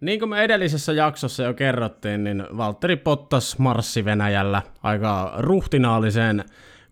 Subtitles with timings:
[0.00, 6.44] Niin kuin me edellisessä jaksossa jo kerrottiin, niin Valtteri Pottas marssi Venäjällä aika ruhtinaaliseen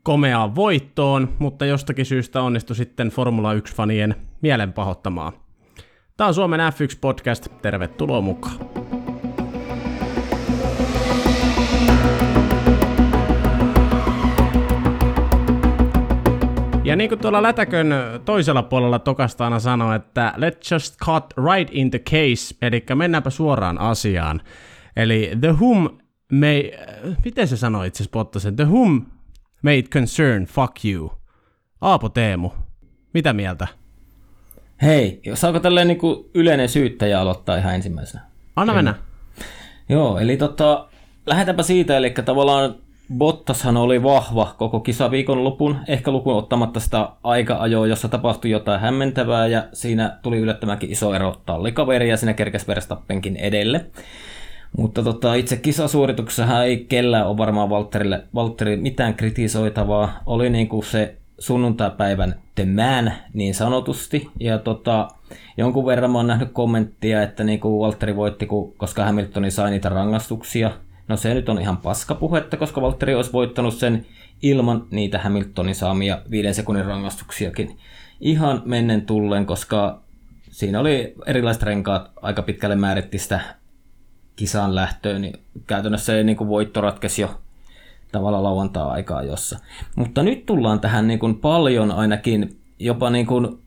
[0.02, 5.32] komeaan voittoon, mutta jostakin syystä onnistui sitten Formula 1-fanien mielen pahoittamaan.
[6.16, 8.83] Tämä on Suomen F1-podcast, tervetuloa mukaan.
[17.04, 17.94] Niin kuin tuolla Lätäkön
[18.24, 23.80] toisella puolella Tokastaana sanoi, että let's just cut right in the case, eli mennäänpä suoraan
[23.80, 24.40] asiaan.
[24.96, 25.98] Eli the whom
[26.32, 26.62] may,
[27.24, 29.06] miten se sanoi itse asiassa The whom
[29.62, 31.12] may it concern, fuck you.
[31.80, 32.50] Aapo Teemu,
[33.14, 33.68] mitä mieltä?
[34.82, 38.24] Hei, saako tälleen niin kuin yleinen syyttäjä aloittaa ihan ensimmäisenä?
[38.56, 38.94] Anna mennä.
[39.88, 40.88] Joo, eli tota,
[41.26, 42.74] lähdetäänpä siitä, eli tavallaan
[43.12, 49.64] Bottashan oli vahva koko kisaviikonlopun, ehkä lukuun ottamatta sitä aika-ajoa, jossa tapahtui jotain hämmentävää ja
[49.72, 53.86] siinä tuli yllättävänkin iso ero tallikaveri ja siinä kerkesi Verstappenkin edelle.
[54.76, 60.22] Mutta tota, itse kisasuorituksessa ei kellään ole varmaan Valtterille, Valtteri mitään kritisoitavaa.
[60.26, 64.28] Oli niin kuin se sunnuntaipäivän The Man niin sanotusti.
[64.40, 65.08] Ja tota,
[65.56, 69.88] jonkun verran mä oon nähnyt kommenttia, että niin kuin Valtteri voitti, koska Hamiltoni sai niitä
[69.88, 70.70] rangaistuksia–
[71.08, 74.06] No se nyt on ihan paskapuhetta, koska Valtteri olisi voittanut sen
[74.42, 77.78] ilman niitä Hamiltonin saamia viiden sekunnin rangaistuksiakin
[78.20, 80.00] ihan mennen tullen, koska
[80.50, 83.40] siinä oli erilaiset renkaat aika pitkälle määritti sitä
[84.36, 85.34] kisan lähtöön, niin
[85.66, 87.40] käytännössä se niin voitto ratkesi jo
[88.12, 89.58] tavallaan lauantaa-aikaa jossa.
[89.96, 93.58] Mutta nyt tullaan tähän niin kuin paljon ainakin jopa niin kuin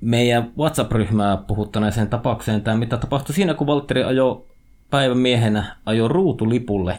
[0.00, 4.44] meidän WhatsApp-ryhmää puhuttaneeseen tapaukseen, tämä mitä tapahtui siinä, kun Valtteri ajoi
[4.92, 6.98] päivän miehenä ajoi ruutulipulle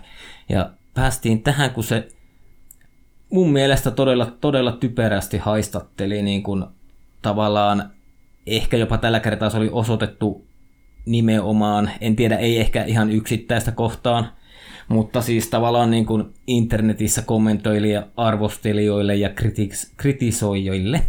[0.50, 2.08] ja päästiin tähän, kun se
[3.30, 6.66] mun mielestä todella, todella typerästi haistatteli niin kuin
[7.22, 7.92] tavallaan
[8.48, 10.48] ehkä jopa tällä kertaa se oli osoitettu
[11.06, 14.28] nimenomaan, en tiedä, ei ehkä ihan yksittäistä kohtaan,
[14.88, 21.02] mutta siis tavallaan niin kuin internetissä kommentoille ja arvostelijoille ja kritiks, kritisoijille.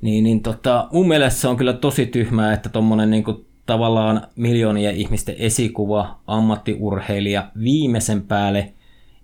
[0.00, 3.24] Niin, niin tota, mun mielestä se on kyllä tosi tyhmää, että tuommoinen niin
[3.68, 8.72] tavallaan miljoonien ihmisten esikuva, ammattiurheilija, viimeisen päälle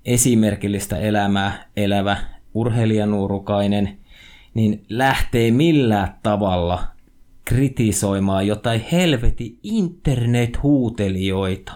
[0.04, 2.16] esimerkillistä elämää elävä
[2.54, 3.98] urheilijanuurukainen,
[4.54, 6.84] niin lähtee millään tavalla
[7.44, 11.72] kritisoimaan jotain helveti internet-huutelijoita.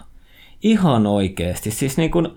[0.63, 1.71] Ihan oikeasti.
[1.71, 2.29] Siis niin kuin,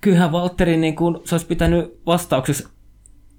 [0.00, 2.68] kyllähän Valtteri niin kuin, se olisi pitänyt vastauksessa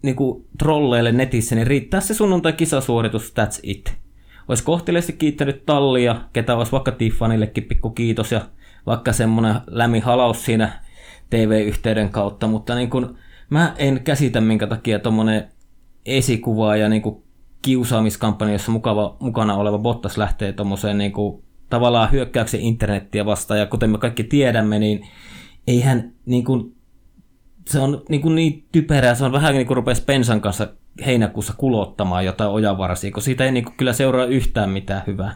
[0.01, 4.00] niin kuin trolleille netissä, niin riittää se sunnuntai kisasuoritus, that's it
[4.47, 8.41] olisi kohteliaasti kiittänyt tallia, ketä olisi vaikka Tiffanillekin pikku kiitos ja
[8.85, 10.81] vaikka semmoinen lämmi halaus siinä
[11.29, 13.18] TV-yhteyden kautta, mutta niin kun,
[13.50, 15.47] mä en käsitä minkä takia tuommoinen
[16.06, 17.24] esikuva ja niin kuin
[17.62, 21.13] kiusaamiskampanjassa mukava, mukana oleva Bottas lähtee tuommoiseen niin
[21.69, 25.07] tavallaan hyökkäyksen internettiä vastaan, ja kuten me kaikki tiedämme, niin
[25.68, 26.75] eihän niin kuin,
[27.71, 30.67] se on niin, kuin niin typerää, se on vähän niin kuin rupesi Pensan kanssa
[31.05, 35.35] heinäkuussa kulottamaan jotain ojavarsia, kun siitä ei niin kuin kyllä seuraa yhtään mitään hyvää.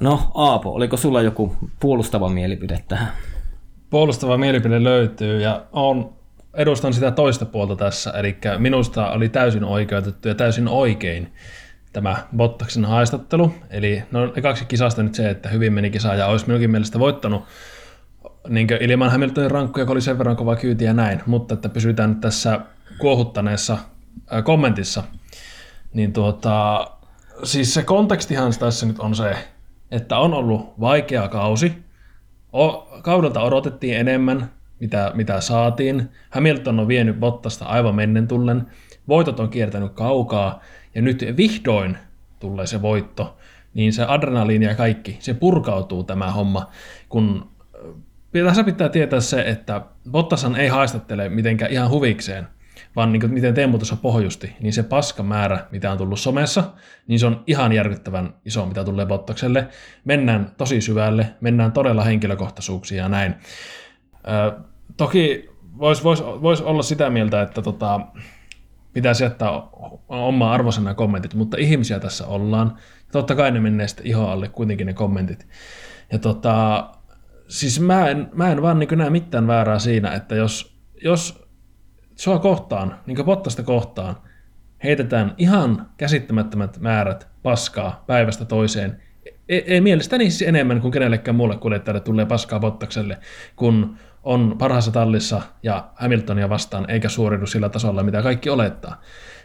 [0.00, 3.12] No Aapo, oliko sulla joku puolustava mielipide tähän?
[3.90, 6.12] Puolustava mielipide löytyy ja on,
[6.54, 11.32] edustan sitä toista puolta tässä, eli minusta oli täysin oikeutettu ja täysin oikein
[11.92, 13.54] tämä Bottaksen haistattelu.
[13.70, 17.44] Eli no kaksi kisasta nyt se, että hyvin meni kisa ja olisi minunkin mielestä voittanut
[18.48, 22.10] niin ilman Hamiltonin rankkuja, kun oli sen verran kova kyyti ja näin, mutta että pysytään
[22.10, 22.60] nyt tässä
[22.98, 23.78] kuohuttaneessa
[24.44, 25.02] kommentissa,
[25.94, 26.86] niin tuota,
[27.42, 29.36] siis se kontekstihan tässä nyt on se,
[29.90, 31.72] että on ollut vaikea kausi.
[32.52, 34.50] O, kaudelta odotettiin enemmän,
[34.80, 36.10] mitä, mitä saatiin.
[36.30, 38.66] Hamilton on vienyt Bottasta aivan mennen tullen.
[39.08, 40.60] Voitot on kiertänyt kaukaa,
[40.94, 41.98] ja nyt vihdoin
[42.40, 43.36] tulee se voitto.
[43.74, 46.70] Niin se adrenaliini ja kaikki, se purkautuu tämä homma,
[47.08, 47.53] kun
[48.42, 49.80] tässä pitää tietää se, että
[50.10, 52.48] Bottasan ei haistattele mitenkään ihan huvikseen,
[52.96, 56.64] vaan niin kuin, miten Teemu tuossa pohjusti, niin se paskamäärä, mitä on tullut somessa,
[57.06, 59.68] niin se on ihan järkyttävän iso, mitä tulee Bottakselle.
[60.04, 63.34] Mennään tosi syvälle, mennään todella henkilökohtaisuuksiin ja näin.
[64.14, 64.60] Ö,
[64.96, 68.00] toki voisi vois, vois olla sitä mieltä, että tota,
[68.92, 69.50] pitäisi jättää
[70.08, 72.76] omaa arvosana kommentit, mutta ihmisiä tässä ollaan.
[73.12, 75.46] Totta kai ne menee sitten alle kuitenkin ne kommentit.
[76.12, 76.88] Ja tota,
[77.54, 81.48] siis mä en, mä en vaan niin näe mitään väärää siinä, että jos, jos
[82.16, 84.16] sua kohtaan, niin kuin Bottasta kohtaan,
[84.84, 89.02] heitetään ihan käsittämättömät määrät paskaa päivästä toiseen.
[89.48, 93.18] Ei, ei mielestäni siis enemmän kuin kenellekään muulle kuljettajalle tulee paskaa Bottakselle,
[93.56, 99.00] kun on parhaassa tallissa ja Hamiltonia vastaan eikä suoridu sillä tasolla, mitä kaikki olettaa.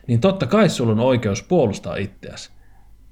[0.07, 2.51] Niin totta kai sulla on oikeus puolustaa itseäsi.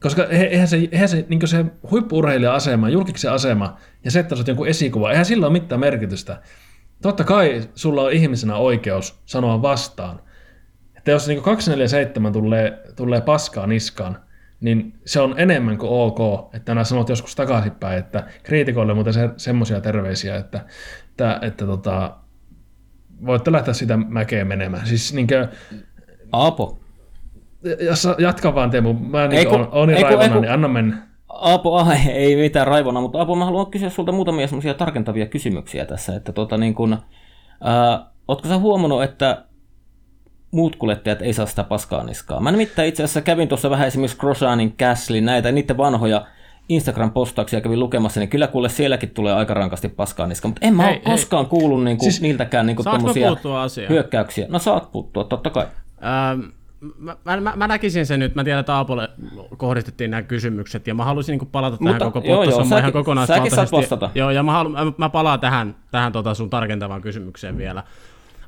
[0.02, 4.68] Koska eihän se, eihän se, niin se huippuurheilija-asema, julkisen asema ja se, että oot jonkun
[4.68, 6.42] esikuva, eihän sillä ole mitään merkitystä.
[7.02, 10.20] Totta kai sulla on ihmisenä oikeus sanoa vastaan.
[10.98, 14.18] Että jos niin 247 tulee, tulee paskaa niskaan,
[14.60, 19.30] niin se on enemmän kuin ok, että nämä sanot joskus takaisinpäin, että kriitikoille muuten se,
[19.38, 20.66] semmoisia terveisiä, että,
[21.10, 22.18] että, että tota,
[23.26, 24.88] voitte lähteä sitä mäkeä menemään.
[24.88, 25.48] Siis niin kuin,
[26.32, 26.80] Aapo.
[27.80, 31.08] Jos jatka vaan Teemu, mä niin on, on niin raivona, niin anna mennä.
[31.30, 35.86] Aapo, ah, ei mitään raivona, mutta Aapo, mä haluan kysyä sulta muutamia semmoisia tarkentavia kysymyksiä
[35.86, 36.98] tässä, että tota niin kun,
[37.62, 39.44] ää, ootko sä huomannut, että
[40.52, 42.40] muut kuljettajat ei saa sitä paskaa niskaa.
[42.40, 46.26] Mä nimittäin itse asiassa kävin tuossa vähän esimerkiksi Grosjeanin, Gasly, näitä, niiden vanhoja
[46.70, 50.84] Instagram-postauksia kävin lukemassa, niin kyllä kuule sielläkin tulee aika rankasti paskaa niskaa, mutta en mä
[50.84, 51.50] hei, ole koskaan hei.
[51.50, 52.84] kuullut niinku, siis, niiltäkään niinku
[53.90, 54.46] hyökkäyksiä.
[54.50, 55.66] No saat puuttua, totta kai.
[56.04, 56.40] Ähm,
[56.98, 59.10] mä, mä, mä, näkisin sen nyt, mä tiedän, että Aapolle
[59.58, 63.96] kohdistettiin nämä kysymykset, ja mä haluaisin niin palata tähän Mutta, koko Bottas ihan kokonaisvaltaisesti.
[64.16, 67.84] Joo, ja mä, halu, mä, mä palaan tähän, tähän tota sun tarkentavaan kysymykseen vielä.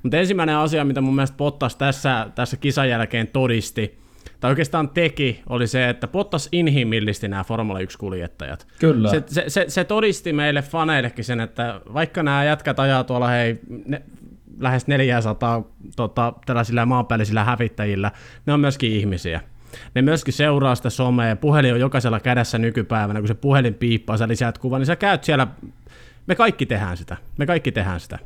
[0.03, 3.99] Mutta ensimmäinen asia, mitä mun mielestä Bottas tässä, tässä kisan jälkeen todisti,
[4.39, 8.67] tai oikeastaan teki, oli se, että Bottas inhimillisti nämä Formula 1-kuljettajat.
[8.79, 9.09] Kyllä.
[9.09, 13.59] Se, se, se, se todisti meille faneillekin sen, että vaikka nämä jätkät ajaa tuolla hei,
[13.85, 14.01] ne,
[14.59, 15.63] lähes 400
[15.95, 18.11] tota, tällaisilla maanpäällisillä hävittäjillä,
[18.45, 19.41] ne on myöskin ihmisiä.
[19.95, 24.27] Ne myöskin seuraa sitä somea, puhelin on jokaisella kädessä nykypäivänä, kun se puhelin piippaa, sä
[24.27, 25.47] lisäät kuvan, niin sä käyt siellä,
[26.27, 28.19] me kaikki tehdään sitä, me kaikki tehdään sitä.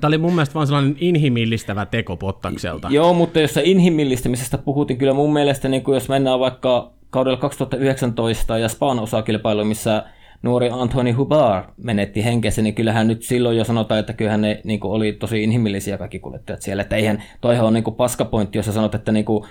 [0.00, 2.88] Tämä oli mun mielestä vaan sellainen inhimillistävä teko Pottakselta.
[2.90, 8.58] Joo, mutta jos se inhimillistämisestä puhuttiin, kyllä mun mielestä, niin jos mennään vaikka kaudella 2019
[8.58, 10.04] ja Span osakilpailu, missä
[10.42, 14.80] nuori Anthony Hubar menetti henkensä, niin kyllähän nyt silloin jo sanotaan, että kyllähän ne niin
[14.80, 16.82] kuin, oli tosi inhimillisiä kaikki kuljettajat siellä.
[16.82, 19.44] Että eihän, toihan on niin kuin, paskapointti, jos sä sanot, että niin kuin,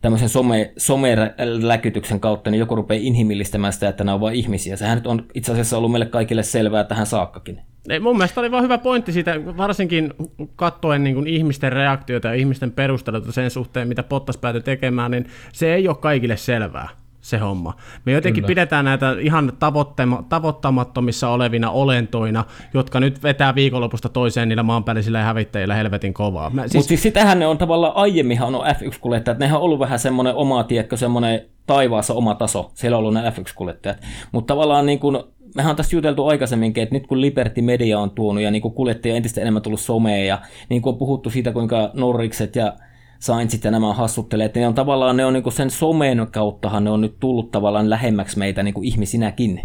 [0.00, 4.76] tämmöisen some, someläkytyksen kautta niin joku rupeaa inhimillistämään sitä, että nämä on vain ihmisiä.
[4.76, 7.60] Sehän nyt on itse asiassa ollut meille kaikille selvää tähän saakkakin.
[7.88, 10.14] Ei, mun mielestä oli vaan hyvä pointti siitä, varsinkin
[10.56, 15.26] katsoen niin kuin ihmisten reaktioita ja ihmisten perusteluita sen suhteen, mitä Pottas päätyi tekemään, niin
[15.52, 16.88] se ei ole kaikille selvää
[17.24, 17.74] se homma.
[18.04, 18.48] Me jotenkin Kyllä.
[18.48, 19.52] pidetään näitä ihan
[20.28, 22.44] tavoittamattomissa olevina olentoina,
[22.74, 26.50] jotka nyt vetää viikonlopusta toiseen niillä maanpäällisillä ja hävittäjillä helvetin kovaa.
[26.50, 26.74] Siis...
[26.74, 30.64] Mutta siis sitähän ne on tavallaan aiemminhan on F1-kuljettajat, nehän on ollut vähän semmoinen oma
[30.64, 33.98] tiekkö, semmoinen taivaassa oma taso, siellä on ollut ne F1-kuljettajat.
[34.32, 35.18] Mutta tavallaan niin kuin
[35.54, 38.74] mehän on tässä juteltu aikaisemminkin, että nyt kun Liberty Media on tuonut ja niin kuin
[38.74, 40.38] kuljettajia entistä enemmän tullut someen ja
[40.68, 42.72] niin kuin on puhuttu siitä, kuinka Norrikset ja
[43.18, 46.90] Sainzit ja nämä hassuttelee, että ne on tavallaan ne on niin sen somen kauttahan ne
[46.90, 49.62] on nyt tullut tavallaan lähemmäksi meitä niin kuin ihmisinäkin.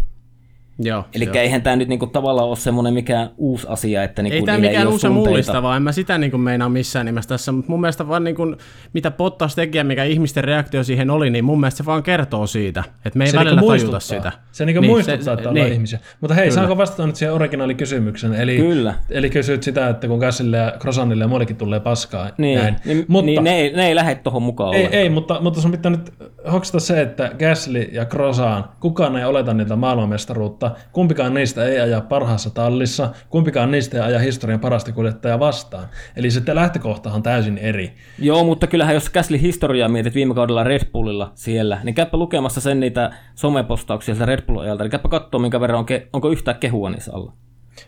[0.82, 4.42] Joo, Eli eihän tämä nyt niinku tavallaan ole semmoinen mikään uusi asia, että niinku ei
[4.42, 8.08] tämä mikään uusi mullistava, en mä sitä niinku meinaa missään nimessä tässä, mutta mun mielestä
[8.08, 8.56] vaan niinku,
[8.92, 12.46] mitä Pottas teki ja mikä ihmisten reaktio siihen oli, niin mun mielestä se vaan kertoo
[12.46, 14.32] siitä, että me ei se välillä niinku tajuta sitä.
[14.52, 15.72] Se niinku niin, muistuttaa, se, että ollaan niin.
[15.72, 15.98] ihmisiä.
[16.20, 16.54] Mutta hei, Kyllä.
[16.54, 18.34] saanko vastata nyt siihen originaalikysymyksen?
[18.34, 18.94] Eli, Kyllä.
[19.10, 22.30] Eli kysyt sitä, että kun Gassille ja Crosanille ja muillekin tulee paskaa.
[22.38, 22.76] Niin, näin.
[22.84, 25.70] niin, mutta, niin ne, ei, ne ei lähde tuohon mukaan Ei, ei mutta, mutta sun
[25.70, 26.12] pitää nyt
[26.52, 32.00] hoksata se, että Gasly ja Crosan, kukaan ei oleta niitä maailmanmestaruutta, kumpikaan niistä ei aja
[32.00, 35.88] parhaassa tallissa, kumpikaan niistä ei aja historian parasta kuljettajaa vastaan.
[36.16, 37.94] Eli se lähtökohtahan on täysin eri.
[38.18, 42.60] Joo, mutta kyllähän jos Käsli historiaa mietit viime kaudella Red Bullilla siellä, niin käypä lukemassa
[42.60, 46.58] sen niitä somepostauksia sieltä Red Bull-ajalta, eli käypä katsoa, minkä verran on ke- onko yhtään
[46.58, 47.32] kehua niissä alla.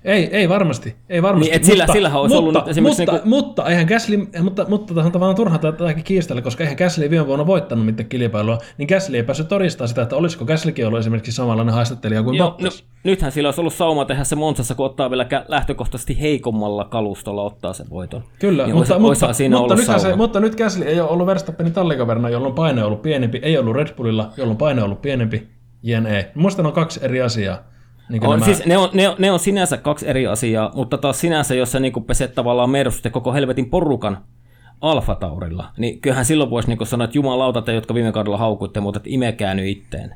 [0.04, 0.96] Ei, ei varmasti.
[1.08, 1.50] Ei varmasti.
[1.50, 3.02] Niin, et sillä, mutta, sillähän olisi mutta, ollut esimerkiksi...
[3.02, 3.28] Mutta, niin kuin...
[3.28, 7.26] mutta, eihän Gasly, mutta, mutta tässä on tavallaan turha tätäkin kiistellä, koska eihän Gasly viime
[7.26, 11.32] vuonna voittanut mitään kilpailua, niin Gasly ei päässyt todistaa sitä, että olisiko Gaslykin ollut esimerkiksi
[11.32, 12.82] samanlainen haistattelija kuin Joo, Bottas.
[12.82, 17.42] No, nythän sillä olisi ollut sauma tehdä se Monsassa, kun ottaa vielä lähtökohtaisesti heikommalla kalustolla
[17.42, 18.22] ottaa sen voiton.
[18.38, 21.26] Kyllä, niin mutta, olisi, mutta, siinä mutta, nythän se, mutta nyt Gasly ei ole ollut
[21.26, 25.02] Verstappenin tallikaverna, jolloin paine on ollut pienempi, ei ollut Red Bullilla, jolloin paine on ollut
[25.02, 25.48] pienempi,
[25.82, 26.30] jne.
[26.34, 27.58] Minusta on kaksi eri asiaa.
[28.08, 28.44] Niin on, nämä...
[28.44, 31.72] siis ne, on, ne, on, ne on sinänsä kaksi eri asiaa, mutta taas sinänsä, jos
[31.72, 34.18] sä niin peset tavallaan mersutte koko helvetin porukan
[34.80, 38.80] Alfa Taurilla, niin kyllähän silloin voisi niin sanoa, että jumalauta te, jotka viime kaudella haukuitte,
[38.80, 40.14] mutta imekää nyt itteen.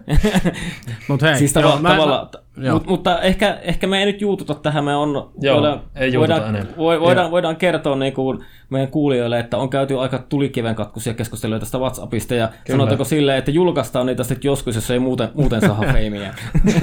[1.08, 2.40] Mut hei, siis tava- joo, tavalla, mä,
[2.72, 6.66] mut, mutta ehkä, ehkä me ei nyt juututa tähän, me on, joo, voidaan, ei voidaan,
[6.76, 11.78] voidaan, voidaan kertoa niin kuin meidän kuulijoille, että on käyty aika tulikiven katkuisia keskusteluja tästä
[11.78, 12.62] WhatsAppista, ja Kyllä.
[12.66, 16.34] sanotaanko silleen, että julkaistaan niitä sitten joskus, jos ei muuten, muuten saa feimiä.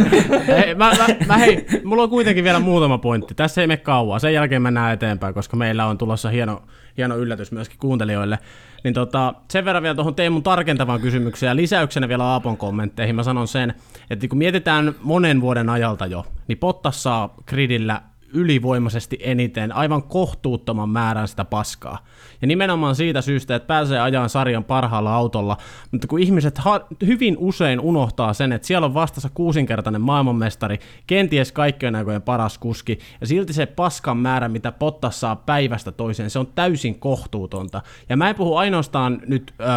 [0.47, 3.35] hei, mä, mä, mä, hei, mulla on kuitenkin vielä muutama pointti.
[3.35, 6.61] Tässä ei mene kauan, sen jälkeen mennään eteenpäin, koska meillä on tulossa hieno,
[6.97, 8.39] hieno yllätys myöskin kuuntelijoille.
[8.83, 13.23] Niin tota, sen verran vielä tuohon Teemun tarkentavaan kysymykseen ja lisäyksenä vielä Aapon kommentteihin mä
[13.23, 13.73] sanon sen,
[14.09, 18.01] että kun mietitään monen vuoden ajalta jo, niin Pottas saa gridillä
[18.33, 22.05] ylivoimaisesti eniten, aivan kohtuuttoman määrän sitä paskaa.
[22.41, 25.57] Ja nimenomaan siitä syystä, että pääsee ajan sarjan parhaalla autolla,
[25.91, 31.51] mutta kun ihmiset ha- hyvin usein unohtaa sen, että siellä on vastassa kuusinkertainen maailmanmestari, kenties
[31.51, 36.39] kaikkien aikojen paras kuski, ja silti se paskan määrä, mitä Pottas saa päivästä toiseen, se
[36.39, 37.81] on täysin kohtuutonta.
[38.09, 39.53] Ja mä en puhu ainoastaan nyt...
[39.61, 39.67] Öö,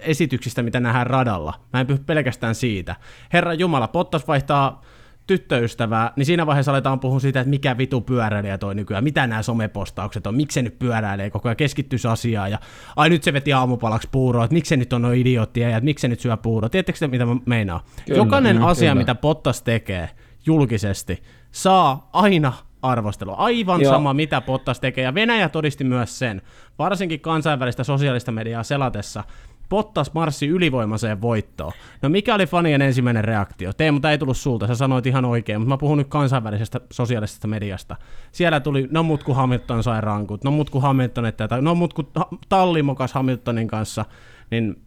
[0.00, 1.54] esityksistä, mitä nähdään radalla.
[1.72, 2.96] Mä en puhu pelkästään siitä.
[3.32, 4.82] Herra Jumala, Pottas vaihtaa
[5.28, 9.42] tyttöystävää, niin siinä vaiheessa aletaan puhua siitä, että mikä vitu pyöräilijä toi nykyään, mitä nämä
[9.42, 12.58] somepostaukset on, miksi se nyt pyöräilee koko ajan, keskittyisi asiaan, ja
[12.96, 15.84] ai nyt se veti aamupalaksi puuroa, että miksi se nyt on noin idioottia, ja että
[15.84, 17.80] miksi se nyt syö puuroa, tiedättekö te, mitä mä meinaan?
[18.06, 19.02] Kyllä, Jokainen mm, asia, kyllä.
[19.02, 20.10] mitä Pottas tekee
[20.46, 23.34] julkisesti, saa aina arvostelua.
[23.34, 23.92] Aivan Joo.
[23.92, 26.42] sama, mitä Pottas tekee, ja Venäjä todisti myös sen,
[26.78, 29.24] varsinkin kansainvälistä sosiaalista mediaa selatessa,
[29.68, 31.72] Pottas marssi ylivoimaiseen voittoon.
[32.02, 33.72] No mikä oli fanien ensimmäinen reaktio?
[33.72, 37.48] Teemu, tämä ei tullut sulta, sä sanoit ihan oikein, mutta mä puhun nyt kansainvälisestä sosiaalisesta
[37.48, 37.96] mediasta.
[38.32, 41.94] Siellä tuli, no mut kun Hamilton sai rankut, no mut kun Hamilton, että, no mut
[41.94, 42.10] kun
[42.48, 44.04] Talli mokas Hamiltonin kanssa,
[44.50, 44.82] niin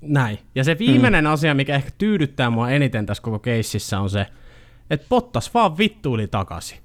[0.00, 0.38] näin.
[0.54, 1.30] Ja se viimeinen mm.
[1.30, 4.26] asia, mikä ehkä tyydyttää mua eniten tässä koko keississä on se,
[4.90, 6.78] että Pottas vaan vittuili takaisin.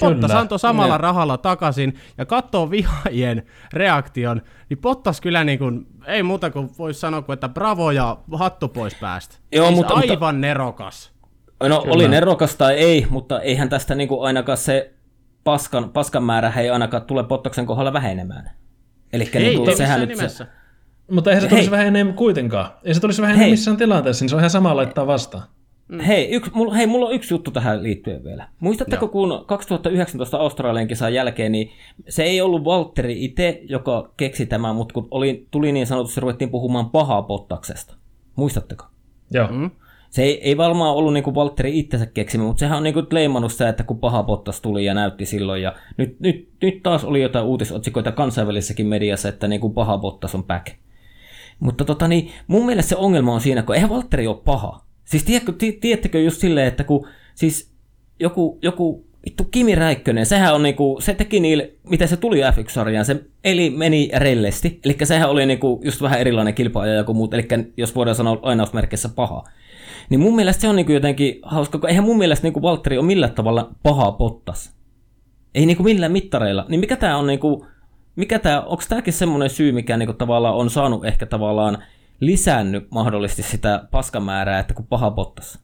[0.00, 0.98] Pottas antoi samalla ne.
[0.98, 7.00] rahalla takaisin ja katsoo vihaajien reaktion, niin Pottas kyllä niin kuin, ei muuta kuin voisi
[7.00, 9.36] sanoa kuin, että bravo ja hattu pois päästä.
[9.52, 11.12] Joo, siis mutta, aivan mutta, nerokas.
[11.68, 11.94] No kyllä.
[11.94, 14.92] oli nerokas tai ei, mutta eihän tästä niin kuin ainakaan se
[15.44, 18.50] paskan, paskan määrä ei ainakaan tule Pottaksen kohdalla vähenemään.
[19.12, 20.44] Eli niin kuin, sehän nyt nimessä.
[20.44, 20.50] Se...
[21.10, 22.70] Mutta eihän se tulisi vähenemään kuitenkaan.
[22.84, 25.42] Ei se tulisi vähenemään missään tilanteessa, niin se on ihan sama laittaa vastaan.
[25.92, 26.00] Mm.
[26.00, 28.48] Hei, yks, mulla, hei, mulla on yksi juttu tähän liittyen vielä.
[28.60, 29.12] Muistatteko, Joo.
[29.12, 31.70] kun 2019 Australian kisan jälkeen, niin
[32.08, 36.50] se ei ollut Valtteri itse, joka keksi tämän, mutta kun oli, tuli niin sanotusti, ruvettiin
[36.50, 37.94] puhumaan pahaa pottaksesta.
[38.36, 38.84] Muistatteko?
[39.30, 39.48] Joo.
[39.50, 39.70] Mm.
[40.10, 43.06] Se ei, ei varmaan ollut niin kuin Valtteri itsensä keksimä, mutta sehän on niin kuin
[43.10, 45.62] leimannut se, että kun paha pottas tuli ja näytti silloin.
[45.62, 50.34] Ja nyt, nyt, nyt taas oli jotain uutisotsikoita kansainvälisessäkin mediassa, että niin kuin paha pottas
[50.34, 50.66] on back.
[51.60, 54.81] Mutta tota, niin, mun mielestä se ongelma on siinä, kun eihän Valtteri ole paha.
[55.04, 57.72] Siis tiedätkö, tiedättekö just silleen, että kun siis
[58.20, 63.04] joku, joku vittu Kimi Räikkönen, sehän on niinku, se teki niille, mitä se tuli F1-sarjaan,
[63.04, 67.48] se eli meni rellesti, eli sehän oli niinku just vähän erilainen kilpaaja kuin muut, eli
[67.76, 69.44] jos voidaan sanoa lainausmerkissä paha.
[70.10, 73.06] Niin mun mielestä se on niinku jotenkin hauska, kun eihän mun mielestä niinku Valtteri ole
[73.06, 74.72] millään tavalla paha pottas.
[75.54, 76.66] Ei niinku millään mittareilla.
[76.68, 77.66] Niin mikä tää on niinku,
[78.16, 81.78] mikä tää, onko tääkin semmoinen syy, mikä niinku tavallaan on saanut ehkä tavallaan
[82.22, 85.58] lisännyt mahdollisesti sitä paskamäärää, että kun paha pottas.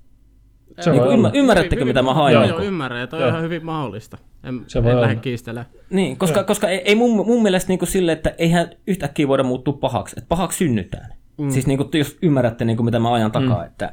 [0.80, 2.34] Se niin ymmär, ymmärrättekö, hyvin, mitä mä hain?
[2.34, 4.18] Joo, joo, ymmärrän, ja toi on ihan hyvin mahdollista.
[4.44, 5.66] En, se en lähde kiistelemään.
[5.90, 9.72] Niin, koska, koska ei, ei mun, mun mielestä niin sille, että eihän yhtäkkiä voida muuttua
[9.72, 10.14] pahaksi.
[10.18, 11.12] Että pahaksi synnytään.
[11.38, 11.50] Mm.
[11.50, 13.66] Siis niin kuin, jos ymmärrätte, niin kuin, mitä mä ajan takaa, mm.
[13.66, 13.92] että,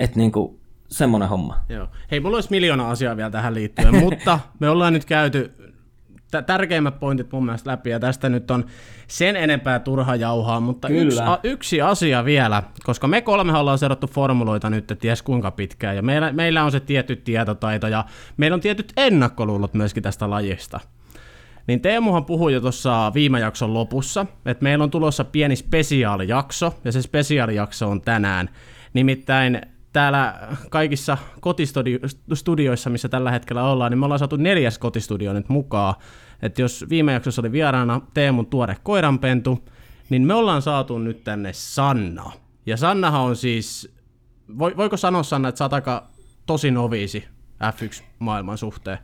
[0.00, 1.60] että niin kuin, semmoinen homma.
[1.68, 1.88] Joo.
[2.10, 5.54] Hei, mulla olisi miljoona asiaa vielä tähän liittyen, mutta me ollaan nyt käyty
[6.42, 8.64] tärkeimmät pointit mun mielestä läpi, ja tästä nyt on
[9.08, 14.06] sen enempää turha jauhaa, mutta yksi, a, yksi asia vielä, koska me kolme ollaan seurattu
[14.06, 18.04] formuloita nyt, että ties kuinka pitkään, ja meillä, meillä on se tietty tietotaito, ja
[18.36, 20.80] meillä on tietyt ennakkoluulot myöskin tästä lajista.
[21.66, 26.92] Niin Teemuhan puhui jo tuossa viime jakson lopussa, että meillä on tulossa pieni spesiaalijakso, ja
[26.92, 28.50] se spesiaalijakso on tänään.
[28.92, 29.60] Nimittäin
[29.94, 30.34] täällä
[30.70, 35.94] kaikissa kotistudioissa, missä tällä hetkellä ollaan, niin me ollaan saatu neljäs kotistudio nyt mukaan.
[36.42, 39.68] Että jos viime jaksossa oli vieraana Teemun tuore koiranpentu,
[40.10, 42.32] niin me ollaan saatu nyt tänne Sanna.
[42.66, 43.94] Ja Sannahan on siis,
[44.58, 46.06] voiko sanoa Sanna, että sä aika
[46.46, 47.24] tosi noviisi
[47.62, 48.98] F1-maailman suhteen?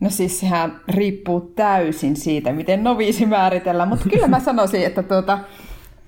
[0.00, 5.38] No siis sehän riippuu täysin siitä, miten noviisi määritellään, mutta kyllä mä sanoisin, että tuota,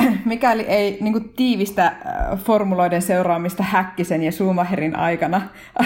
[0.25, 5.43] mikäli ei niin kuin, tiivistä äh, formuloiden seuraamista Häkkisen ja Schumacherin aikana,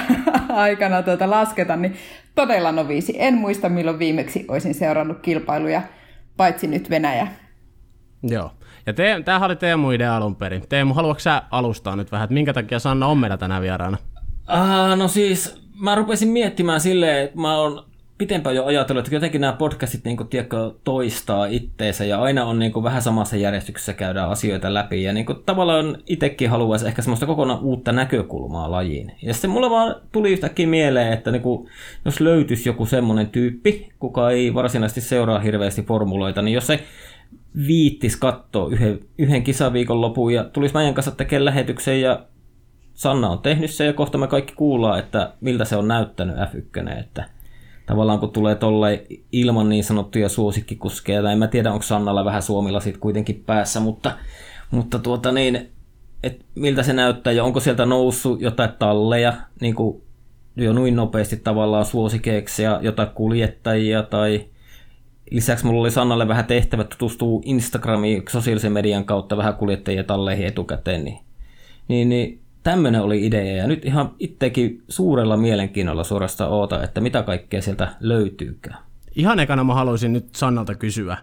[0.48, 1.96] aikana tuota, lasketa, niin
[2.34, 3.14] todella noviisi.
[3.18, 5.82] En muista, milloin viimeksi olisin seurannut kilpailuja,
[6.36, 7.26] paitsi nyt Venäjä.
[8.22, 8.50] Joo.
[8.86, 10.68] Ja te, tämähän oli Teemu idea alun perin.
[10.68, 13.96] Teemu, haluatko sä alustaa nyt vähän, että minkä takia Sanna on meillä tänään vieraana?
[14.52, 19.40] Uh, no siis, mä rupesin miettimään silleen, että mä oon pitempään jo ajatellut, että jotenkin
[19.40, 23.92] nämä podcastit niin kuin, tiedätkö, toistaa itteensä ja aina on niin kuin, vähän samassa järjestyksessä
[23.92, 29.12] käydään asioita läpi ja niin kuin, tavallaan itsekin haluaisi ehkä semmoista kokonaan uutta näkökulmaa lajiin.
[29.22, 31.68] Ja sitten mulla vaan tuli yhtäkkiä mieleen, että niin kuin,
[32.04, 36.80] jos löytyisi joku semmoinen tyyppi, kuka ei varsinaisesti seuraa hirveästi formuloita, niin jos se
[37.66, 42.26] viittis katsoa yhden, yhden kisaviikon lopun ja tulisi meidän kanssa tekemään lähetyksen ja
[42.94, 46.98] Sanna on tehnyt se ja kohta me kaikki kuullaan, että miltä se on näyttänyt F1,
[47.00, 47.24] että
[47.86, 52.80] tavallaan kun tulee tolle ilman niin sanottuja suosikkikuskeja, en mä tiedä onko Sannalla vähän Suomilla
[52.80, 54.12] sit kuitenkin päässä, mutta,
[54.70, 55.70] mutta tuota niin,
[56.22, 60.02] et miltä se näyttää ja onko sieltä noussut jotain talleja, niin kuin
[60.56, 64.44] jo noin nopeasti tavallaan suosikeeksi ja jotain kuljettajia tai
[65.30, 71.04] lisäksi mulla oli Sannalle vähän tehtävä tutustua Instagramiin sosiaalisen median kautta vähän kuljettajia talleihin etukäteen,
[71.04, 71.18] niin,
[71.88, 77.22] niin, niin tämmöinen oli idea ja nyt ihan itsekin suurella mielenkiinnolla suorastaan oota, että mitä
[77.22, 78.78] kaikkea sieltä löytyykään.
[79.14, 81.16] Ihan ekana mä haluaisin nyt Sannalta kysyä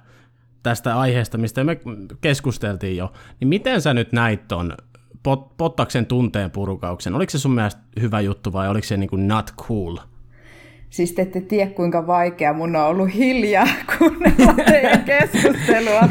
[0.63, 1.79] tästä aiheesta, mistä me
[2.21, 4.73] keskusteltiin jo, niin miten sä nyt näit ton
[5.23, 7.15] pot, Pottaksen tunteen purkauksen?
[7.15, 9.97] Oliko se sun mielestä hyvä juttu vai oliko se niin kuin not cool?
[10.89, 13.67] Siis te ette tiedä, kuinka vaikea mun on ollut hiljaa
[13.97, 16.09] kuunnella teidän keskustelua.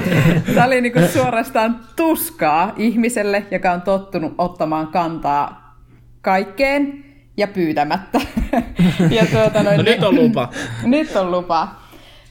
[0.55, 5.77] Tämä oli niin kuin suorastaan tuskaa ihmiselle, joka on tottunut ottamaan kantaa
[6.21, 7.05] kaikkeen
[7.37, 8.21] ja pyytämättä.
[9.17, 10.49] ja tuota noin, no nyt on lupa.
[10.85, 11.69] nyt on lupa.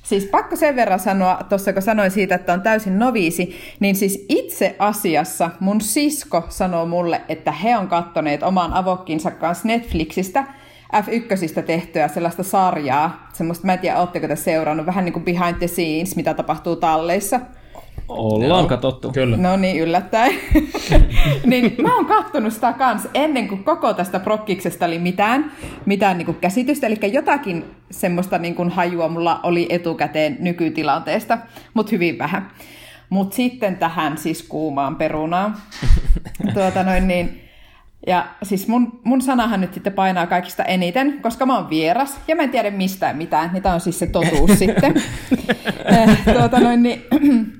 [0.03, 4.25] Siis pakko sen verran sanoa, tuossa kun sanoin siitä, että on täysin noviisi, niin siis
[4.29, 10.43] itse asiassa mun sisko sanoo mulle, että he on kattoneet oman avokkinsa kanssa Netflixistä
[10.93, 15.57] F1 tehtyä sellaista sarjaa, semmoista, mä en tiedä, ootteko te seurannut, vähän niin kuin behind
[15.57, 17.39] the scenes, mitä tapahtuu talleissa.
[18.07, 19.11] Ollaan no, katsottu.
[19.11, 19.37] Kyllä.
[19.37, 20.31] No niin, yllättäen.
[21.45, 25.51] niin mä oon kattonut sitä kans ennen kuin koko tästä prokkiksesta oli mitään,
[25.85, 26.87] mitään niin kuin käsitystä.
[26.87, 31.37] Eli jotakin semmoista niin kuin hajua mulla oli etukäteen nykytilanteesta,
[31.73, 32.51] mutta hyvin vähän.
[33.09, 35.55] Mutta sitten tähän siis kuumaan perunaan.
[36.53, 37.46] tuota noin niin,
[38.07, 42.35] ja siis mun, mun sanahan nyt sitten painaa kaikista eniten, koska mä oon vieras ja
[42.35, 43.49] mä en tiedä mistään mitään.
[43.53, 44.93] Niin tää on siis se totuus sitten.
[45.85, 47.01] Eh, tuota noin, niin,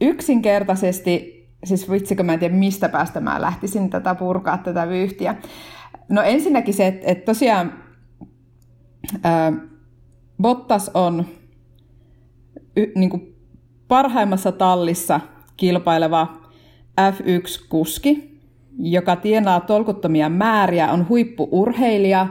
[0.00, 5.34] yksinkertaisesti, siis vitsikö mä en tiedä mistä päästä mä lähtisin tätä purkaa, tätä vyyhtiä.
[6.08, 7.72] No ensinnäkin se, että, että tosiaan
[9.24, 9.52] ää,
[10.42, 11.26] Bottas on
[12.76, 13.34] y, niin kuin
[13.88, 15.20] parhaimmassa tallissa
[15.56, 16.42] kilpaileva
[17.00, 18.33] F1-kuski,
[18.78, 22.26] joka tienaa tolkuttomia määriä, on huippuurheilija,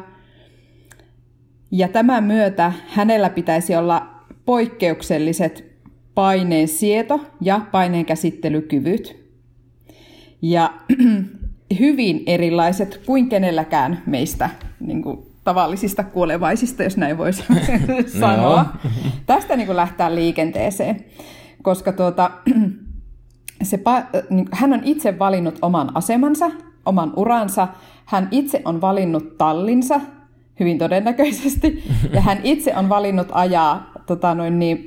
[1.71, 4.07] ja tämän myötä hänellä pitäisi olla
[4.45, 5.73] poikkeukselliset
[6.15, 9.23] paineen sieto ja paineen käsittelykyvyt.
[10.41, 10.73] Ja
[11.79, 17.43] hyvin erilaiset kuin kenelläkään meistä niin kuin tavallisista kuolevaisista, jos näin voisi
[18.19, 18.65] sanoa.
[19.25, 21.05] Tästä niin kuin lähtää liikenteeseen,
[21.61, 22.31] koska tuota,
[23.65, 23.79] se,
[24.29, 26.51] niin, hän on itse valinnut oman asemansa,
[26.85, 27.67] oman uransa,
[28.05, 30.01] hän itse on valinnut tallinsa,
[30.59, 34.85] hyvin todennäköisesti, ja hän itse on valinnut ajaa tota noin niin,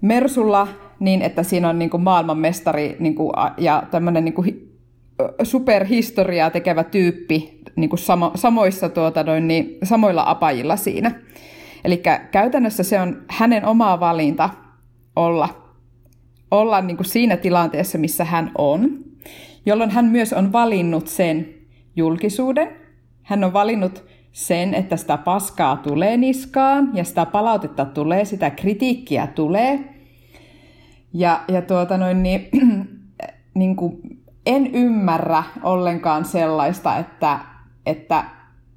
[0.00, 0.68] Mersulla
[1.00, 4.74] niin, että siinä on niin kuin maailmanmestari niin kuin, ja tämmöinen niin kuin,
[5.42, 11.10] superhistoriaa tekevä tyyppi niin kuin samo, samoissa, tuota, noin, niin, samoilla apajilla siinä.
[11.84, 14.50] Eli käytännössä se on hänen oma valinta
[15.16, 15.63] olla,
[16.60, 18.98] olla niin kuin siinä tilanteessa, missä hän on,
[19.66, 21.48] jolloin hän myös on valinnut sen
[21.96, 22.68] julkisuuden.
[23.22, 29.26] Hän on valinnut sen, että sitä paskaa tulee niskaan ja sitä palautetta tulee, sitä kritiikkiä
[29.26, 29.94] tulee.
[31.12, 32.48] Ja, ja tuota noin, niin,
[33.54, 34.00] niin kuin,
[34.46, 37.38] en ymmärrä ollenkaan sellaista, että,
[37.86, 38.24] että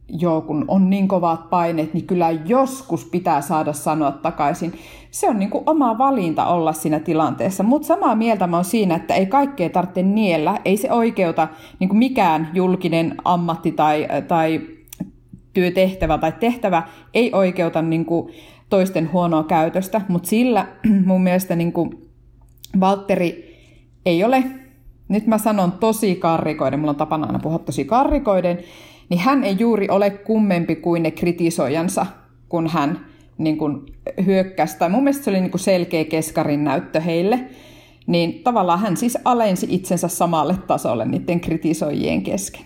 [0.10, 4.74] joo, kun on niin kovat paineet, niin kyllä joskus pitää saada sanoa takaisin.
[5.12, 8.96] Se on niin kuin oma valinta olla siinä tilanteessa, mutta samaa mieltä mä oon siinä,
[8.96, 11.48] että ei kaikkea tarvitse niellä, ei se oikeuta
[11.80, 14.62] niin kuin mikään julkinen ammatti tai, tai
[15.54, 18.34] työtehtävä tai tehtävä ei oikeuta niin kuin
[18.70, 20.68] toisten huonoa käytöstä, mutta sillä
[21.06, 22.08] mun mielestä niin kuin
[22.80, 23.58] Valtteri
[24.06, 24.44] ei ole,
[25.08, 28.60] nyt mä sanon tosi karrikoiden, mulla on tapana aina puhua tosi karrikoiden,
[29.10, 32.06] niin hän ei juuri ole kummempi kuin ne kritisoijansa,
[32.50, 33.06] kun hän
[33.38, 33.82] niin kuin
[34.26, 37.40] hyökkäsi, tai mun mielestä se oli niin kuin selkeä keskarin näyttö heille,
[38.08, 42.66] niin tavallaan hän siis alensi itsensä samalle tasolle niiden kritisoijien kesken.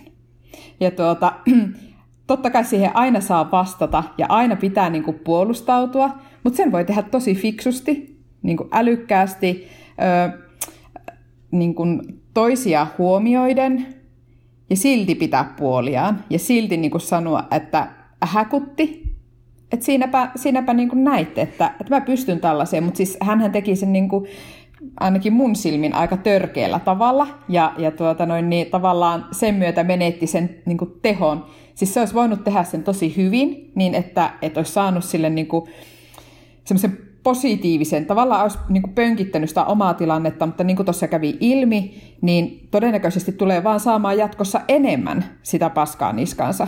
[0.80, 1.32] Ja tuota,
[2.26, 6.10] totta kai siihen aina saa vastata ja aina pitää niin kuin puolustautua,
[6.44, 9.66] mutta sen voi tehdä tosi fiksusti, niin kuin älykkäästi,
[10.32, 10.38] ö,
[11.50, 13.86] niin kuin toisia huomioiden
[14.72, 17.88] ja silti pitää puoliaan ja silti niin kuin sanoa, että
[18.22, 19.14] häkutti,
[19.72, 23.76] että siinäpä, siinäpä niin kuin näitte, että, että mä pystyn tällaiseen, mutta siis hän teki
[23.76, 24.26] sen niin kuin,
[25.00, 30.26] ainakin mun silmin aika törkeällä tavalla ja, ja tuota noin, niin tavallaan sen myötä menetti
[30.26, 31.46] sen niin kuin tehon.
[31.74, 35.46] Siis se olisi voinut tehdä sen tosi hyvin niin, että, että olisi saanut sille niin
[35.46, 35.64] kuin,
[36.64, 41.36] semmoisen positiivisen, tavallaan olisi niin kuin pönkittänyt sitä omaa tilannetta, mutta niin kuin tuossa kävi
[41.40, 46.66] ilmi, niin todennäköisesti tulee vaan saamaan jatkossa enemmän sitä paskaa niskansa.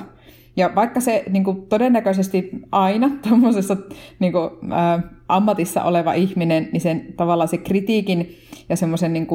[0.56, 3.76] Ja vaikka se niin kuin todennäköisesti aina tuommoisessa
[4.18, 8.36] niin kuin, ä, ammatissa oleva ihminen, niin sen tavallaan se kritiikin
[8.68, 9.26] ja semmoisen niin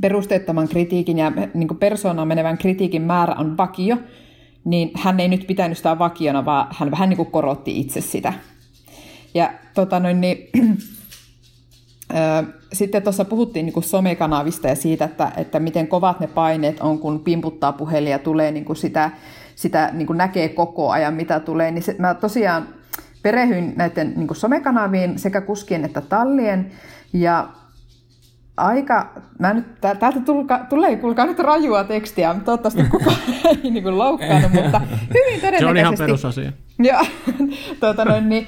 [0.00, 3.96] perusteettoman kritiikin ja niin persoonaan menevän kritiikin määrä on vakio,
[4.64, 8.32] niin hän ei nyt pitänyt sitä vakiona, vaan hän vähän niin kuin korotti itse sitä.
[9.34, 10.48] Ja tota noin, niin,
[12.72, 16.98] sitten tuossa puhuttiin niin kuin somekanavista ja siitä, että, että miten kovat ne paineet on,
[16.98, 19.10] kun pimputtaa puhelin ja tulee niin kuin sitä,
[19.54, 21.70] sitä niin kuin näkee koko ajan, mitä tulee.
[21.70, 22.68] Niin se, mä tosiaan
[23.22, 26.70] perehyin näiden niin kuin somekanaviin sekä kuskien että tallien.
[27.12, 27.48] Ja
[28.56, 33.98] aika, mä nyt, täältä tulka, tulee kuulkaa nyt rajua tekstiä, toivottavasti kukaan ei niin kuin
[33.98, 34.80] loukkaannut, mutta
[35.14, 35.58] hyvin todennäköisesti...
[35.58, 36.52] Se on ihan perusasia.
[36.78, 37.06] Joo,
[37.80, 38.46] tuota noin, niin,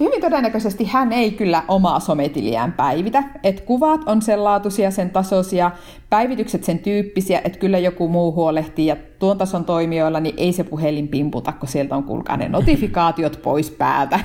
[0.00, 3.22] hyvin todennäköisesti hän ei kyllä omaa sometiliään päivitä.
[3.42, 5.70] Et kuvat on sen laatuisia, sen tasoisia,
[6.10, 8.86] päivitykset sen tyyppisiä, että kyllä joku muu huolehtii.
[8.86, 13.42] Ja tuon tason toimijoilla niin ei se puhelin pimputa, kun sieltä on kuulkaa ne notifikaatiot
[13.42, 14.20] pois päältä.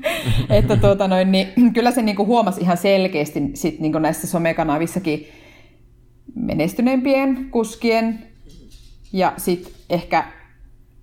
[0.50, 5.26] että tuota noin, niin, kyllä se niinku huomasi ihan selkeästi sit niinku näissä somekanavissakin
[6.34, 8.18] menestyneempien kuskien
[9.12, 10.24] ja sitten ehkä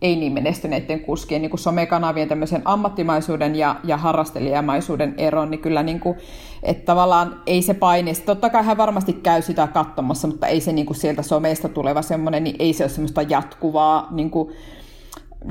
[0.04, 6.00] ei niin menestyneiden kuskien niin somekanavien tämmöisen ammattimaisuuden ja, ja harrastelijamaisuuden eron, niin kyllä niin
[6.00, 6.18] kuin,
[6.63, 10.74] että tavallaan ei se paine, totta kai hän varmasti käy sitä katsomassa, mutta ei se
[10.74, 14.54] niin kuin sieltä somesta tuleva semmoinen, niin ei se ole semmoista jatkuvaa niin kuin,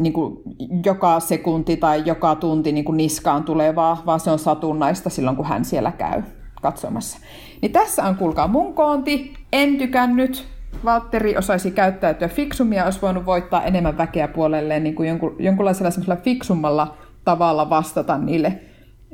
[0.00, 0.36] niin kuin
[0.84, 5.46] joka sekunti tai joka tunti niin kuin niskaan tulevaa, vaan se on satunnaista silloin, kun
[5.46, 6.22] hän siellä käy
[6.62, 7.18] katsomassa.
[7.62, 9.32] Niin tässä on, kuulkaa, mun koonti.
[9.52, 10.51] En tykännyt,
[10.84, 16.16] Valtteri osaisi käyttäytyä fiksummin ja olisi voinut voittaa enemmän väkeä puolelleen niin kuin jonkun, jonkunlaisella
[16.16, 18.60] fiksummalla tavalla vastata niille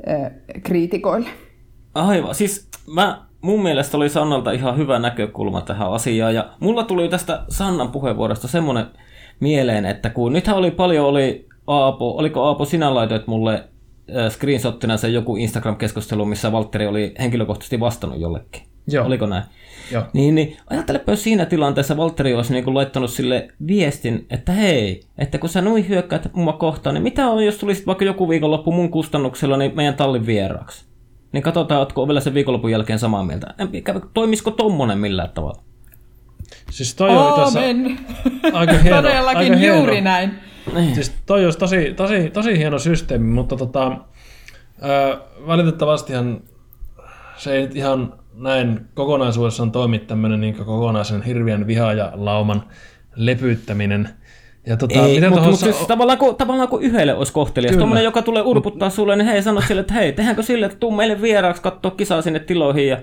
[0.09, 0.31] äh,
[0.63, 1.29] kriitikoille.
[1.95, 7.09] Aivan, siis mä, mun mielestä oli Sannalta ihan hyvä näkökulma tähän asiaan ja mulla tuli
[7.09, 8.85] tästä Sannan puheenvuorosta semmoinen
[9.39, 13.63] mieleen, että kun nythän oli paljon, oli Aapo, oliko Aapo sinä laitoit mulle
[14.29, 18.68] screenshottina se joku Instagram-keskustelu, missä Valtteri oli henkilökohtaisesti vastannut jollekin.
[18.91, 19.05] Joo.
[19.05, 19.43] Oliko näin?
[19.91, 20.03] Joo.
[20.13, 25.03] Niin, niin ajattelepa, jos siinä tilanteessa Valtteri olisi niin kuin laittanut sille viestin, että hei,
[25.17, 28.71] että kun sä noin hyökkäät mua kohtaan, niin mitä on, jos tulisit vaikka joku viikonloppu
[28.71, 30.85] mun kustannuksella niin meidän tallin vieraaksi?
[31.31, 33.53] Niin katsotaan, ootko vielä sen viikonlopun jälkeen samaa mieltä.
[34.13, 35.61] Toimisiko tommonen millään tavalla?
[36.71, 37.59] Siis toi on tässä
[38.53, 39.01] aika hieno.
[39.01, 40.09] Todellakin aika juuri hieno.
[40.09, 40.39] näin.
[40.75, 40.95] Niin.
[40.95, 43.97] Siis toi olisi tosi, tosi, tosi hieno systeemi, mutta tota,
[44.83, 46.41] ö, valitettavastihan
[47.37, 52.63] se ei ihan näin kokonaisuudessaan toimi tämmöinen niin kokonaisen hirviän viha ja lauman
[53.15, 54.09] lepyyttäminen.
[54.67, 55.65] Ja tota, ei, mutta tuossa...
[55.65, 59.27] mut siis tavallaan, kun, tavallaan kun yhdelle olisi kohtelias, tuommoinen, joka tulee urputtaa sulle, niin
[59.27, 62.87] hei, sano sille, että hei, tehdäänkö sille, että tuu meille vieraaksi katsoa kisaa sinne tiloihin
[62.87, 62.97] ja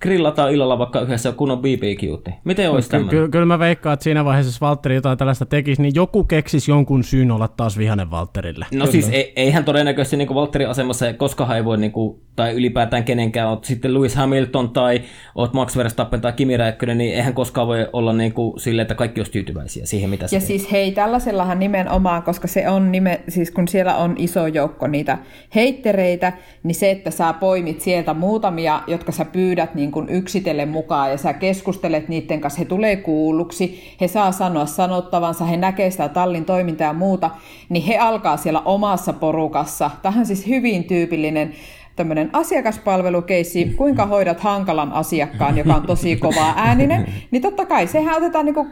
[0.00, 2.32] grillataan illalla vaikka yhdessä kunnon BBQ.
[2.44, 3.24] Miten olisi tämmöinen?
[3.24, 6.70] Ky- kyllä mä veikkaan, että siinä vaiheessa, jos Valtteri jotain tällaista tekisi, niin joku keksisi
[6.70, 8.66] jonkun syyn olla taas vihanen Valtterille.
[8.70, 8.92] No kyllä.
[8.92, 13.48] siis ei, eihän todennäköisesti niin Valtterin asemassa koska ei voi, niin kuin, tai ylipäätään kenenkään,
[13.48, 15.00] oot sitten Lewis Hamilton tai
[15.34, 18.94] oot Max Verstappen tai Kimi Räikkönen, niin eihän koskaan voi olla niin kuin sille, että
[18.94, 23.20] kaikki olisi tyytyväisiä siihen, mitä se Ja siis hei, tällaisellahan nimenomaan, koska se on nime,
[23.28, 25.18] siis kun siellä on iso joukko niitä
[25.54, 31.10] heittereitä, niin se, että sä poimit sieltä muutamia, jotka sä pyydät niin kuin yksitellen mukaan
[31.10, 36.08] ja sä keskustelet niiden kanssa, he tulee kuulluksi, he saa sanoa sanottavansa, he näkee sitä
[36.08, 37.30] tallin toimintaa ja muuta,
[37.68, 39.90] niin he alkaa siellä omassa porukassa.
[40.02, 41.52] Tähän siis hyvin tyypillinen
[41.96, 48.16] tämmöinen asiakaspalvelukeissi, kuinka hoidat hankalan asiakkaan, joka on tosi kovaa ääninen, niin totta kai sehän
[48.16, 48.68] otetaan niin kuin,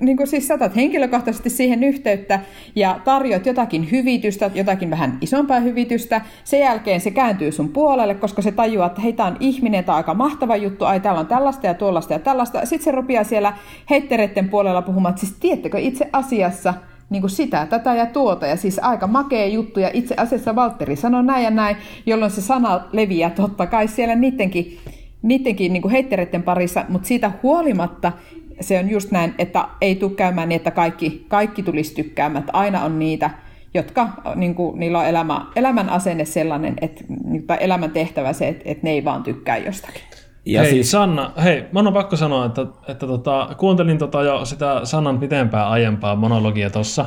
[0.00, 2.40] niin kuin siis satat henkilökohtaisesti siihen yhteyttä
[2.76, 6.20] ja tarjoat jotakin hyvitystä, jotakin vähän isompaa hyvitystä.
[6.44, 9.94] Sen jälkeen se kääntyy sun puolelle, koska se tajuaa, että hei, tämä on ihminen, tämä
[9.94, 12.66] on aika mahtava juttu, ai täällä on tällaista ja tuollaista ja tällaista.
[12.66, 13.52] Sitten se rupeaa siellä
[13.90, 16.74] heittereiden puolella puhumaan, että siis tiedättekö itse asiassa,
[17.10, 18.46] niin kuin sitä, tätä ja tuota.
[18.46, 19.80] Ja siis aika makea juttu.
[19.80, 24.14] Ja itse asiassa Valtteri sanoi näin ja näin, jolloin se sana leviää totta kai siellä
[24.14, 24.78] niidenkin,
[25.22, 26.84] niidenkin niin heittereiden parissa.
[26.88, 28.12] Mutta siitä huolimatta
[28.60, 32.40] se on just näin, että ei tule käymään niin, että kaikki, kaikki tulisi tykkäämään.
[32.40, 33.30] Että aina on niitä,
[33.74, 37.04] jotka niin kuin, niillä on elämä, elämän asenne sellainen, että,
[37.46, 40.02] tai elämän tehtävä se, että, että ne ei vaan tykkää jostakin.
[40.46, 40.90] Ja hei siis...
[40.90, 45.68] Sanna, hei, mä on pakko sanoa, että, että tota, kuuntelin tota jo sitä Sannan pitempää
[45.68, 47.06] aiempaa monologia tuossa,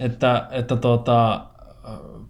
[0.00, 1.40] että, että tota,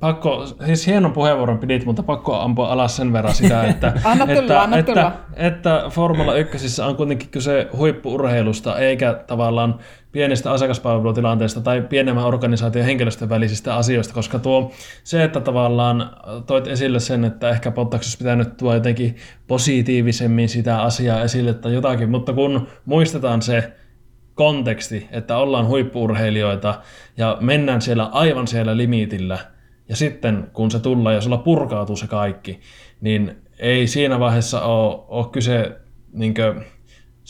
[0.01, 4.41] pakko, siis hienon puheenvuoron pidit, mutta pakko ampua alas sen verran sitä, että, anna tulla,
[4.41, 5.13] että, anna että, tulla.
[5.37, 9.79] että Formula 1 on kuitenkin kyse huippuurheilusta, eikä tavallaan
[10.13, 14.73] pienestä asiakaspalvelutilanteesta tai pienemmän organisaation henkilöstön välisistä asioista, koska tuo
[15.05, 16.11] se, että tavallaan
[16.47, 22.11] toit esille sen, että ehkä Bottas pitänyt tuoda jotenkin positiivisemmin sitä asiaa esille tai jotakin,
[22.11, 23.73] mutta kun muistetaan se
[24.35, 26.75] konteksti, että ollaan huippuurheilijoita
[27.17, 29.39] ja mennään siellä aivan siellä limitillä,
[29.89, 32.61] ja sitten kun se tulee ja sulla purkautuu se kaikki,
[33.01, 35.77] niin ei siinä vaiheessa ole, ole kyse
[36.13, 36.55] niinkö,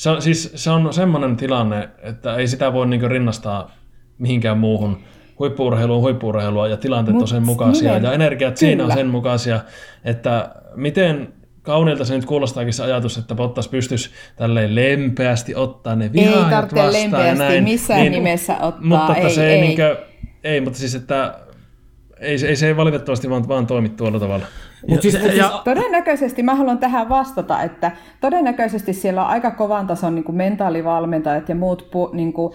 [0.01, 3.71] se, on, siis se on semmoinen tilanne, että ei sitä voi niin rinnastaa
[4.19, 4.99] mihinkään muuhun.
[5.39, 8.95] Huippuurheilu on huippuurheilua ja tilanteet Mut on sen mukaisia nimen- ja energiat siinä on kyllä.
[9.01, 9.61] sen mukaisia,
[10.05, 11.33] että miten
[11.63, 16.77] kauniilta se nyt kuulostaakin se ajatus, että Bottas pystyisi tälleen lempeästi ottaa ne vihaajat tarvitse
[16.77, 17.65] vastaan lempeästi näin.
[17.65, 19.61] missään nimessä ottaa, Mutta että ei, se ei.
[19.61, 19.97] Niinkö,
[20.45, 21.35] ei, mutta siis että
[22.19, 24.47] ei, ei se ei valitettavasti vaan, vaan toimi tuolla tavalla.
[24.89, 27.91] Mutta siis, ja- ja, Todennäköisesti mä haluan tähän vastata, että
[28.21, 32.53] todennäköisesti siellä on aika kovan tason niin kuin mentaalivalmentajat ja muut niin kuin,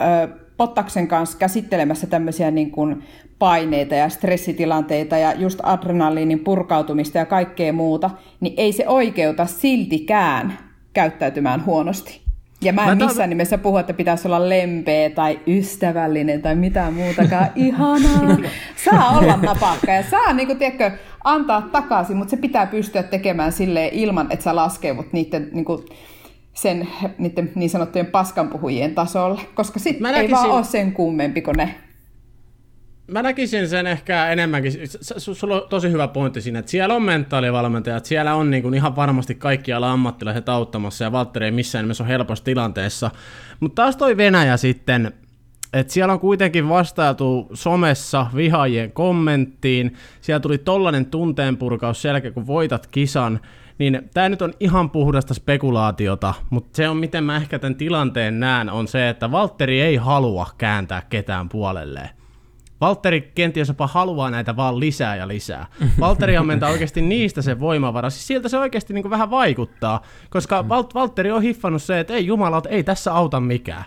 [0.00, 3.02] ö, Pottaksen kanssa käsittelemässä tämmöisiä niin kuin
[3.38, 10.58] paineita ja stressitilanteita ja just adrenaliinin purkautumista ja kaikkea muuta, niin ei se oikeuta siltikään
[10.92, 12.27] käyttäytymään huonosti.
[12.60, 16.54] Ja mä en Mä ta- missään nimessä puhu, että pitäisi olla lempeä tai ystävällinen tai
[16.54, 17.46] mitään muutakaan.
[17.56, 18.36] Ihanaa.
[18.84, 20.90] Saa olla napakka ja saa niin kuin, tiedätkö,
[21.24, 25.84] antaa takaisin, mutta se pitää pystyä tekemään silleen ilman, että sä laskeudut niiden, niin kuin,
[26.52, 31.74] sen, niiden niin sanottujen paskanpuhujien tasolle, koska sitten ei vaan ole sen kummempi kuin ne.
[33.08, 34.72] Mä näkisin sen ehkä enemmänkin,
[35.18, 38.96] sulla on tosi hyvä pointti siinä, että siellä on mentaalivalmentajat, siellä on niin kuin ihan
[38.96, 43.10] varmasti kaikkialla ammattilaiset auttamassa ja Valtteri ei missään nimessä ole helpossa tilanteessa.
[43.60, 45.12] Mutta taas toi Venäjä sitten,
[45.72, 52.86] että siellä on kuitenkin vastailtu somessa vihaajien kommenttiin, siellä tuli tollanen tunteenpurkaus jälkeen, kun voitat
[52.86, 53.40] kisan,
[53.78, 58.40] niin tämä nyt on ihan puhdasta spekulaatiota, mutta se on miten mä ehkä tämän tilanteen
[58.40, 62.17] näen, on se, että Valtteri ei halua kääntää ketään puolelleen.
[62.80, 65.66] Valtteri kenties jopa haluaa näitä vaan lisää ja lisää.
[66.00, 68.10] Valtteri ammentaa oikeasti niistä se voimavara.
[68.10, 72.26] Siis siltä se oikeasti niin vähän vaikuttaa, koska Val- Valtteri on hiffannut se, että ei
[72.26, 73.84] jumalat, ei tässä auta mikään.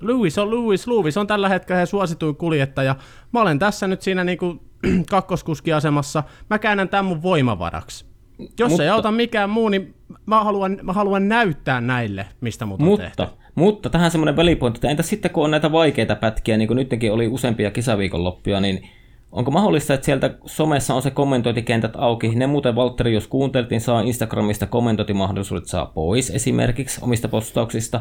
[0.00, 2.96] Lewis on Lewis, Lewis on tällä hetkellä he suosituin kuljettaja.
[3.32, 4.62] Mä olen tässä nyt siinä niinku
[5.10, 6.22] kakkoskuskiasemassa.
[6.50, 8.09] Mä käännän tämän mun voimavaraksi.
[8.40, 8.68] Jos Mutta...
[8.68, 9.94] Mutta- ei auta mikään muu, niin
[10.26, 13.22] mä haluan, mä haluan näyttää näille, mistä mut on tehty.
[13.22, 16.76] mutta, mutta tähän semmoinen välipointti, että entä sitten kun on näitä vaikeita pätkiä, niin kuin
[16.76, 18.88] nytkin oli useampia kisaviikonloppuja, niin
[19.32, 22.28] onko mahdollista, että sieltä somessa on se kommentointikentät auki?
[22.28, 28.00] Ne muuten Valtteri, jos kuunteltiin, saa Instagramista kommentointimahdollisuudet saa pois esimerkiksi omista postauksista.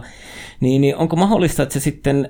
[0.60, 2.30] Niin, niin onko mahdollista, että se sitten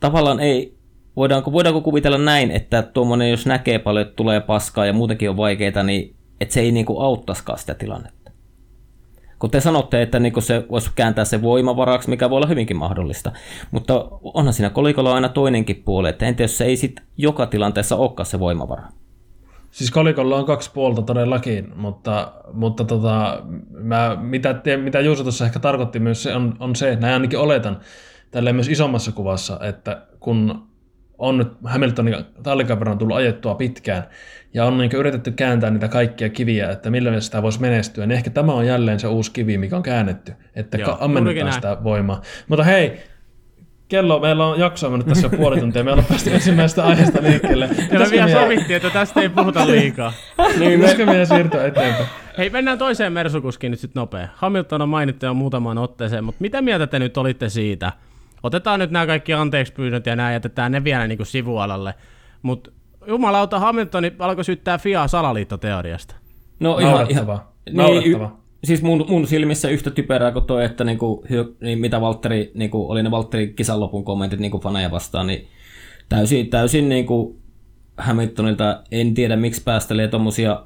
[0.00, 0.76] tavallaan ei,
[1.16, 5.36] voidaanko, voidaanko kuvitella näin, että tuommoinen, jos näkee paljon, että tulee paskaa ja muutenkin on
[5.36, 8.30] vaikeita, niin että se ei niin kuin auttaisikaan sitä tilannetta?
[9.38, 13.32] Kun te sanotte, että niin se voisi kääntää se voimavaraksi, mikä voi olla hyvinkin mahdollista.
[13.70, 17.96] Mutta onhan siinä kolikolla aina toinenkin puoli, että entä jos se ei sit joka tilanteessa
[17.96, 18.88] olekaan se voimavara?
[19.70, 25.58] Siis kolikolla on kaksi puolta todellakin, mutta, mutta tota, mä, mitä, mitä Juuso tuossa ehkä
[25.58, 27.80] tarkoitti myös se on, on se, että näin ainakin oletan
[28.30, 30.71] tälleen myös isommassa kuvassa, että kun
[31.22, 34.04] on nyt Hamiltonin tallikaveron tullut ajettua pitkään
[34.54, 38.30] ja on niin yritetty kääntää niitä kaikkia kiviä, että millä sitä voisi menestyä, niin ehkä
[38.30, 42.22] tämä on jälleen se uusi kivi, mikä on käännetty, että Joo, ammennetaan sitä voimaa.
[42.48, 43.00] Mutta hei,
[43.88, 47.64] kello, meillä on jaksoa mennyt tässä jo puoli tuntia, me ollaan päästy ensimmäisestä aiheesta liikkeelle.
[47.72, 50.12] Ja me Pitäisikö vielä sovittiin, että tästä ei puhuta liikaa.
[50.58, 52.06] niin, pitäisikö meidän siirtyä eteenpäin?
[52.38, 54.28] Hei, mennään toiseen Mersukuskiin nyt sitten nopea.
[54.34, 57.92] Hamilton on mainittu jo muutamaan otteeseen, mutta mitä mieltä te nyt olitte siitä?
[58.42, 61.94] Otetaan nyt nämä kaikki anteeksi pyynnöt ja nämä jätetään ne vielä niin kuin sivualalle.
[62.42, 62.70] Mutta
[63.06, 66.14] jumalauta, Hamilton alkoi syyttää Fiaa salaliittoteoriasta.
[66.60, 67.52] No Naurettavaa.
[67.66, 68.38] Niin, Naurettavaa.
[68.38, 72.50] y- siis mun, mun silmissä yhtä typerää kuin toi, että niinku, hyö, niin mitä Valtteri,
[72.54, 75.48] niinku, oli ne Valtterin kisan lopun kommentit niinku faneja vastaan, niin
[76.08, 77.42] täysin, täysin niinku
[77.96, 80.62] Hamiltonilta en tiedä miksi päästelee tommosia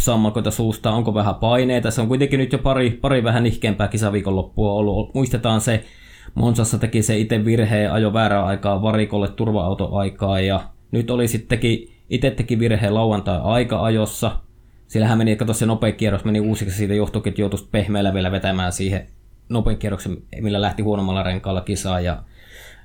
[0.00, 1.90] sammakoita suusta, onko vähän paineita.
[1.90, 5.14] Se on kuitenkin nyt jo pari, pari vähän nihkeämpää kisaviikonloppua ollut.
[5.14, 5.84] Muistetaan se,
[6.34, 10.60] Monsassa teki se itse virheen, ajo väärää aikaa varikolle turva-autoaikaa ja
[10.90, 14.40] nyt oli sittenkin, itse teki virheen lauantai aika-ajossa.
[14.86, 18.72] Sillähän meni, kato se nopea kierros meni uusiksi, siitä johtuikin, että joutui pehmeällä vielä vetämään
[18.72, 19.06] siihen
[19.48, 22.00] nopean kierroksen, millä lähti huonommalla renkaalla kisaa.
[22.00, 22.22] Ja,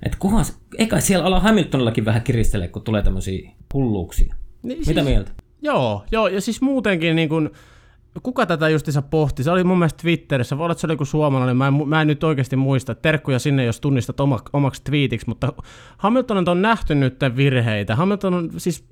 [0.03, 4.35] et kuvas, eikä siellä ala Hamiltonillakin vähän kiristele, kun tulee tämmöisiä hulluuksia.
[4.63, 5.31] Niin, Mitä mieltä?
[5.61, 7.51] Joo, joo, ja siis muutenkin niin kun,
[8.23, 9.43] kuka tätä justiinsa pohti?
[9.43, 12.01] Se oli mun mielestä Twitterissä, voi olla, että se oli joku suomalainen, mä en, mä
[12.01, 12.95] en nyt oikeasti muista.
[12.95, 15.53] Terkkuja sinne, jos tunnistat oma, omaksi twiitiksi, mutta
[15.97, 17.95] Hamilton on nähty nyt virheitä.
[17.95, 18.85] Hamilton on siis,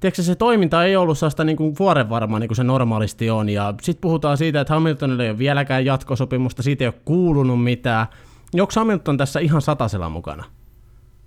[0.00, 3.48] tiedätkö, se toiminta ei ollut sellaista niin kuin vuorenvarma, niin kuin se normaalisti on.
[3.48, 8.06] Ja sitten puhutaan siitä, että Hamiltonille ei ole vieläkään jatkosopimusta, siitä ei ole kuulunut mitään.
[8.54, 10.44] Onko Hamilton tässä ihan satasella mukana?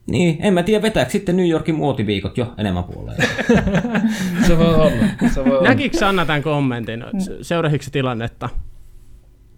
[0.05, 3.17] Niin, en mä tiedä, vetääkö sitten New Yorkin muotiviikot jo enemmän puoleen.
[4.47, 5.29] Se voi olla.
[5.33, 5.69] Se voi olla.
[5.69, 7.03] Näkikö Sanna tämän kommentin?
[7.41, 8.49] Seurahiko se tilannetta?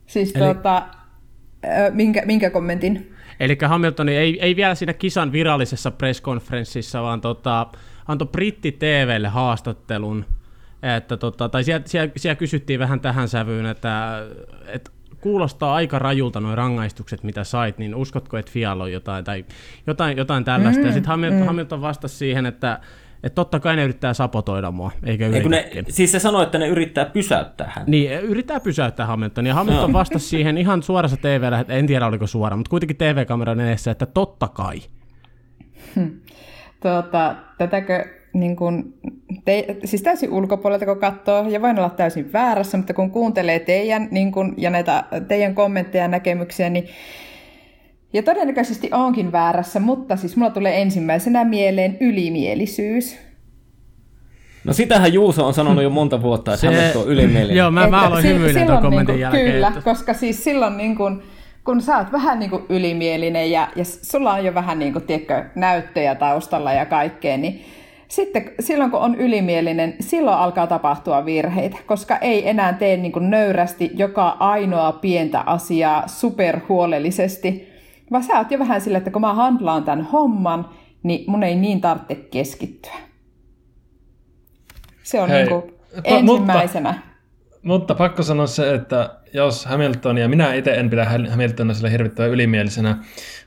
[0.05, 0.83] Siis tuota,
[1.65, 3.15] ö, minkä, minkä kommentin?
[3.39, 7.67] Eli Hamilton ei, ei vielä siinä kisan virallisessa presskonferenssissa, vaan tota,
[8.07, 10.25] antoi Britti TVlle haastattelun,
[10.97, 14.23] että tota, tai siellä, siellä, siellä, kysyttiin vähän tähän sävyyn, että,
[14.67, 14.91] että
[15.25, 19.45] kuulostaa aika rajulta nuo rangaistukset, mitä sait, niin uskotko, että Fialla on jotain, tai
[19.87, 20.81] jotain, jotain tällaista?
[20.81, 21.45] Mm, ja sitten Hamilton, mm.
[21.45, 22.79] Hamilton vastasi siihen, että
[23.23, 25.49] että totta kai ne yrittää sapotoida mua, eikä yritä.
[25.49, 27.85] Ne, siis se sanoi, että ne yrittää pysäyttää hän.
[27.87, 29.45] Niin, yrittää pysäyttää Hamilton.
[29.45, 29.99] Ja Hamilton no.
[29.99, 34.47] vastasi siihen ihan suorassa tv en tiedä oliko suora, mutta kuitenkin TV-kameran edessä, että totta
[34.47, 34.79] kai.
[35.95, 36.11] Hmm.
[36.81, 38.05] Tuota, tätäkö
[38.39, 38.93] niin kun,
[39.45, 44.07] te, siis täysin ulkopuolelta kun katsoo, ja voin olla täysin väärässä, mutta kun kuuntelee teidän
[44.11, 46.87] niin kun, ja näitä teidän kommentteja ja näkemyksiä, niin
[48.13, 53.17] ja todennäköisesti onkin väärässä, mutta siis mulla tulee ensimmäisenä mieleen ylimielisyys.
[54.63, 57.57] No sitähän Juuso on sanonut jo monta vuotta, että se, hän on ylimielinen.
[57.57, 59.51] Joo, mä, mä aloin hymyilemään tuon kommentin niin jälkeen.
[59.51, 59.81] Kyllä, että...
[59.81, 61.21] koska siis silloin niin kuin,
[61.65, 65.05] kun sä oot vähän niin kuin ylimielinen ja, ja sulla on jo vähän niin kuin,
[65.05, 67.65] tiedätkö, näyttöjä taustalla ja kaikkea, niin
[68.07, 73.29] sitten silloin kun on ylimielinen, silloin alkaa tapahtua virheitä, koska ei enää tee niin kuin
[73.29, 77.69] nöyrästi joka ainoa pientä asiaa superhuolellisesti,
[78.11, 80.69] vaan sä oot jo vähän sillä, että kun mä handlaan tämän homman,
[81.03, 82.95] niin mun ei niin tarvitse keskittyä.
[85.03, 86.89] Se on Hei, niin kuin ensimmäisenä.
[86.89, 87.07] Mutta,
[87.63, 92.31] mutta pakko sanoa se, että jos Hamilton, ja minä itse en pidä Hamiltonia sille hirvittävän
[92.31, 92.97] ylimielisenä,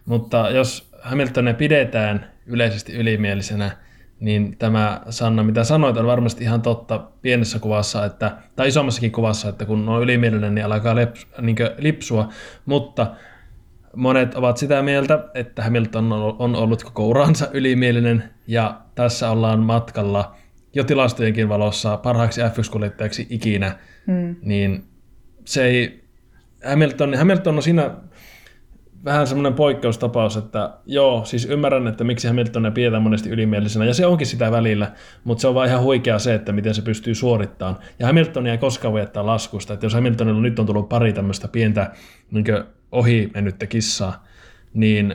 [0.07, 3.71] mutta jos Hamiltonia pidetään yleisesti ylimielisenä,
[4.21, 9.49] niin tämä Sanna, mitä sanoit, on varmasti ihan totta pienessä kuvassa, että, tai isommassakin kuvassa,
[9.49, 12.29] että kun on ylimielinen, niin alkaa leps, niin lipsua,
[12.67, 13.07] mutta
[13.97, 20.35] monet ovat sitä mieltä, että Hamilton on ollut koko uransa ylimielinen, ja tässä ollaan matkalla
[20.75, 24.37] jo tilastojenkin valossa parhaaksi F1-kuljettajaksi ikinä, hmm.
[24.43, 24.85] niin
[25.45, 26.05] se ei,
[26.65, 27.91] Hamilton, Hamilton on siinä
[29.05, 34.07] vähän semmoinen poikkeustapaus, että joo, siis ymmärrän, että miksi Hamiltonia pidetään monesti ylimielisenä, ja se
[34.07, 34.93] onkin sitä välillä,
[35.25, 37.79] mutta se on vaan ihan huikea se, että miten se pystyy suorittamaan.
[37.99, 41.49] Ja Hamiltonia ei koskaan voi jättää laskusta, että jos Hamiltonilla nyt on tullut pari tämmöistä
[41.49, 41.91] pientä
[42.31, 42.45] niin
[42.93, 44.25] ohi mennyttä kissaa,
[44.75, 45.15] niin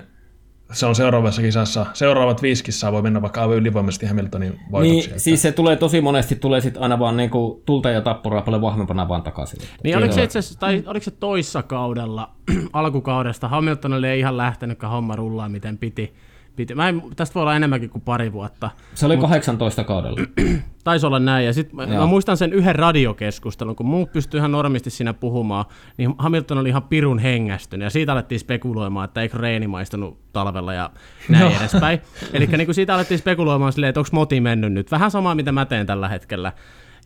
[0.74, 5.10] se on seuraavassa kisassa, seuraavat viisi kissaa voi mennä vaikka aivan ylivoimaisesti Hamiltonin voitoksi.
[5.10, 8.62] Niin, siis se tulee tosi monesti, tulee sitten aina vaan niinku tulta ja tappuraa paljon
[8.62, 9.60] vahvempana vaan takaisin.
[9.84, 12.30] Niin oliko se, itse tai oliko se toissa kaudella,
[12.74, 16.14] alkukaudesta, Hamiltonille ei ihan lähtenytkään homma rullaa miten piti,
[16.56, 16.76] piti.
[16.76, 18.70] Mä en, tästä voi olla enemmänkin kuin pari vuotta.
[18.94, 20.22] Se oli mut, 18 kaudella.
[20.84, 21.46] Taisi olla näin.
[21.46, 25.66] Ja sit mä, mä, muistan sen yhden radiokeskustelun, kun muut pystyi ihan normisti siinä puhumaan,
[25.98, 27.86] niin Hamilton oli ihan pirun hengästynyt.
[27.86, 30.90] Ja siitä alettiin spekuloimaan, että eikö reeni maistunut talvella ja
[31.30, 31.60] näin no.
[31.60, 32.02] edespäin.
[32.34, 34.92] Eli niin siitä alettiin spekuloimaan silleen, että onko moti mennyt nyt.
[34.92, 36.52] Vähän samaa, mitä mä teen tällä hetkellä.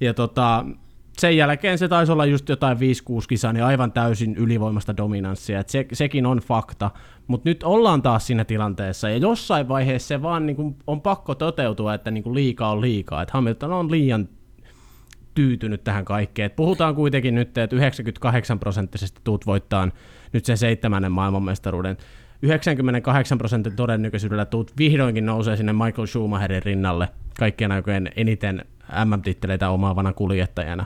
[0.01, 0.65] Ja tota,
[1.19, 2.79] sen jälkeen se taisi olla just jotain 5-6
[3.29, 5.59] kisaa, niin aivan täysin ylivoimasta dominanssia.
[5.59, 6.91] Et se, sekin on fakta.
[7.27, 11.35] Mutta nyt ollaan taas siinä tilanteessa, ja jossain vaiheessa se vaan niin kuin on pakko
[11.35, 13.21] toteutua, että niin kuin liikaa on liikaa.
[13.21, 14.29] Että Hamilton on liian
[15.33, 16.45] tyytynyt tähän kaikkeen.
[16.45, 19.89] Et puhutaan kuitenkin nyt, että 98 prosenttisesti tuut voittaa
[20.33, 21.97] nyt sen seitsemännen maailmanmestaruuden.
[22.41, 28.65] 98 prosentin todennäköisyydellä tuut vihdoinkin nousee sinne Michael Schumacherin rinnalle kaikkien aikojen eniten
[29.05, 30.85] MM-titteleitä omaavana kuljettajana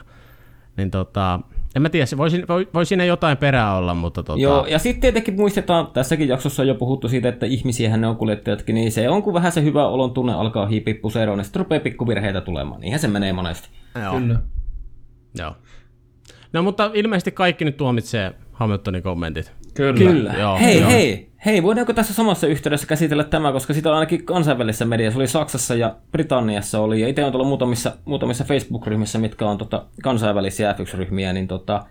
[0.76, 1.40] niin tota,
[1.76, 4.40] en mä tiedä, voi, voi, voi siinä jotain perää olla, mutta tota...
[4.40, 8.16] Joo, ja sitten tietenkin muistetaan, tässäkin jaksossa on jo puhuttu siitä, että ihmisiähän ne on
[8.16, 11.60] kuljettajatkin, niin se on, kun vähän se hyvä olon tunne alkaa hiipiä puseroon, niin sitten
[11.60, 12.80] rupeaa pikkuvirheitä tulemaan.
[12.80, 13.68] Niinhän se menee monesti.
[14.02, 14.20] Joo.
[14.20, 14.40] Kyllä.
[15.38, 15.54] Joo.
[16.52, 19.52] No mutta ilmeisesti kaikki nyt tuomitsee Hamiltonin kommentit.
[19.74, 19.98] Kyllä.
[19.98, 20.32] Kyllä.
[20.32, 20.90] Joo, hei, joo.
[20.90, 25.28] hei, hei, voidaanko tässä samassa yhteydessä käsitellä tämä, koska sitä on ainakin kansainvälisessä mediassa, oli
[25.28, 30.72] Saksassa ja Britanniassa oli, ja itse on tullut muutamissa, muutamissa Facebook-ryhmissä, mitkä on tota, kansainvälisiä
[30.72, 31.86] F1-ryhmiä, niin tota,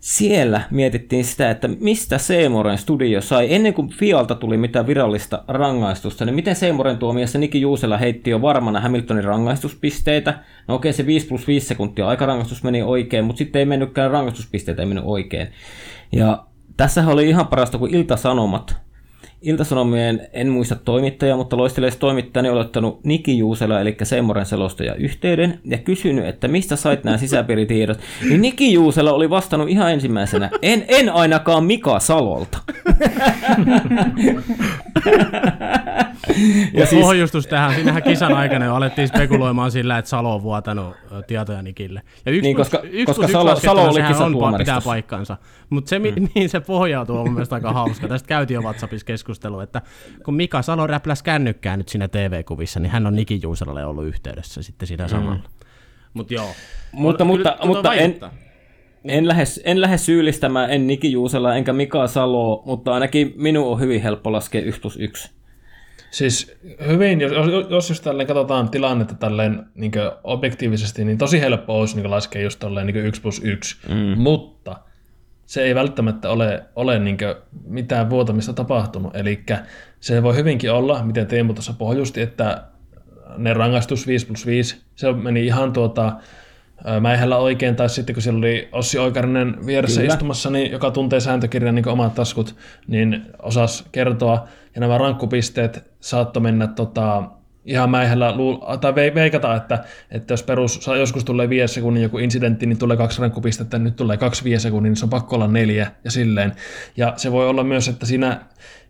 [0.00, 6.24] siellä mietittiin sitä, että mistä Seemoren studio sai, ennen kuin Fialta tuli mitään virallista rangaistusta,
[6.24, 10.38] niin miten Seemoren tuomiossa Niki Juusela heitti jo varmana Hamiltonin rangaistuspisteitä.
[10.68, 14.82] No okei, se 5 plus 5 sekuntia aikarangaistus meni oikein, mutta sitten ei mennytkään rangaistuspisteitä,
[14.82, 15.48] ei mennyt oikein.
[16.12, 16.44] Ja
[16.76, 18.84] tässä oli ihan parasta, kun Ilta-Sanomat,
[19.44, 25.60] Iltasanomien, en muista toimittajaa, mutta loisteleessa toimittajani oli ottanut Niki Juusela, eli Seemoren selostaja, yhteyden
[25.64, 27.98] ja kysynyt, että mistä sait nämä sisäpiiritiedot.
[28.28, 32.58] Niin Niki Juusela oli vastannut ihan ensimmäisenä, en, en ainakaan Mika Salolta.
[36.72, 37.02] ja siis...
[37.02, 40.96] Pohjustus tähän, siinähän kisan aikana jo alettiin spekuloimaan sillä, että Salo on vuotanut
[41.26, 42.02] tietoja Nikille.
[42.26, 44.00] Ja yksi niin, koska, yksi koska Salo, Salo oli
[44.34, 45.36] on, pitää paikkansa.
[45.70, 46.04] Mutta se, mm.
[46.34, 48.08] mihin se pohjautuu, on mielestäni aika hauska.
[48.08, 49.82] Tästä käytiin jo WhatsAppissa keskustelu, että
[50.24, 54.62] kun Mika Salo räpläs kännykkää nyt siinä TV-kuvissa, niin hän on Niki Juusalalle ollut yhteydessä
[54.62, 55.34] sitten siinä samalla.
[55.34, 55.66] Mm.
[56.14, 56.48] Mut joo.
[56.92, 58.20] Mutta, mutta, mutta en,
[59.04, 63.80] en lähde, en lähde syyllistämään, en Niki Juusela enkä Mika Salo, mutta ainakin minun on
[63.80, 65.33] hyvin helppo laskea 1 plus 1.
[66.14, 66.56] Siis
[66.86, 67.32] hyvin, jos,
[67.70, 69.92] jos just tälleen katsotaan tilannetta tälleen niin
[70.24, 74.22] objektiivisesti, niin tosi helppo olisi niin laskea just tolleen niin 1 plus 1, mm.
[74.22, 74.76] mutta
[75.46, 77.18] se ei välttämättä ole, ole niin
[77.66, 79.16] mitään vuotamista tapahtunut.
[79.16, 79.42] Eli
[80.00, 82.62] se voi hyvinkin olla, miten Teemu tuossa pohjusti, että
[83.36, 86.12] ne rangaistus 5 plus 5, se meni ihan tuota,
[87.00, 90.14] mäihällä oikein, tai sitten kun siellä oli Ossi Oikarinen vieressä Kyllä.
[90.14, 92.56] istumassa, niin joka tuntee sääntökirjan niin omat taskut,
[92.86, 97.22] niin osas kertoa, ja nämä rankkupisteet saattoi mennä tota,
[97.64, 102.66] ihan mäihällä, luul- tai veikata, että, että jos perus joskus tulee 5 sekunnin joku incidentti,
[102.66, 105.90] niin tulee kaksi rankkupistettä, nyt tulee kaksi 5 sekunnin, niin se on pakko olla neljä
[106.04, 106.52] ja silleen.
[106.96, 108.40] Ja se voi olla myös, että siinä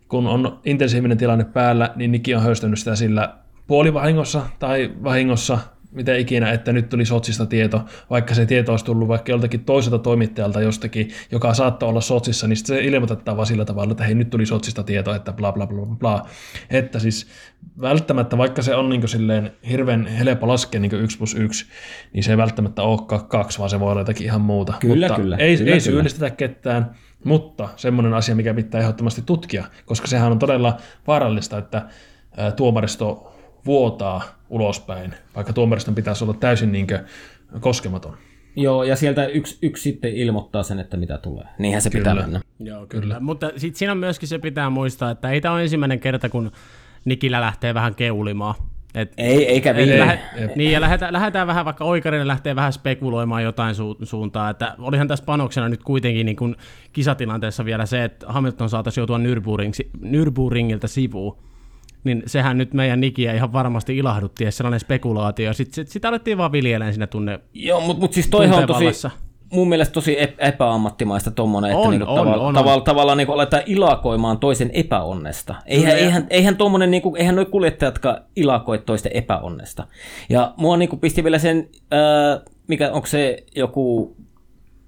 [0.08, 3.34] kun on intensiivinen tilanne päällä, niin Niki on höystänyt sitä sillä
[3.66, 5.58] puolivahingossa tai vahingossa
[5.94, 9.98] mitä ikinä, että nyt tuli Sotsista tieto, vaikka se tieto olisi tullut vaikka joltakin toiselta
[9.98, 14.30] toimittajalta jostakin, joka saattoi olla Sotsissa, niin se ilmoitetaan vaan sillä tavalla, että hei nyt
[14.30, 16.26] tuli Sotsista tieto, että bla bla bla bla.
[16.70, 17.26] Että siis
[17.80, 21.66] välttämättä, vaikka se on niin silleen hirveän helppo laskea niin 1 plus 1,
[22.12, 24.74] niin se ei välttämättä ole kaksi, vaan se voi olla jotakin ihan muuta.
[24.80, 25.36] Kyllä, Mutta kyllä.
[25.36, 26.90] Ei, kyllä, ei syyllistetä ketään,
[27.24, 30.76] mutta semmoinen asia, mikä pitää ehdottomasti tutkia, koska sehän on todella
[31.06, 31.82] vaarallista, että
[32.56, 33.33] tuomaristo
[33.66, 36.86] vuotaa ulospäin, vaikka tuomariston pitäisi olla täysin niin
[37.60, 38.16] koskematon.
[38.56, 41.44] Joo, ja sieltä yksi, yksi sitten ilmoittaa sen, että mitä tulee.
[41.58, 42.02] Niinhän se kyllä.
[42.02, 42.40] pitää mennä.
[42.58, 43.02] Joo, kyllä.
[43.02, 43.20] kyllä.
[43.20, 46.52] Mutta sitten siinä on myöskin se pitää muistaa, että ei tämä ole ensimmäinen kerta, kun
[47.04, 48.54] Nikillä lähtee vähän keulimaan.
[48.94, 49.98] Et, ei, eikä viime.
[49.98, 50.20] Lähe,
[50.56, 55.08] niin, ja lähdetään, lähdetään vähän, vaikka Oikarinen lähtee vähän spekuloimaan jotain su, suuntaa, että olihan
[55.08, 56.56] tässä panoksena nyt kuitenkin niin kuin
[56.92, 59.18] kisatilanteessa vielä se, että Hamilton saataisiin joutua
[60.02, 61.36] Nürburgringiltä sivuun
[62.04, 65.52] niin sehän nyt meidän Nikiä ihan varmasti ilahdutti, ja sellainen spekulaatio.
[65.52, 69.08] Sitten sit, sitä alettiin vaan viljelemään siinä tunne Joo, mutta mut siis toihan on tosi,
[69.52, 73.62] mun mielestä tosi epäammattimaista tuommoinen, että on, niinku on, tavalla, on, tavalla, tavallaan niinku aletaan
[73.66, 75.54] ilakoimaan toisen epäonnesta.
[75.66, 79.86] Eihän, eihän, eihän, tommonen, niinku, eihän noi kuljettajatkaan ilakoi toisten epäonnesta.
[80.28, 84.16] Ja mua niinku pisti vielä sen, äh, mikä onko se joku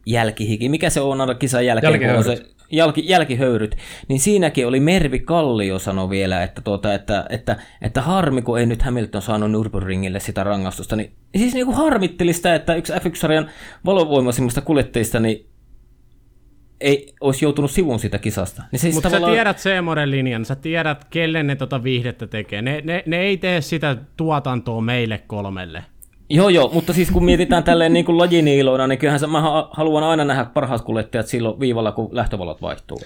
[0.07, 3.77] jälkihiki, mikä se on aina kisan jälkeen, kun on se jälki, jälkihöyryt,
[4.09, 8.67] niin siinäkin oli Mervi Kallio sano vielä, että, tuota, että, että, että harmi, kun ei
[8.67, 13.51] nyt Hamilton saanut Nürburgringille sitä rangaistusta, niin siis niin kuin harmitteli sitä, että yksi F1-sarjan
[13.85, 15.47] valovoimaisimmista kuljettajista niin
[16.81, 18.62] ei olisi joutunut sivun siitä kisasta.
[18.73, 19.33] Niin siis Mutta tavallaan...
[19.33, 22.62] sä tiedät Seemoren linjan, sä tiedät, kelle ne tota viihdettä tekee.
[22.62, 25.85] Ne, ne, ne ei tee sitä tuotantoa meille kolmelle.
[26.29, 30.24] Joo, joo, mutta siis kun mietitään tälleen niin kuin lajiniiloina, niin kyllähän mä haluan aina
[30.24, 33.01] nähdä parhaat kuljettajat silloin viivalla, kun lähtövalot vaihtuu.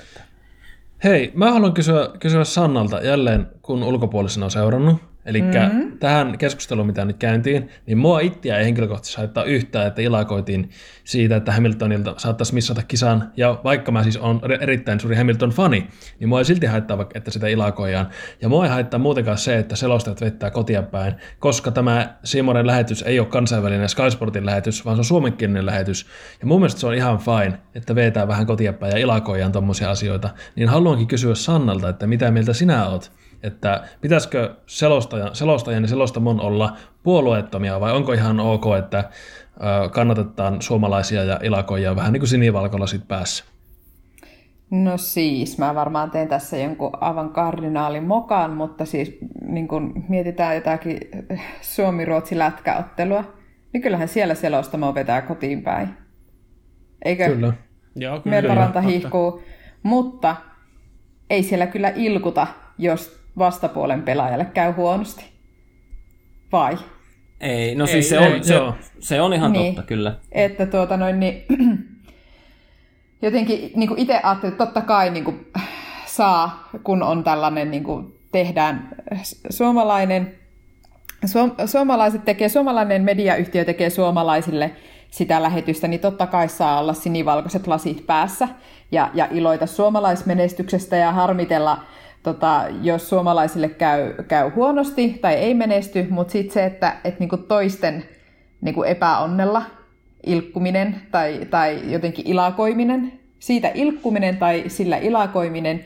[1.05, 5.10] Hei, mä haluan kysyä, kysyä Sannalta jälleen, kun ulkopuolisena on seurannut.
[5.25, 5.99] Eli mm-hmm.
[5.99, 10.71] tähän keskusteluun, mitä nyt käyntiin, niin mua itseä ei henkilökohtaisesti haittaa yhtään, että ilakoitiin
[11.05, 13.33] siitä, että Hamiltonilta saattaisi missata kisan.
[13.37, 15.87] Ja vaikka mä siis on erittäin suuri Hamilton-fani,
[16.21, 18.09] niin mua ei silti haittaa, että sitä ilakoidaan.
[18.41, 23.03] Ja mua ei haittaa muutenkaan se, että selostajat vettää kotia päin, koska tämä Simoren lähetys
[23.03, 26.07] ei ole kansainvälinen Sky Sportin lähetys, vaan se on suomenkielinen lähetys.
[26.41, 29.91] Ja mun mielestä se on ihan fine, että vetää vähän kotia päin ja ilakoidaan tommosia
[29.91, 30.31] asioita.
[30.57, 33.13] Niin haluankin kysyä Sannalta, että mitä mieltä sinä oot
[33.43, 39.05] että pitäisikö selostajan, selostajan ja selostamon olla puolueettomia vai onko ihan ok, että
[39.93, 43.45] kannatetaan suomalaisia ja ilakoja vähän niin kuin sinivalkolasit päässä?
[44.71, 50.55] No siis, mä varmaan teen tässä jonkun aivan kardinaalin mokan, mutta siis niin kun mietitään
[50.55, 51.01] jotakin
[51.61, 53.25] Suomi-Ruotsi lätkäottelua,
[53.73, 55.89] niin kyllähän siellä selostamo vetää kotiin päin.
[57.05, 57.27] Eikö?
[57.27, 57.53] Kyllä.
[57.97, 58.37] Joo, kyllä.
[58.37, 59.43] Mertaranta hihkuu,
[59.83, 60.37] mutta
[61.31, 62.47] ei siellä kyllä ilkuta,
[62.79, 65.25] jos vastapuolen pelaajalle käy huonosti.
[66.53, 66.79] Vai?
[67.41, 68.55] Ei, no siis ei, se, on, ei, se,
[69.01, 70.17] se on ihan niin, totta, kyllä.
[70.33, 71.45] Että tuota noin, niin,
[73.23, 75.53] jotenkin niin itse ajattelin, että totta kai niin kuin,
[76.07, 78.89] saa, kun on tällainen, niin kuin, tehdään
[79.51, 80.35] suomalainen,
[81.27, 84.71] suom, suomalaiset tekee, suomalainen mediayhtiö tekee suomalaisille
[85.11, 88.49] sitä lähetystä, niin totta kai saa olla sinivalkoiset lasit päässä
[88.93, 91.85] ja, ja iloita suomalaismenestyksestä ja harmitella
[92.23, 97.37] tota, jos suomalaisille käy, käy huonosti tai ei menesty, mutta sitten se, että et niinku
[97.37, 98.05] toisten
[98.61, 99.63] niinku epäonnella
[100.27, 105.85] ilkkuminen tai, tai jotenkin ilakoiminen, siitä ilkkuminen tai sillä ilakoiminen,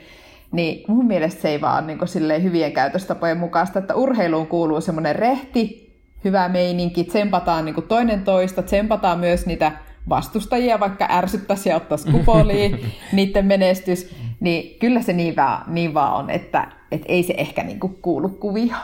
[0.53, 5.85] niin mun mielestä se ei vaan niin hyvien käytöstapojen mukaista, että urheiluun kuuluu semmoinen rehti,
[6.25, 9.73] hyvä meininki, tsempataan niin toinen toista, tsempataan myös niitä
[10.09, 12.81] vastustajia, vaikka ärsyttäisi ja ottaisi kupoliin
[13.13, 17.63] niiden menestys, niin kyllä se niin vaan, niin vaan on, että et ei se ehkä
[17.63, 18.81] niinku kuulu kuvioon.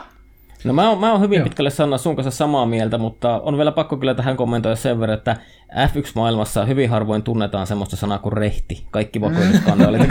[0.65, 1.45] No mä oon, mä oon hyvin Joo.
[1.45, 5.19] pitkälle Sanna sun kanssa samaa mieltä, mutta on vielä pakko kyllä tähän kommentoida sen verran,
[5.19, 5.37] että
[5.71, 8.85] F1-maailmassa hyvin harvoin tunnetaan semmoista sanaa kuin rehti.
[8.91, 10.03] Kaikki vakuutuskandaalit.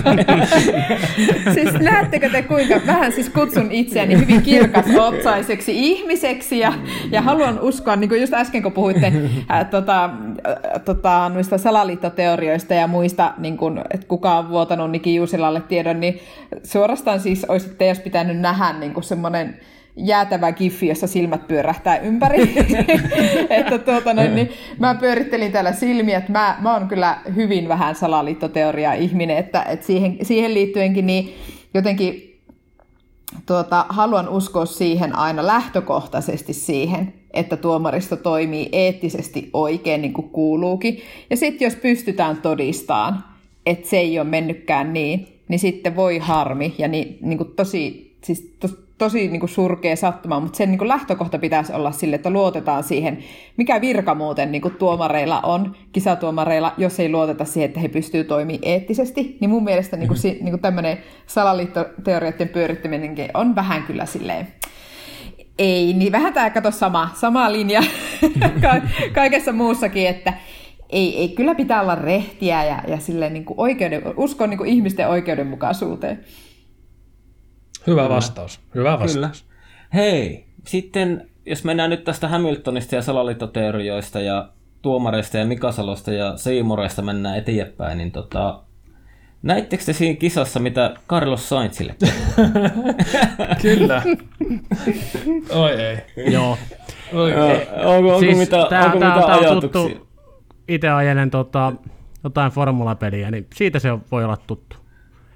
[1.54, 6.74] siis näettekö te kuinka vähän siis kutsun itseäni hyvin kirkasotsaiseksi ihmiseksi ja,
[7.12, 9.14] ja haluan uskoa, niin kuin just äsken kun puhuitte
[9.50, 15.16] ää, tota, äh, tota, noista salaliittoteorioista ja muista, niin kun, että kuka on vuotanut Niki
[15.16, 16.20] Juusilalle tiedon, niin
[16.64, 19.60] suorastaan siis olisi teidän pitänyt nähdä niin semmoinen
[20.06, 22.56] jäätävä giffi, jossa silmät pyörähtää ympäri.
[23.50, 27.96] että tuota, noin, niin mä pyörittelin täällä silmiä, että mä, mä oon kyllä hyvin vähän
[27.96, 31.34] salaliittoteoria ihminen, että, että siihen, siihen liittyenkin niin
[31.74, 32.42] jotenkin
[33.46, 41.02] tuota, haluan uskoa siihen aina lähtökohtaisesti siihen, että tuomaristo toimii eettisesti oikein niin kuin kuuluukin.
[41.30, 43.24] Ja sitten jos pystytään todistamaan,
[43.66, 48.16] että se ei ole mennytkään niin, niin sitten voi harmi ja niin, niin kuin tosi,
[48.24, 52.16] siis tos, tosi niin kuin surkea sattuma, mutta sen niin kuin lähtökohta pitäisi olla sille,
[52.16, 53.18] että luotetaan siihen,
[53.58, 58.28] mikä virka muuten niin kuin tuomareilla on, kisatuomareilla, jos ei luoteta siihen, että he pystyvät
[58.28, 60.44] toimimaan eettisesti, niin mun mielestä niin kuin, mm-hmm.
[60.44, 60.98] niin kuin tämmöinen
[61.28, 64.48] salaliittoteorioiden pyörittäminenkin on vähän kyllä silleen,
[65.60, 67.84] ei, niin vähän tämä kato sama, sama linja
[69.14, 70.34] kaikessa muussakin, että
[70.90, 74.70] ei, ei, kyllä pitää olla rehtiä ja, ja silleen niin kuin oikeuden, uskon niin kuin
[74.70, 76.20] ihmisten oikeudenmukaisuuteen.
[77.88, 78.16] Hyvä Kyllä.
[78.16, 78.60] vastaus.
[78.76, 79.14] Hyvä vastaus.
[79.14, 79.30] Kyllä.
[79.94, 84.50] Hei, sitten jos mennään nyt tästä Hamiltonista ja salaliittoteorioista ja
[84.82, 88.60] tuomareista ja Mikasalosta ja Seymourista mennään eteenpäin, niin tota,
[89.42, 91.96] näittekö te siinä kisassa, mitä Carlos Sainzille
[93.62, 94.04] Kyllä.
[95.64, 95.98] Oi ei.
[96.32, 96.58] Joo.
[97.14, 97.68] Oi, ei.
[97.72, 100.00] Onko, onko siis mitä, tää, onko tää, mitä tää ajatuksia?
[100.68, 101.74] Itse ajelen tota,
[102.24, 104.76] jotain formulapeliä, niin siitä se voi olla tuttu.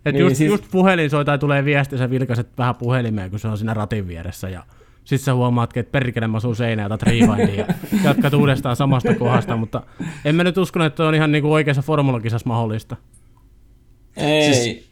[0.06, 0.51] Et niin, just, siis...
[0.51, 4.08] just puhelin soi tai tulee viesti, sä vilkaset vähän puhelimeen, kun se on siinä ratin
[4.08, 4.64] vieressä ja
[5.04, 7.66] sitten sä huomaatkin, että perkele mä sun seinään tai rewindin ja
[8.04, 9.82] jatkat uudestaan samasta kohdasta, mutta
[10.26, 12.95] en mä nyt usko, että on ihan niinku oikeassa formulakisassa mahdollista.
[14.18, 14.54] Ei.
[14.54, 14.89] Siis,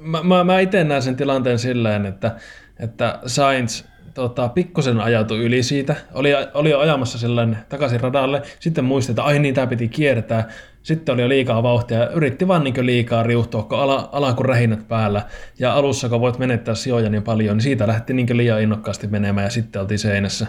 [0.00, 2.36] mä, mä, mä itse näen sen tilanteen silleen, että,
[2.78, 3.84] että Sainz
[4.14, 9.22] tota, pikkusen ajatu yli siitä, oli, oli jo ajamassa sellainen takaisin radalle, sitten muisti, että
[9.22, 10.48] ai niin, tämä piti kiertää,
[10.82, 14.44] sitten oli jo liikaa vauhtia ja yritti vaan niin liikaa riuhtua, kun ala, ala kun
[14.44, 15.22] rähinät päällä.
[15.58, 19.44] Ja alussa, kun voit menettää sijoja niin paljon, niin siitä lähti niin liian innokkaasti menemään
[19.44, 20.46] ja sitten oltiin seinässä.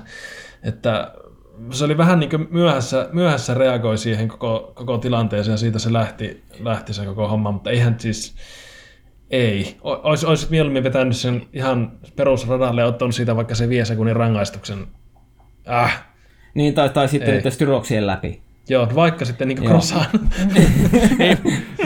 [0.64, 1.12] Että
[1.72, 6.44] se oli vähän niin myöhässä, myöhässä reagoi siihen koko, koko tilanteeseen ja siitä se lähti,
[6.60, 8.36] lähti se koko homma, mutta eihän siis,
[9.30, 9.78] ei.
[9.82, 14.88] Ois, olisi mieluummin vetänyt sen ihan perusradalle ja ottanut siitä vaikka se vie sekunnin rangaistuksen.
[15.70, 16.04] Äh.
[16.54, 18.43] Niin, tai, tai sitten niiden styroksien läpi.
[18.70, 20.05] Joo, vaikka sitten niin crossaan.
[21.20, 21.38] Ei,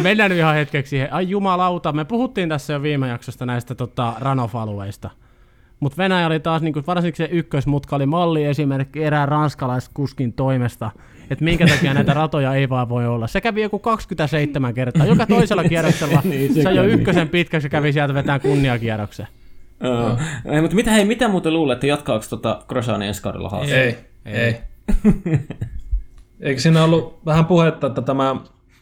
[0.01, 1.13] mennään nyt ihan hetkeksi siihen.
[1.13, 5.09] Ai jumalauta, me puhuttiin tässä jo viime jaksosta näistä tota, runoff-alueista.
[5.80, 10.91] Mutta Venäjä oli taas, niin kuin, varsinkin se ykkösmutka oli malli esimerkki erään ranskalaiskuskin toimesta,
[11.30, 13.28] että minkä takia näitä ratoja ei vaan voi olla.
[13.28, 15.05] Se kävi joku 27 kertaa.
[15.05, 19.28] Joka toisella kierroksella niin, se jo ykkösen pitkäksi kävi sieltä vetään kunniakierroksen.
[19.84, 20.21] Uh,
[20.53, 24.25] ei, mutta mitä, hei, mitä muuten luulette, jatkaako tota Grosjean ensi kaudella Ei, ei.
[24.25, 24.55] ei.
[26.41, 28.35] Eikö siinä ollut vähän puhetta, että tämä,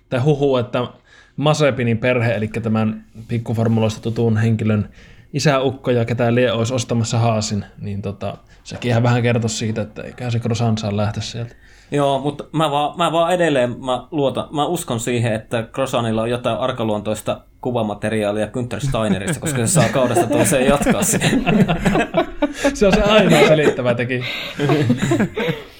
[0.10, 0.88] tai huhu, että
[1.36, 4.90] Masepinin perhe, eli tämän pikkuformuloista tutun henkilön
[5.34, 10.02] isäukko ja ketä lie olisi ostamassa haasin, niin tota, sekin ihan vähän kertoi siitä, että
[10.02, 11.56] eiköhän se Croissant saa lähteä sieltä.
[11.92, 16.30] Joo, mutta mä vaan, mä vaan edelleen mä, luotan, mä uskon siihen, että Croissantilla on
[16.30, 21.22] jotain arkaluontoista kuvamateriaalia Günther Steinerista, koska se saa kaudesta toiseen jatkaa sen.
[22.74, 24.24] se on se ainoa selittävä teki.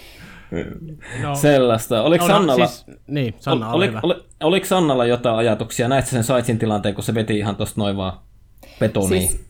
[1.22, 1.36] No.
[1.36, 2.04] Sellaista.
[2.04, 5.88] Oliko no, Sannalla, siis, niin, Sanna, ol, oliko, oli, oliko Sannalla jotain ajatuksia?
[5.88, 8.20] Näetkö sen Saitsin tilanteen, kun se veti ihan tuosta noin vaan
[8.80, 9.28] betoniin?
[9.28, 9.46] Siis,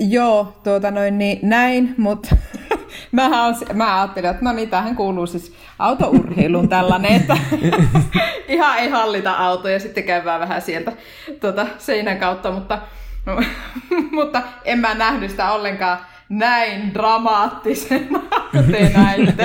[0.00, 2.36] joo, tuota noin, niin näin, mutta
[3.12, 3.30] mä,
[3.74, 7.36] mä ajattelin, että no niin, tähän kuuluu siis autourheiluun tällainen, että
[8.48, 10.92] ihan ei hallita autoja, sitten käydään vähän sieltä
[11.40, 12.78] tuota, seinän kautta, mutta,
[14.12, 15.98] mutta en mä nähnyt sitä ollenkaan
[16.28, 18.20] näin dramaattisena,
[18.52, 19.42] kun te näitte.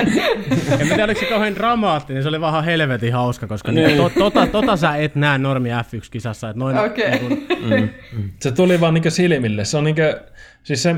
[0.78, 3.96] En tiedä, oliko se kauhean dramaattinen, se oli vähän helvetin hauska, koska niin.
[3.96, 6.48] to, tota, tota sä et näe normi F1-kisassa.
[6.48, 7.10] Että noin, okay.
[7.10, 8.30] niin kuin, mm, mm.
[8.40, 9.64] Se tuli vaan niin silmille.
[9.64, 10.14] Se on niin kuin,
[10.62, 10.94] siis se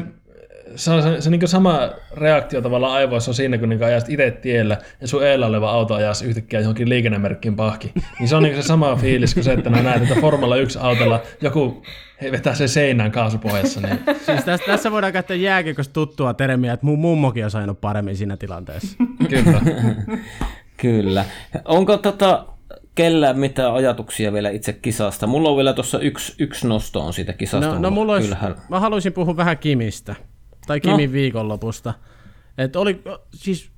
[0.76, 1.80] se on se, se niin sama
[2.16, 5.94] reaktio tavallaan aivoissa on siinä, kun niin ajat itse tiellä ja sun eellä oleva auto
[5.94, 7.92] ajaa yhtäkkiä johonkin liikennemerkkiin pahki.
[8.18, 11.82] Niin se on niin se sama fiilis kuin se, että näet, että Formula 1-autolla joku
[12.22, 13.80] he vetää sen seinään kaasupohjassa.
[13.80, 14.00] Niin.
[14.26, 18.36] Siis tässä, tässä voidaan käyttää jääkiekosta tuttua termiä, että mun mummokin on saanut paremmin siinä
[18.36, 18.96] tilanteessa.
[19.28, 19.60] Kyllä.
[20.76, 21.24] Kyllä.
[21.64, 22.46] Onko tota,
[22.94, 25.26] kellä mitään ajatuksia vielä itse kisasta?
[25.26, 27.74] Mulla on vielä tuossa yksi, yksi nosto on siitä kisasta.
[27.74, 28.34] No, no mulla olisi,
[28.68, 30.14] mä haluaisin puhua vähän Kimistä
[30.66, 31.12] tai Kimin no.
[31.12, 31.94] viikonlopusta.
[32.58, 33.02] Et oli,
[33.34, 33.70] siis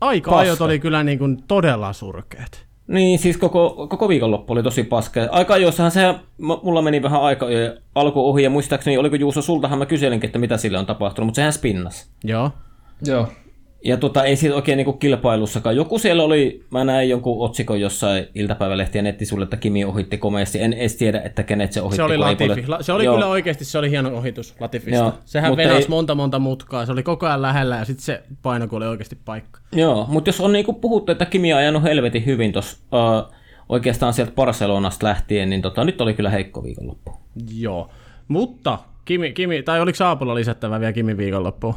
[0.00, 2.66] aika-ajot oli kyllä niin kuin todella surkeat.
[2.88, 5.28] Niin, siis koko, koko viikonloppu oli tosi paskea.
[5.30, 7.46] Aika jossain se, mulla meni vähän aika
[7.94, 11.36] alku ohi, ja muistaakseni, oliko Juuso, sultahan mä kyselinkin, että mitä sille on tapahtunut, mutta
[11.36, 12.10] sehän spinnas.
[12.24, 12.50] Joo.
[13.06, 13.28] Joo.
[13.86, 15.76] Ja tota, ei siitä oikein niinku kilpailussakaan.
[15.76, 20.62] Joku siellä oli, mä näin jonkun otsikon jossain iltapäivälehti ja nettisulle, että Kimi ohitti komeasti.
[20.62, 21.96] En edes tiedä, että kenet se ohitti.
[21.96, 22.48] Se oli Latifi.
[22.48, 23.14] paljon- La- Se oli Joo.
[23.14, 24.96] kyllä oikeasti, se oli hieno ohitus Latifista.
[24.96, 28.22] Joo, Sehän venasi ei- monta monta mutkaa, se oli koko ajan lähellä ja sitten se
[28.42, 29.60] paino, kun oli oikeasti paikka.
[29.72, 33.32] Joo, mutta jos on niinku puhuttu, että Kimi on ajanut helvetin hyvin tuossa uh,
[33.68, 37.12] oikeastaan sieltä Barcelonasta lähtien, niin tota, nyt oli kyllä heikko viikonloppu.
[37.58, 37.90] Joo.
[38.28, 41.74] Mutta, Kimi, Kimi tai oliko Saapulla lisättävä vielä Kimi viikonloppuun?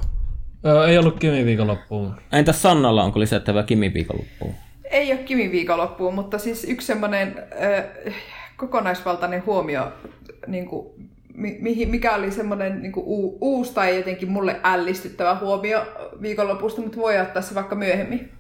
[0.66, 2.16] Öö, ei ollut Kimi viikonloppuun.
[2.32, 4.54] Entäs Sannalla onko lisättävä Kimi viikonloppuun?
[4.92, 7.36] Ei ole Kimi viikonloppuun, mutta siis yksi semmoinen
[8.08, 8.14] äh,
[8.58, 9.92] kokonaisvaltainen huomio,
[10.48, 10.88] niin kuin,
[11.34, 15.86] mi- mihin, mikä oli semmoinen niin kuin, uu, uusi tai jotenkin mulle ällistyttävä huomio
[16.22, 18.32] viikonlopusta, mutta voi ottaa se vaikka myöhemmin.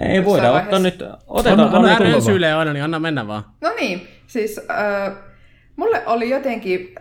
[0.00, 0.76] Ei voida vaiheessa.
[0.76, 3.44] ottaa nyt, otetaan Anna- vaan anna aina, niin anna mennä vaan.
[3.60, 5.12] No niin, siis äh,
[5.76, 6.94] mulle oli jotenkin,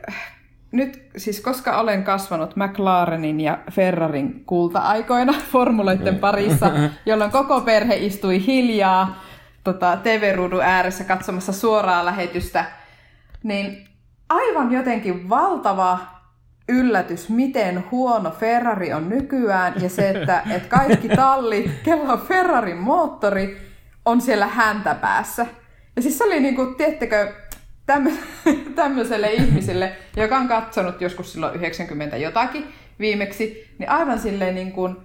[0.72, 6.72] nyt siis koska olen kasvanut McLarenin ja Ferrarin kulta-aikoina formuloiden parissa,
[7.06, 9.24] jolloin koko perhe istui hiljaa
[9.64, 12.66] tota, TV-ruudun ääressä katsomassa suoraa lähetystä,
[13.44, 13.88] niin
[14.30, 16.00] aivan jotenkin valtava
[16.70, 22.78] yllätys, miten huono Ferrari on nykyään ja se, että, että kaikki tallit, kello on Ferrarin
[22.78, 23.58] moottori,
[24.06, 25.46] on siellä häntä päässä.
[25.96, 27.34] Ja siis se oli niin kuin, tiettekö,
[28.76, 32.66] tämmöiselle ihmiselle, joka on katsonut joskus silloin 90 jotakin
[33.00, 34.96] viimeksi, niin aivan silleen niin kuin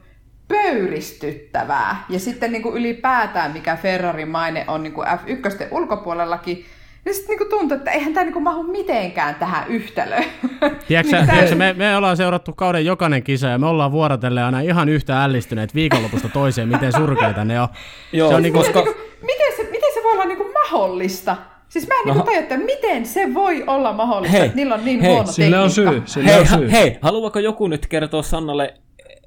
[0.48, 2.04] pöyristyttävää.
[2.08, 6.64] Ja sitten niin kuin ylipäätään, mikä Ferrarin maine on niin kuin F1 ulkopuolellakin,
[7.04, 10.24] niin sitten niin tuntuu, että eihän tämä niin mahdu mitenkään tähän yhtälöön.
[10.88, 14.60] Tiedätkö, Niin tiedätkö me, me ollaan seurattu kauden jokainen kisa ja me ollaan vuorotellen aina
[14.60, 17.68] ihan yhtä ällistyneet viikonlopusta toiseen, miten surkeita ne on.
[18.12, 21.36] Joo, se on niinku, koska- Miten, miten, se, miten se voi olla niin mahdollista?
[21.74, 22.14] Siis mä en no.
[22.14, 22.14] No.
[22.14, 25.32] niin tajua, että miten se voi olla mahdollista, Hei, että niillä on niin hei, huono
[25.32, 25.84] Sille on syy.
[25.84, 26.20] tekniikka.
[26.24, 26.70] Hei, on ha, syy.
[26.72, 28.74] hei, haluaako joku nyt kertoa Sannalle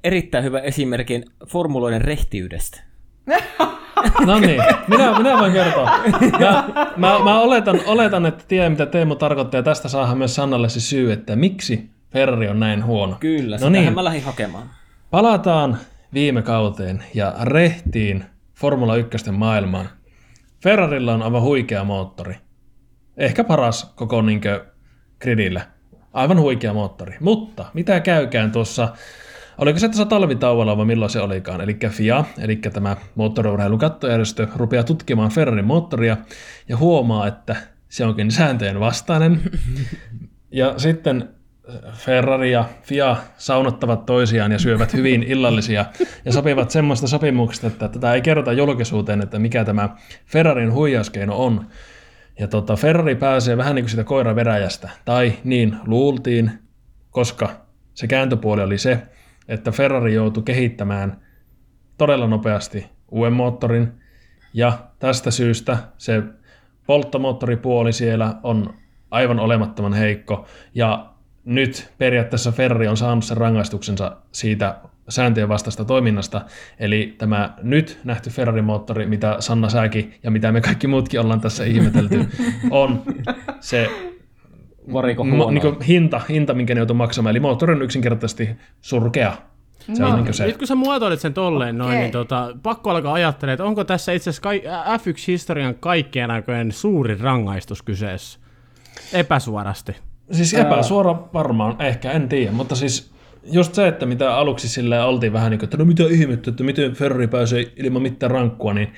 [0.04, 2.80] erittäin hyvän esimerkin formuloiden rehtiydestä?
[4.26, 5.90] No niin, minä, minä voin kertoa.
[6.38, 10.68] Mä, mä, mä oletan, oletan, että tiedän mitä Teemu tarkoittaa ja tästä saadaan myös Sannalle
[10.68, 13.16] se syy, että miksi Ferrari on näin huono.
[13.20, 14.70] Kyllä, no niin, mä lähdin hakemaan.
[15.10, 15.78] palataan
[16.14, 18.24] viime kauteen ja rehtiin
[18.54, 19.88] Formula 1 maailmaan.
[20.62, 22.34] Ferrarilla on aivan huikea moottori.
[23.16, 24.66] Ehkä paras koko niinkö
[25.20, 25.60] gridillä.
[26.12, 27.16] Aivan huikea moottori.
[27.20, 28.92] Mutta mitä käykään tuossa,
[29.58, 34.84] oliko se tuossa talvitauolla vai milloin se olikaan, eli FIA, eli tämä moottoriurheilun kattojärjestö, rupeaa
[34.84, 36.16] tutkimaan Ferrarin moottoria
[36.68, 37.56] ja huomaa, että
[37.88, 39.40] se onkin sääntöjen vastainen.
[40.50, 41.28] Ja sitten
[41.92, 45.84] Ferrari ja FIA saunottavat toisiaan ja syövät hyvin illallisia
[46.24, 49.88] ja sopivat semmoista sopimuksesta, että tätä ei kerrota julkisuuteen, että mikä tämä
[50.26, 51.66] Ferrarin huijauskeino on.
[52.38, 56.50] Ja tota, Ferrari pääsee vähän niin kuin sitä koira veräjästä, tai niin luultiin,
[57.10, 57.50] koska
[57.94, 59.02] se kääntöpuoli oli se,
[59.48, 61.20] että Ferrari joutui kehittämään
[61.98, 63.92] todella nopeasti uuden moottorin,
[64.54, 66.22] ja tästä syystä se
[66.86, 68.74] polttomoottoripuoli siellä on
[69.10, 71.17] aivan olemattoman heikko, ja
[71.48, 74.76] nyt periaatteessa Ferrari on saanut sen rangaistuksensa siitä
[75.08, 76.40] sääntöjen vastaista toiminnasta,
[76.78, 81.64] eli tämä nyt nähty Ferrari-moottori, mitä Sanna säkin ja mitä me kaikki muutkin ollaan tässä
[81.64, 82.24] ihmetelty,
[82.70, 83.02] on
[83.60, 83.90] se
[84.92, 88.48] Variko mo- niin hinta, hinta, minkä ne joutuu maksamaan, eli moottori on yksinkertaisesti
[88.80, 89.36] surkea.
[89.94, 90.46] Se No, on niin se.
[90.46, 92.00] Nyt kun sä muotoilit sen tolleen noin, Okei.
[92.00, 94.62] niin tota, pakko alkaa ajattelemaan, että onko tässä itse asiassa kai-
[94.98, 98.38] F1-historian kaikkien aikojen suurin rangaistus kyseessä?
[99.12, 99.96] Epäsuorasti.
[100.32, 103.10] Siis epäsuora varmaan, ehkä, en tiedä, mutta siis
[103.42, 106.64] just se, että mitä aluksi sillä oltiin vähän niin kuin, että no mitä ihmettä, että
[106.64, 108.92] miten Ferrari pääsee ilman mitään rankkua, niin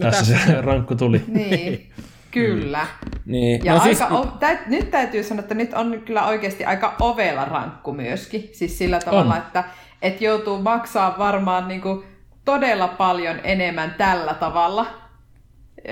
[0.00, 1.22] tässä se rankku tuli.
[1.28, 1.90] Niin,
[2.30, 2.86] kyllä.
[3.26, 6.64] Niin, Ja no aika, siis, o, tä, nyt täytyy sanoa, että nyt on kyllä oikeasti
[6.64, 8.50] aika ovela rankku myöskin.
[8.52, 9.40] Siis sillä tavalla, On.
[9.40, 9.64] että
[10.02, 12.04] et joutuu maksaa varmaan niin kuin
[12.44, 14.86] todella paljon enemmän tällä tavalla.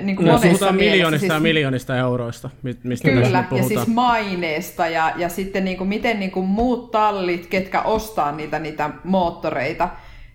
[0.02, 0.90] Niin kuin No, puhutaan mielessä.
[0.92, 3.68] miljoonista Siis- ja miljoonista euroista, mi- mistä tässä Kyllä, nyt ja puhutaan.
[3.68, 8.58] siis maineesta ja, ja sitten niin kuin miten niin kuin muut tallit, ketkä ostaa niitä,
[8.58, 9.88] niitä moottoreita,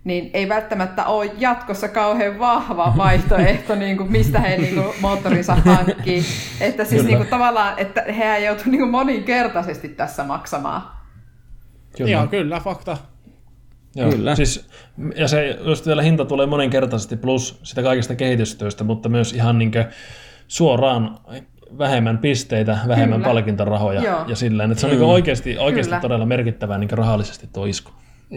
[0.03, 5.55] niin ei välttämättä ole jatkossa kauhean vahva vaihtoehto, niin kuin mistä he niin kuin moottorinsa
[5.55, 6.23] hankkii.
[6.61, 10.81] Että siis niin kuin tavallaan, että he joutuu niin kuin moninkertaisesti tässä maksamaan.
[11.97, 12.11] Kyllä.
[12.11, 12.97] Joo, kyllä, fakta.
[13.95, 14.09] Joo.
[14.11, 14.35] Kyllä.
[14.35, 14.67] Siis,
[15.15, 19.71] ja se just vielä hinta tulee moninkertaisesti plus sitä kaikista kehitystyöstä, mutta myös ihan niin
[20.47, 21.17] suoraan
[21.77, 23.33] vähemmän pisteitä, vähemmän Kyllä.
[23.33, 24.25] palkintorahoja Joo.
[24.27, 25.01] ja sillä että se on mm.
[25.01, 26.01] oikeasti, oikeasti Kyllä.
[26.01, 27.91] todella merkittävää niin rahallisesti tuo isku.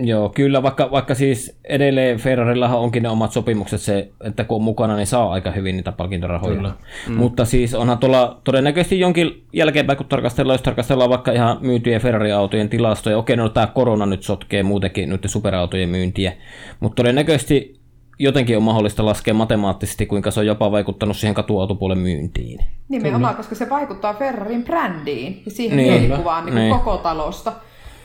[0.04, 4.62] Joo, kyllä, vaikka, vaikka siis edelleen Ferrarillahan onkin ne omat sopimukset, se, että kun on
[4.62, 6.56] mukana, niin saa aika hyvin niitä palkintorahoja.
[6.56, 6.72] Kyllä.
[7.08, 7.14] Mm.
[7.14, 12.68] Mutta siis onhan tuolla todennäköisesti jonkin jälkeenpäin, kun tarkastellaan, jos tarkastellaan vaikka ihan myytyjä Ferrari-autojen
[12.68, 16.32] tilastoja, okei, no tämä korona nyt sotkee muutenkin nyt superautojen myyntiä,
[16.80, 17.76] mutta todennäköisesti
[18.18, 22.60] jotenkin on mahdollista laskea matemaattisesti, kuinka se on jopa vaikuttanut siihen katuautopuolen myyntiin.
[22.88, 23.36] Nimenomaan, Kyllä.
[23.36, 25.92] koska se vaikuttaa Ferrarin brändiin ja siihen niin.
[25.92, 26.72] mielikuvaan niin niin.
[26.72, 27.52] koko talosta.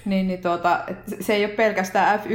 [0.06, 0.80] Niin, niin tuota,
[1.20, 2.30] se ei ole pelkästään F1,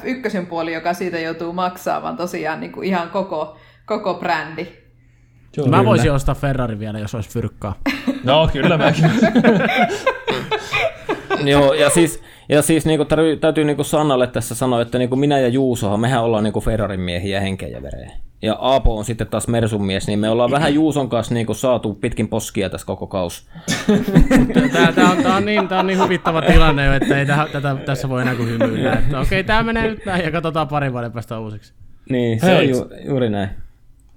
[0.00, 4.66] F1 puoli, joka siitä joutuu maksaa, vaan tosiaan niin kuin ihan koko, koko brändi.
[5.56, 7.74] Joo, mä voisin ostaa Ferrari vielä, jos olisi fyrkkaa.
[8.24, 9.10] No, kyllä mäkin.
[11.50, 14.98] Joo, ja siis, ja siis niin kuin, täytyy, täytyy niin kuin Sannalle tässä sanoa, että
[14.98, 18.12] niin kuin minä ja Juusohan, mehän ollaan niin kuin Ferrarin miehiä henkeä ja vereen.
[18.42, 21.56] Ja Aapo on sitten taas Mersun mies, niin me ollaan vähän Juuson kanssa niin kuin
[21.56, 23.48] saatu pitkin poskia tässä koko kaus.
[24.72, 27.48] Tämä, tämä, on, tämä, on niin, tämä on niin huvittava tilanne jo, että ei tähän,
[27.52, 28.92] tätä, tässä voi enää kuin hymyillä.
[28.92, 31.72] Että, okei, tämä menee nyt näin ja katsotaan parin vuoden päästä uusiksi.
[32.10, 32.56] Niin, se Hei.
[32.56, 33.48] on ju, juuri näin.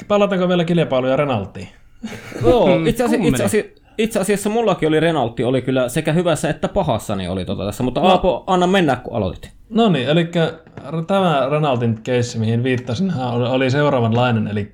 [0.08, 1.68] Palataanko vielä kilpailuja Renaltiin?
[2.42, 3.58] Joo, itse asiassa,
[3.98, 7.84] itse asiassa, mullakin oli Renaltti, oli kyllä sekä hyvässä että pahassa niin oli tota tässä,
[7.84, 8.08] mutta no.
[8.08, 9.52] Aapo, anna mennä kun aloitit.
[9.70, 10.32] No niin, eli
[11.08, 13.14] tämä Renaltin keissi, mihin viittasin,
[13.50, 14.72] oli seuraavanlainen, eli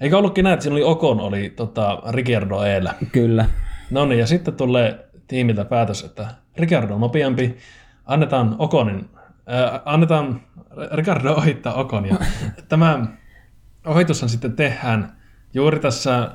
[0.00, 2.94] eikö ollutkin näin, että siinä oli Okon, oli tota, Ricardo Eellä.
[3.12, 3.44] Kyllä.
[3.90, 7.56] No niin, ja sitten tulee tiimiltä päätös, että Ricardo on nopeampi,
[8.06, 9.10] annetaan Okonin,
[9.52, 10.40] äh, annetaan
[10.92, 12.16] Ricardo ohittaa Okon, ja
[12.68, 13.06] tämä
[13.86, 15.16] ohitushan sitten tehdään
[15.54, 16.30] juuri tässä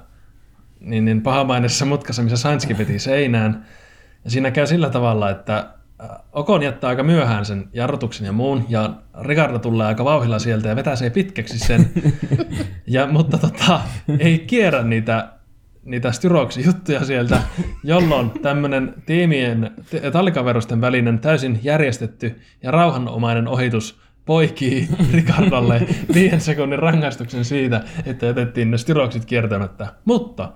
[0.80, 3.65] niin, niin pahamaineessa mutkassa, missä Sainzkin veti seinään.
[4.25, 8.65] Ja siinä käy sillä tavalla, että äh, Okon jättää aika myöhään sen jarrutuksen ja muun,
[8.69, 11.89] ja Ricardo tulee aika vauhilla sieltä ja vetää se pitkäksi sen.
[12.88, 13.82] ja, mutta tota,
[14.19, 15.30] ei kierrä niitä,
[15.84, 17.41] niitä styroksi juttuja sieltä,
[17.84, 19.71] jolloin tämmöinen tiimien,
[20.11, 28.71] tallikaverusten välinen täysin järjestetty ja rauhanomainen ohitus poikii Ricardolle viiden sekunnin rangaistuksen siitä, että jätettiin
[28.71, 29.93] ne styroksit kiertämättä.
[30.05, 30.51] Mutta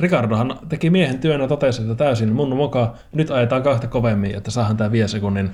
[0.00, 4.50] Ricardohan teki miehen työn ja totesi, että täysin mun mukaan nyt ajetaan kahta kovemmin, että
[4.50, 5.50] saadaan tämä viiden sekunnin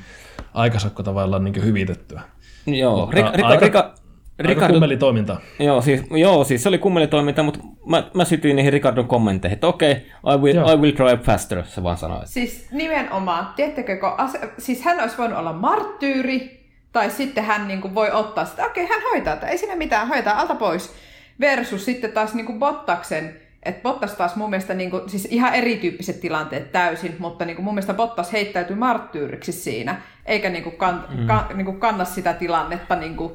[0.55, 2.21] aikasakko tavallaan niin hyvitettyä.
[2.67, 3.95] Joo, Rik- Rik- aika, Rika-
[4.39, 4.73] Ricardo...
[4.73, 5.37] kummeli toiminta.
[5.59, 9.55] Joo siis, joo, siis se oli kummeli toiminta, mutta mä, mä sytyin niihin Ricardon kommentteihin,
[9.55, 9.93] että okei,
[10.23, 12.21] okay, I, will, I will drive faster, se vaan sanoi.
[12.25, 17.81] Siis nimenomaan, tiedättekö, kun as- siis hän olisi voinut olla marttyyri, tai sitten hän niin
[17.81, 20.95] kuin voi ottaa sitä, okei, okay, hän hoitaa, että ei siinä mitään, hoitaa alta pois.
[21.41, 25.55] Versus sitten taas niin kuin Bottaksen, että Bottas taas mun mielestä, niin kuin, siis ihan
[25.55, 30.77] erityyppiset tilanteet täysin, mutta niin kuin mun mielestä Bottas heittäytyy marttyyriksi siinä, eikä niin kuin
[30.77, 31.27] kan, mm.
[31.27, 33.33] ka, niin kuin kanna sitä tilannetta niin kuin,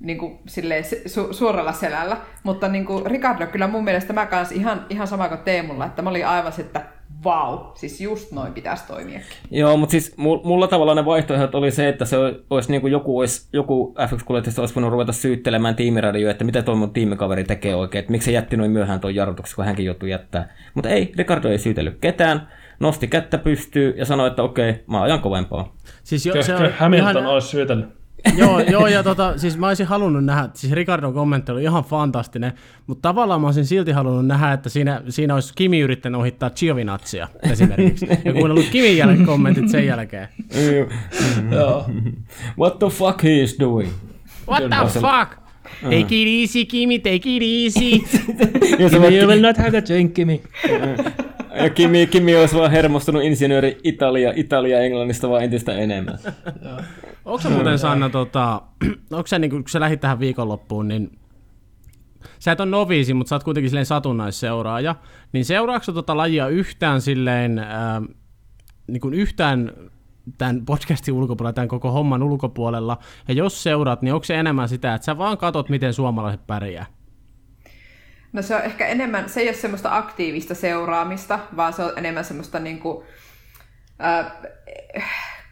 [0.00, 2.16] niin kuin silleen, su, suoralla selällä.
[2.42, 6.02] Mutta niin kuin Ricardo kyllä mun mielestä mä kanssa ihan, ihan sama kuin Teemulla, että
[6.02, 9.20] mä olin aivan että vau, siis just noin pitäisi toimia.
[9.50, 12.16] Joo, mutta siis mulla tavallaan ne vaihtoehdot oli se, että se
[12.50, 16.74] olisi niin kuin joku, olisi, joku F1-kuljettajista olisi voinut ruveta syyttelemään tiimiradioa, että mitä tuo
[16.74, 20.10] mun tiimikaveri tekee oikein, että miksi se jätti noin myöhään tuon jarrutuksen, kun hänkin joutui
[20.10, 20.54] jättää.
[20.74, 22.48] Mutta ei, Ricardo ei syytellyt ketään,
[22.80, 25.76] nosti kättä pystyy ja sanoi, että okei, mä ajan kovempaa.
[26.02, 27.26] Siis jo, se on Hamilton ihan...
[27.26, 27.97] olisi syytellyt
[28.36, 32.52] joo, joo, ja tota, siis mä olisin halunnut nähdä, siis Ricardon kommentti oli ihan fantastinen,
[32.86, 37.28] mutta tavallaan mä olisin silti halunnut nähdä, että siinä, siinä olisi Kimi yrittänyt ohittaa Giovinazia
[37.42, 40.28] esimerkiksi, ja kuunnellut Kimin jälkeen kommentit sen jälkeen.
[42.58, 43.90] What the fuck he is doing?
[44.48, 45.48] What the fuck?
[45.82, 48.00] Take it easy, Kimi, take it easy.
[48.78, 50.42] You will not have a drink, Kimi.
[51.62, 56.18] Ja Kimi, Kimi olisi vaan hermostunut insinööri Italia, Italia Englannista vaan entistä enemmän.
[57.24, 58.62] Onko se muuten Sanna, tota,
[59.12, 61.18] onko se, niin kun sä lähdit tähän viikonloppuun, niin
[62.38, 64.94] sä et ole noviisi, mutta sä oot kuitenkin silleen satunnaisseuraaja,
[65.32, 67.66] niin seuraatko tota lajia yhtään silleen, äh,
[68.86, 69.72] niin kuin yhtään
[70.38, 72.98] tämän podcastin ulkopuolella, tämän koko homman ulkopuolella,
[73.28, 76.86] ja jos seuraat, niin onko se enemmän sitä, että sä vaan katot, miten suomalaiset pärjää?
[78.32, 82.24] No se on ehkä enemmän, se ei ole semmoista aktiivista seuraamista, vaan se on enemmän
[82.24, 83.04] semmoista niin kuin,
[84.04, 84.32] äh,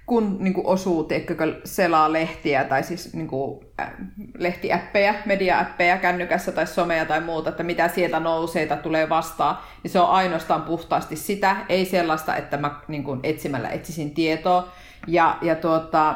[0.07, 3.93] kun niin kuin osuu, teikkökö, selaa lehtiä tai siis niin kuin, äh,
[4.39, 9.91] lehtiäppejä, media-äppejä kännykässä tai somea tai muuta, että mitä sieltä nousee tai tulee vastaan, niin
[9.91, 14.73] se on ainoastaan puhtaasti sitä, ei sellaista, että mä niin kuin etsimällä etsisin tietoa.
[15.07, 16.15] Ja, ja tuota,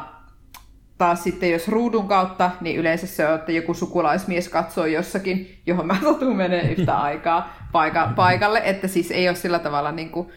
[1.01, 5.87] taas sitten jos ruudun kautta, niin yleensä se on, että joku sukulaismies katsoo jossakin, johon
[5.87, 10.29] mä satun menee yhtä aikaa paika, paikalle, että siis ei ole sillä tavalla niin kuin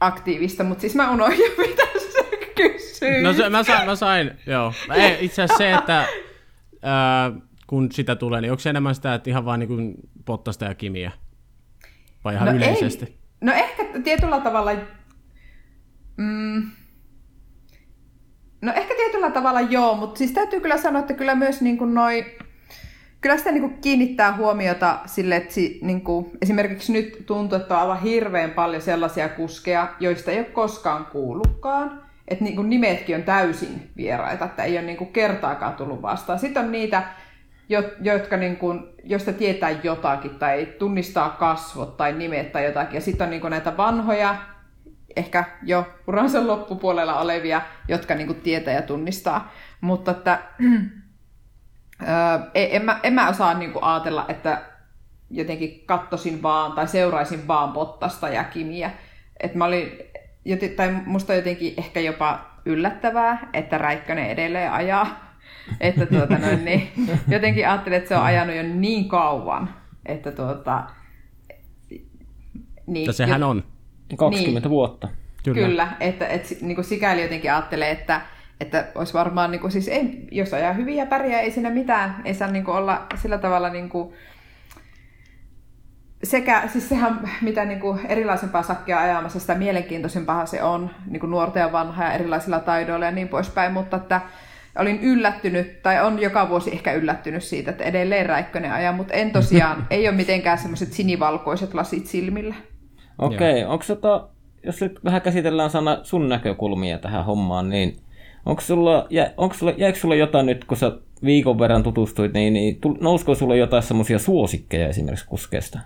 [0.00, 3.22] aktiivista, mutta siis mä unohdin, mitä se kysyy.
[3.22, 4.72] No se, mä, sain, mä sain, joo.
[4.94, 5.98] Ei, itse asiassa se, että
[6.82, 7.32] ää,
[7.66, 10.74] kun sitä tulee, niin onko se enemmän sitä, että ihan vaan niin kuin Pottasta ja
[10.74, 11.12] Kimiä?
[12.24, 13.04] Vai ihan no yleisesti?
[13.04, 13.18] Ei.
[13.40, 14.70] No ehkä tietyllä tavalla...
[16.16, 16.70] Mm,
[18.60, 21.94] No ehkä tietyllä tavalla joo, mutta siis täytyy kyllä sanoa, että kyllä myös niin kuin
[21.94, 22.26] noi,
[23.20, 27.74] kyllä sitä niin kuin kiinnittää huomiota sille, että si, niin kuin, esimerkiksi nyt tuntuu, että
[27.74, 32.02] on aivan hirveän paljon sellaisia kuskeja, joista ei ole koskaan kuullutkaan.
[32.28, 36.38] Että niin kuin nimetkin on täysin vieraita, että ei ole niin kuin kertaakaan tullut vastaan.
[36.38, 37.02] Sitten on niitä,
[38.00, 42.94] jotka niin kuin, josta tietää jotakin tai tunnistaa kasvot tai nimet tai jotakin.
[42.94, 44.36] Ja sitten on niin kuin näitä vanhoja,
[45.18, 49.52] ehkä jo uransa loppupuolella olevia, jotka niin kuin tietää ja tunnistaa.
[49.80, 50.38] Mutta että,
[52.54, 54.62] en, mä, en mä osaa niin kuin ajatella, että
[55.30, 58.90] jotenkin kattosin vaan tai seuraisin vaan Bottasta ja Kimiä.
[59.40, 59.92] Et mä olin,
[60.76, 65.06] tai musta jotenkin ehkä jopa yllättävää, että Räikkönen edelleen ajaa.
[65.80, 66.92] Että tuota, noin, niin,
[67.28, 69.74] jotenkin ajattelin, että se on ajanut jo niin kauan,
[70.06, 70.84] että tuota,
[72.86, 73.64] niin, ja sehän on.
[74.16, 75.08] 20 niin, vuotta.
[75.44, 78.20] Kyllä, kyllä että, että niin sikäli jotenkin ajattelee, että,
[78.60, 82.34] että olisi varmaan, niin kuin, siis ei, jos ajaa hyviä pärjää, ei siinä mitään, ei
[82.34, 84.14] saa niin kuin, olla sillä tavalla niin kuin,
[86.22, 91.30] sekä, siis sehän mitä niin kuin erilaisempaa sakkia ajamassa, sitä mielenkiintoisempaa se on, niin kuin
[91.30, 94.20] nuorta ja vanhaa ja erilaisilla taidoilla ja niin poispäin, mutta että
[94.78, 99.30] olin yllättynyt, tai on joka vuosi ehkä yllättynyt siitä, että edelleen Räikkönen ajaa, mutta en
[99.30, 102.54] tosiaan, ei ole mitenkään semmoiset sinivalkoiset lasit silmillä.
[103.18, 103.72] Okei, okay.
[103.72, 104.28] onko tota,
[104.62, 107.96] jos nyt vähän käsitellään sana sun näkökulmia tähän hommaan, niin
[108.46, 110.92] onko sulla, jä, onko sulla, jäikö sulla jotain nyt, kun sä
[111.24, 115.78] viikon verran tutustuit, niin, niin nousko sulla jotain semmoisia suosikkeja esimerkiksi kuskeesta?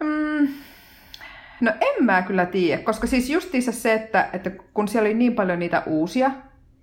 [0.00, 0.48] Mm,
[1.60, 5.34] no en mä kyllä tiedä, koska siis justiinsa se, että, että kun siellä oli niin
[5.34, 6.30] paljon niitä uusia,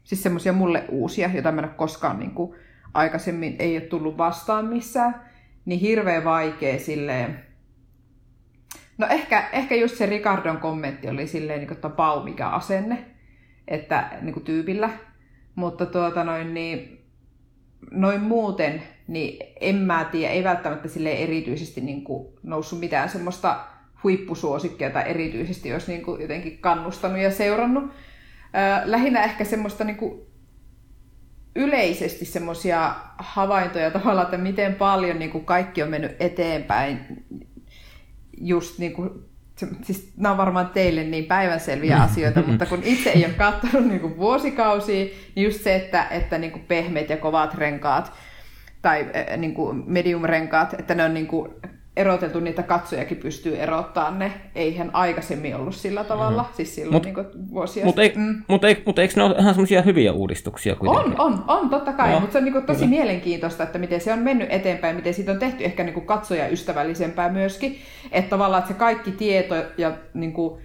[0.04, 2.56] siis semmoisia mulle uusia, joita mä en ole koskaan niin kuin,
[2.94, 5.22] aikaisemmin ei ole tullut vastaan missään,
[5.66, 7.51] niin hirveän vaikea silleen
[9.02, 13.06] No ehkä, ehkä just se Ricardon kommentti oli silleen, niin kuin, että pau mikä asenne,
[13.68, 14.90] että niin kuin tyypillä.
[15.56, 17.06] Mutta tuota noin, niin,
[17.92, 23.60] noin muuten, niin en mä tiedä, ei välttämättä sille erityisesti niin kuin noussut mitään semmoista
[24.04, 27.92] huippusuosikkia tai erityisesti olisi niin kuin jotenkin kannustanut ja seurannut.
[28.86, 30.22] Lähinnä ehkä semmoista niin kuin
[31.56, 37.00] yleisesti semmoisia havaintoja tavallaan, että miten paljon niin kuin kaikki on mennyt eteenpäin
[38.38, 39.10] just niin kuin,
[39.82, 44.00] siis nämä on varmaan teille niin päivänselviä asioita, mutta kun itse ei ole katsonut niin
[44.00, 45.06] kuin vuosikausia,
[45.36, 48.14] niin just se, että, että niin kuin pehmeät ja kovat renkaat
[48.82, 49.08] tai
[49.38, 51.50] niin kuin medium-renkaat, että ne on niin kuin
[51.98, 54.32] eroteltu, niitä katsojakin pystyy erottaa ne.
[54.56, 56.56] Eihän aikaisemmin ollut sillä tavalla, mm-hmm.
[56.56, 58.44] siis silloin mut, niin vuosia Mutta eik, mm.
[58.48, 61.20] mut eik, mut eikö ne ole ihan semmoisia hyviä uudistuksia kuitenkin?
[61.20, 62.90] On, on, on totta kai, no, mutta se on niin kuin tosi kyllä.
[62.90, 67.80] mielenkiintoista, että miten se on mennyt eteenpäin, miten siitä on tehty ehkä niin katsojaystävällisempää myöskin.
[68.12, 70.62] Että tavallaan että se kaikki tieto ja niin kuin,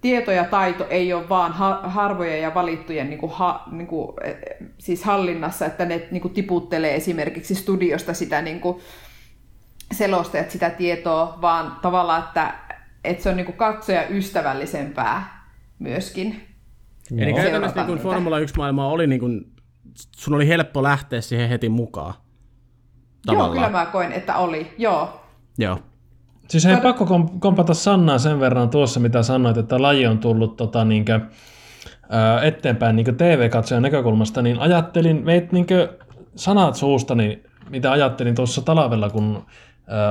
[0.00, 1.52] tieto ja taito ei ole vaan
[1.82, 4.34] harvoja ja valittujen niin kuin ha, niin kuin, e,
[4.78, 8.80] siis hallinnassa, että ne niin kuin tiputtelee esimerkiksi studiosta sitä niin kuin,
[9.94, 12.54] selostajat sitä tietoa, vaan tavallaan, että,
[13.04, 15.46] että se on niin katsoja ystävällisempää
[15.78, 16.48] myöskin.
[17.18, 19.52] Eli käytännössä niin Formula 1-maailma oli, niin kuin,
[20.16, 22.14] sun oli helppo lähteä siihen heti mukaan.
[23.26, 23.48] Tavallaan.
[23.48, 25.20] Joo, kyllä mä koin, että oli, joo.
[25.58, 25.78] Joo.
[26.48, 30.56] Siis ei Tod- pakko kompata Sannaa sen verran tuossa, mitä sanoit, että laji on tullut
[30.56, 31.20] tota, niinkö,
[32.08, 35.66] ää, eteenpäin niin TV-katsojan näkökulmasta, niin ajattelin, veit niin
[36.36, 39.46] sanat suustani, mitä ajattelin tuossa talvella, kun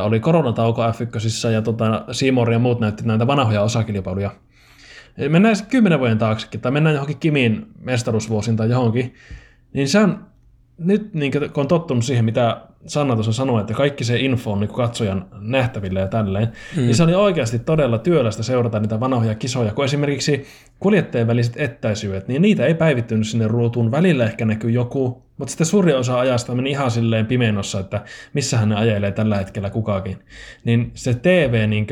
[0.03, 4.31] oli koronatauko F1 ja tota, Seymour ja muut näytti näitä vanhoja osakilpailuja.
[5.29, 9.13] Mennään kymmenen vuoden taaksekin, tai mennään johonkin Kimin mestaruusvuosiin tai johonkin,
[9.73, 10.25] niin se on
[10.77, 14.59] nyt niin kun on tottunut siihen, mitä Sanna tuossa sanoi, että kaikki se info on
[14.59, 16.81] niin katsojan nähtävillä ja tälleen, mm.
[16.81, 20.45] niin se oli oikeasti todella työlästä seurata niitä vanhoja kisoja, kun esimerkiksi
[20.79, 23.91] kuljettajien väliset etäisyydet, niin niitä ei päivittynyt sinne ruutuun.
[23.91, 28.01] Välillä ehkä näkyy joku, mutta sitten suurin osa ajasta meni ihan silleen pimeenossa, että
[28.33, 30.17] missä hän ajelee tällä hetkellä kukakin.
[30.63, 31.87] Niin se TV niin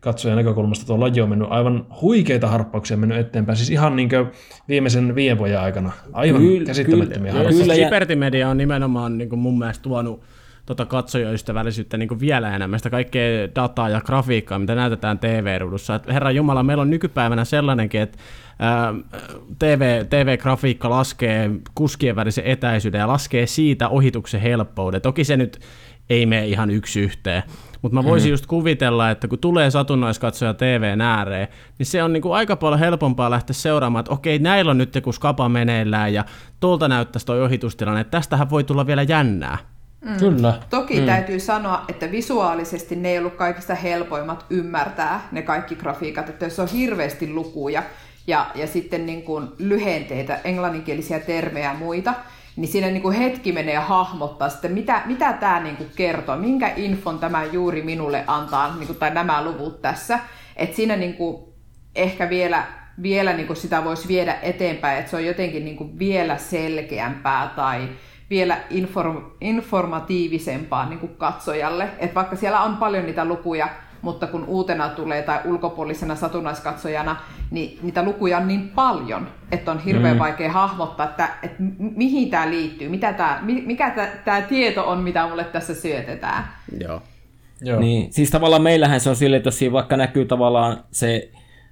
[0.00, 4.10] katsojan näkökulmasta tuo laji on mennyt aivan huikeita harppauksia mennyt eteenpäin, siis ihan niin
[4.68, 5.92] viimeisen viiden vuoden aikana.
[6.12, 7.48] Aivan kyllä, käsittämättömiä kyllä.
[7.48, 10.20] Kyllä, ja Media on nimenomaan niin mun mielestä tuonut
[10.68, 16.00] tota katsojaystävällisyyttä niin kuin vielä enemmän, sitä kaikkea dataa ja grafiikkaa, mitä näytetään TV-ruudussa.
[16.08, 18.18] Herra Jumala, meillä on nykypäivänä sellainenkin, että
[19.58, 25.00] TV, TV-grafiikka laskee kuskien välisen etäisyyden ja laskee siitä ohituksen helppouden.
[25.00, 25.60] Toki se nyt
[26.10, 27.42] ei mene ihan yksi yhteen.
[27.82, 28.32] Mutta mä voisin mm.
[28.32, 31.48] just kuvitella, että kun tulee satunnaiskatsoja TVn ääreen,
[31.78, 35.12] niin se on niinku aika paljon helpompaa lähteä seuraamaan, että okei, näillä on nyt joku
[35.12, 36.24] skapa meneillään ja
[36.60, 39.58] tuolta näyttäisi toi ohitustilanne, että tästähän voi tulla vielä jännää.
[40.04, 40.18] Mm.
[40.18, 40.60] Kyllä.
[40.70, 41.06] Toki mm.
[41.06, 46.58] täytyy sanoa, että visuaalisesti ne ei ollut kaikista helpoimmat ymmärtää ne kaikki grafiikat, että jos
[46.58, 47.82] on hirveästi lukuja,
[48.28, 52.14] ja, ja sitten niin kuin lyhenteitä, englanninkielisiä termejä ja muita,
[52.56, 56.72] niin siinä niin kuin hetki menee hahmottaa sitten, mitä, mitä tämä niin kuin kertoo, minkä
[56.76, 60.18] infon tämä juuri minulle antaa, niin kuin, tai nämä luvut tässä.
[60.56, 61.42] että siinä niin kuin
[61.94, 62.66] ehkä vielä,
[63.02, 67.52] vielä niin kuin sitä voisi viedä eteenpäin, että se on jotenkin niin kuin vielä selkeämpää
[67.56, 67.88] tai
[68.30, 71.88] vielä inform, informatiivisempaa niin kuin katsojalle.
[71.98, 73.68] että vaikka siellä on paljon niitä lukuja,
[74.02, 77.16] mutta kun uutena tulee tai ulkopuolisena satunnaiskatsojana,
[77.50, 80.18] niin niitä lukuja on niin paljon, että on hirveän mm.
[80.18, 85.44] vaikea hahmottaa, että, että mihin tämä liittyy, mitä tää, mikä tämä tieto on, mitä mulle
[85.44, 86.44] tässä syötetään.
[86.80, 87.02] Joo.
[87.60, 87.80] Joo.
[87.80, 91.30] Niin, siis tavallaan meillähän se on sille, että jos siinä vaikka näkyy tavallaan se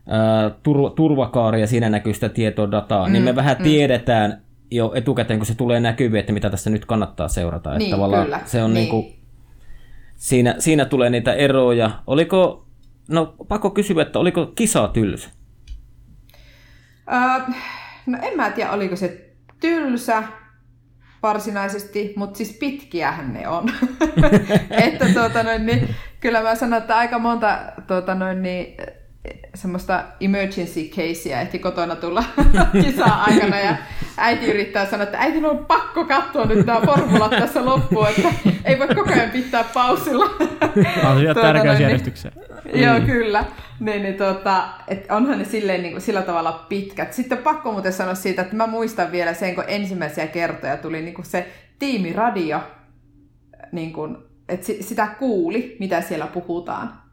[0.08, 3.62] ää, tur- turvakaari ja siinä näkyy sitä tietodataa, mm, niin me mm, vähän mm.
[3.64, 7.70] tiedetään jo etukäteen, kun se tulee näkyviin, että mitä tässä nyt kannattaa seurata.
[7.70, 8.40] Niin, että tavallaan kyllä.
[8.44, 8.80] Se on niin.
[8.80, 9.16] Niin kuin,
[10.16, 11.90] siinä, siinä tulee niitä eroja.
[12.06, 12.66] Oliko,
[13.08, 15.30] no pakko kysyä, että oliko kisa tylsä?
[17.12, 17.54] Öö,
[18.06, 20.22] no en mä tiedä, oliko se tylsä
[21.22, 23.72] varsinaisesti, mutta siis pitkiähän ne on.
[24.70, 25.88] että tuota noin, niin,
[26.20, 28.76] kyllä mä sanon, että aika monta tuota noin, niin,
[29.56, 32.24] semmoista emergency casea ehti kotona tulla
[32.84, 33.76] kisaa aikana ja
[34.16, 38.28] äiti yrittää sanoa, että äiti on pakko katsoa nyt nämä formulat tässä loppuun, että
[38.64, 40.24] ei voi koko ajan pitää pausilla.
[41.04, 42.34] Asiat tuota, tärkeysjärjestykseen.
[42.64, 43.44] Niin, Joo, kyllä.
[43.80, 47.12] Niin, niin, tuota, et onhan ne silleen, niin kuin, sillä tavalla pitkät.
[47.12, 51.14] Sitten pakko muuten sanoa siitä, että mä muistan vielä sen, kun ensimmäisiä kertoja tuli niin
[51.14, 51.48] kuin se
[51.78, 52.60] tiimiradio,
[53.72, 54.16] niin kuin,
[54.48, 57.05] että sitä kuuli, mitä siellä puhutaan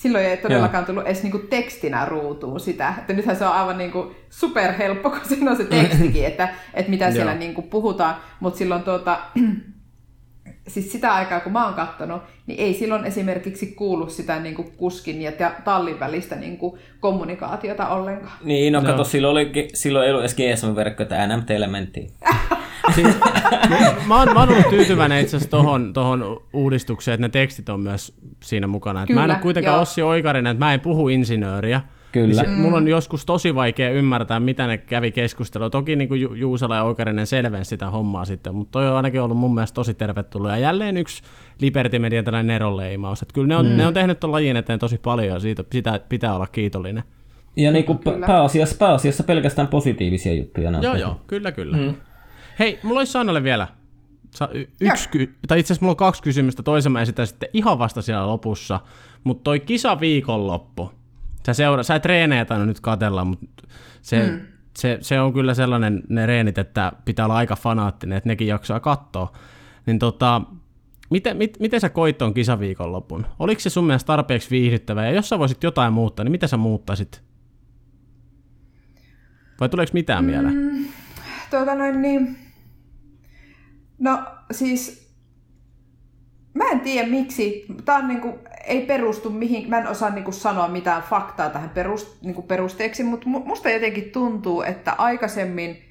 [0.00, 2.94] silloin ei todellakaan tullut edes niinku tekstinä ruutuun sitä.
[2.98, 7.10] Että nythän se on aivan niinku superhelppo, kun siinä on se tekstikin, että, että mitä
[7.10, 8.16] siellä niinku puhutaan.
[8.40, 9.18] Mutta silloin tuota,
[10.74, 14.72] siis sitä aikaa, kun mä oon katsonut, niin ei silloin esimerkiksi kuulu sitä niin kuin
[14.76, 15.32] kuskin ja
[15.64, 18.32] tallin välistä niin kuin kommunikaatiota ollenkaan.
[18.44, 18.86] Niin, no, no.
[18.86, 22.10] kato, silloin, oli, silloin ei ollut edes GSM-verkko, että NMT-elementtiin.
[22.94, 23.06] siis,
[24.08, 27.80] mä, oon, mä oon ollut tyytyväinen itse asiassa tohon, tohon uudistukseen, että ne tekstit on
[27.80, 29.06] myös siinä mukana.
[29.06, 29.82] Kyllä, mä en ole kuitenkaan joo.
[29.82, 31.80] Ossi Oikarinen, että mä en puhu insinööriä.
[32.12, 32.26] Kyllä.
[32.26, 32.52] Niin se, mm.
[32.52, 35.70] Mulla on joskus tosi vaikea ymmärtää, mitä ne kävi keskustelua.
[35.70, 39.20] Toki niin kuin Ju- Juusala ja Oikarinen selvensi sitä hommaa sitten, mutta toi on ainakin
[39.20, 40.50] ollut mun mielestä tosi tervetullut.
[40.50, 41.22] Ja jälleen yksi
[41.60, 43.22] Liberty Median tällainen neronleimaus.
[43.22, 43.76] Että kyllä ne on, mm.
[43.76, 47.04] ne on tehnyt tuon lajin eteen tosi paljon ja siitä sitä pitää olla kiitollinen.
[47.56, 50.70] Ja niin kuin pääasiassa, pääasiassa pelkästään positiivisia juttuja.
[50.82, 51.76] Joo, joo, kyllä, kyllä.
[51.76, 51.94] Mm.
[52.58, 53.68] Hei, mulla olisi Sannalle vielä
[54.80, 56.62] yksi, ky- tai itse asiassa mulla on kaksi kysymystä.
[56.62, 58.80] Toisen mä esitän sitten ihan vasta siellä lopussa.
[59.24, 60.92] Mutta toi kisa viikonloppu,
[61.46, 63.68] sä, seura- sä et treenejä tainnut nyt katella, mutta
[64.02, 64.40] se, mm.
[64.78, 68.80] se, se, on kyllä sellainen ne reenit, että pitää olla aika fanaattinen, että nekin jaksaa
[68.80, 69.32] katsoa.
[69.86, 70.42] Niin tota,
[71.10, 73.26] miten, mit, miten sä koit ton kisaviikonlopun?
[73.38, 75.04] Oliko se sun mielestä tarpeeksi viihdyttävä?
[75.06, 77.22] Ja jos sä voisit jotain muuttaa, niin mitä sä muuttaisit?
[79.60, 80.88] Vai tuleeko mitään mm, mieleen?
[81.50, 82.36] Tuota noin niin...
[83.98, 85.10] No siis
[86.54, 87.66] Mä en tiedä miksi.
[87.84, 92.22] Tämä on niinku, ei perustu mihin, mä en osaa niinku sanoa mitään faktaa tähän perust,
[92.22, 95.82] niinku perusteeksi, mutta musta jotenkin tuntuu, että aikaisemmin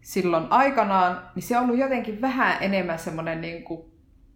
[0.00, 3.90] silloin aikanaan, niin se on ollut jotenkin vähän enemmän semmoinen niinku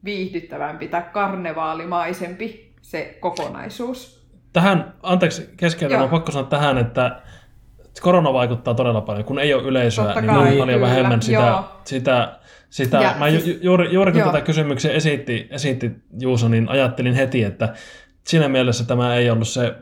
[0.05, 4.29] viihdyttävämpi tai karnevaalimaisempi se kokonaisuus.
[4.53, 7.21] Tähän, anteeksi keskeytän, on pakko sanoa tähän, että
[8.01, 9.25] korona vaikuttaa todella paljon.
[9.25, 12.39] Kun ei ole yleisöä, Totta niin kai, on paljon kyllä, vähemmän sitä, sitä
[12.71, 14.33] sitä, ja mä siis, juuri, juuri kun joo.
[14.33, 15.91] tätä kysymyksiä esitti, esitti
[16.21, 17.75] Juuso, niin ajattelin heti, että
[18.27, 19.75] siinä mielessä tämä ei ollut se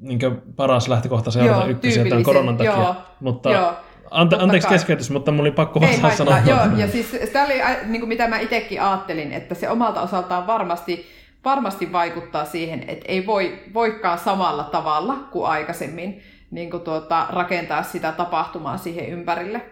[0.00, 0.20] niin
[0.56, 2.72] paras lähtökohta seurata ykkösiä tämän koronan takia.
[2.72, 3.74] Joo, mutta joo.
[4.10, 4.74] Ante, anteeksi kai.
[4.74, 6.38] keskeytys, mutta mulla oli pakko vastata sanoa.
[6.38, 7.54] Joo, ja siis tämä oli
[7.84, 11.06] niin kuin mitä mä itsekin ajattelin, että se omalta osaltaan varmasti,
[11.44, 17.82] varmasti vaikuttaa siihen, että ei voi, voikaan samalla tavalla kuin aikaisemmin niin kuin tuota, rakentaa
[17.82, 19.62] sitä tapahtumaa siihen ympärille.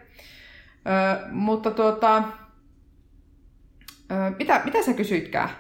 [0.87, 2.23] Ö, mutta tuota,
[4.39, 5.51] mitä, mitä sä kysyitkään?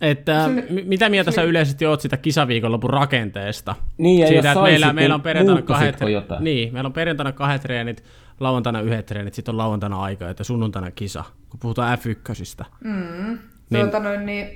[0.00, 0.88] Että Kysyn...
[0.88, 3.74] mitä mieltä sä yleisesti oot sitä kisaviikonlopun rakenteesta?
[3.98, 5.96] Niin, ja Siitä, että meillä, niin meillä on perjantaina kahdet,
[6.40, 8.04] niin, meillä on perjantaina kahdet treenit,
[8.40, 12.64] lauantaina yhdet treenit, sitten on lauantaina aika, että sunnuntaina kisa, kun puhutaan F1.
[12.84, 13.38] Mm,
[13.70, 14.46] niin, tuota noin, niin,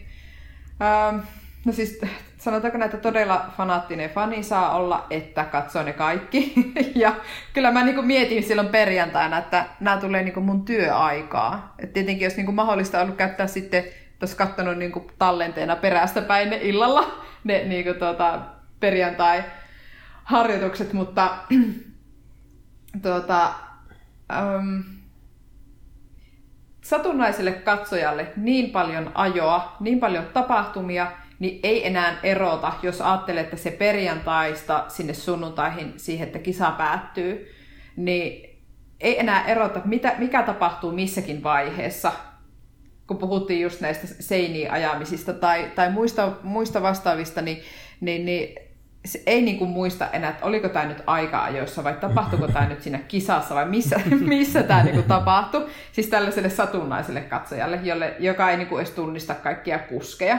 [0.83, 1.19] ähm,
[1.65, 2.01] no siis
[2.39, 6.53] sanotaanko näitä todella fanaattinen fani saa olla, että katsoo ne kaikki.
[6.95, 7.15] ja
[7.53, 11.75] kyllä mä niin mietin silloin perjantaina, että nämä tulee niin mun työaikaa.
[11.79, 13.85] Et tietenkin jos niin mahdollista ollut käyttää sitten,
[14.19, 17.11] tuossa katsonut niin tallenteena perästä päin ne illalla,
[17.45, 18.41] ne niin tuota,
[18.81, 21.37] perjantai-harjoitukset, mutta
[23.03, 23.53] tuota,
[24.59, 24.85] um,
[26.81, 31.13] satunnaiselle katsojalle niin paljon ajoa, niin paljon tapahtumia–
[31.43, 37.55] niin ei enää erota, jos ajattelee, että se perjantaista sinne sunnuntaihin siihen, että kisa päättyy,
[37.97, 38.59] niin
[39.01, 42.13] ei enää erota, mitä, mikä tapahtuu missäkin vaiheessa,
[43.07, 47.63] kun puhuttiin just näistä seiniin ajamisista tai, tai muista, muista vastaavista, niin,
[48.01, 48.55] niin, niin
[49.05, 52.83] se ei niin kuin muista enää, että oliko tämä nyt aika-ajoissa vai tapahtuiko tämä nyt
[52.83, 55.67] siinä kisassa vai missä, missä tämä niin kuin tapahtui.
[55.93, 60.39] Siis tällaiselle satunnaiselle katsojalle, jolle, joka ei niin kuin edes tunnista kaikkia kuskeja.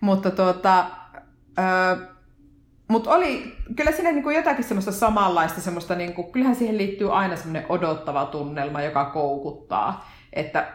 [0.00, 0.86] Mutta tuota,
[1.58, 2.06] ö,
[2.88, 7.16] mut oli, kyllä siinä niin kuin jotakin semmoista samanlaista, semmoista, niin kuin, kyllähän siihen liittyy
[7.16, 10.10] aina semmoinen odottava tunnelma, joka koukuttaa.
[10.32, 10.72] Että,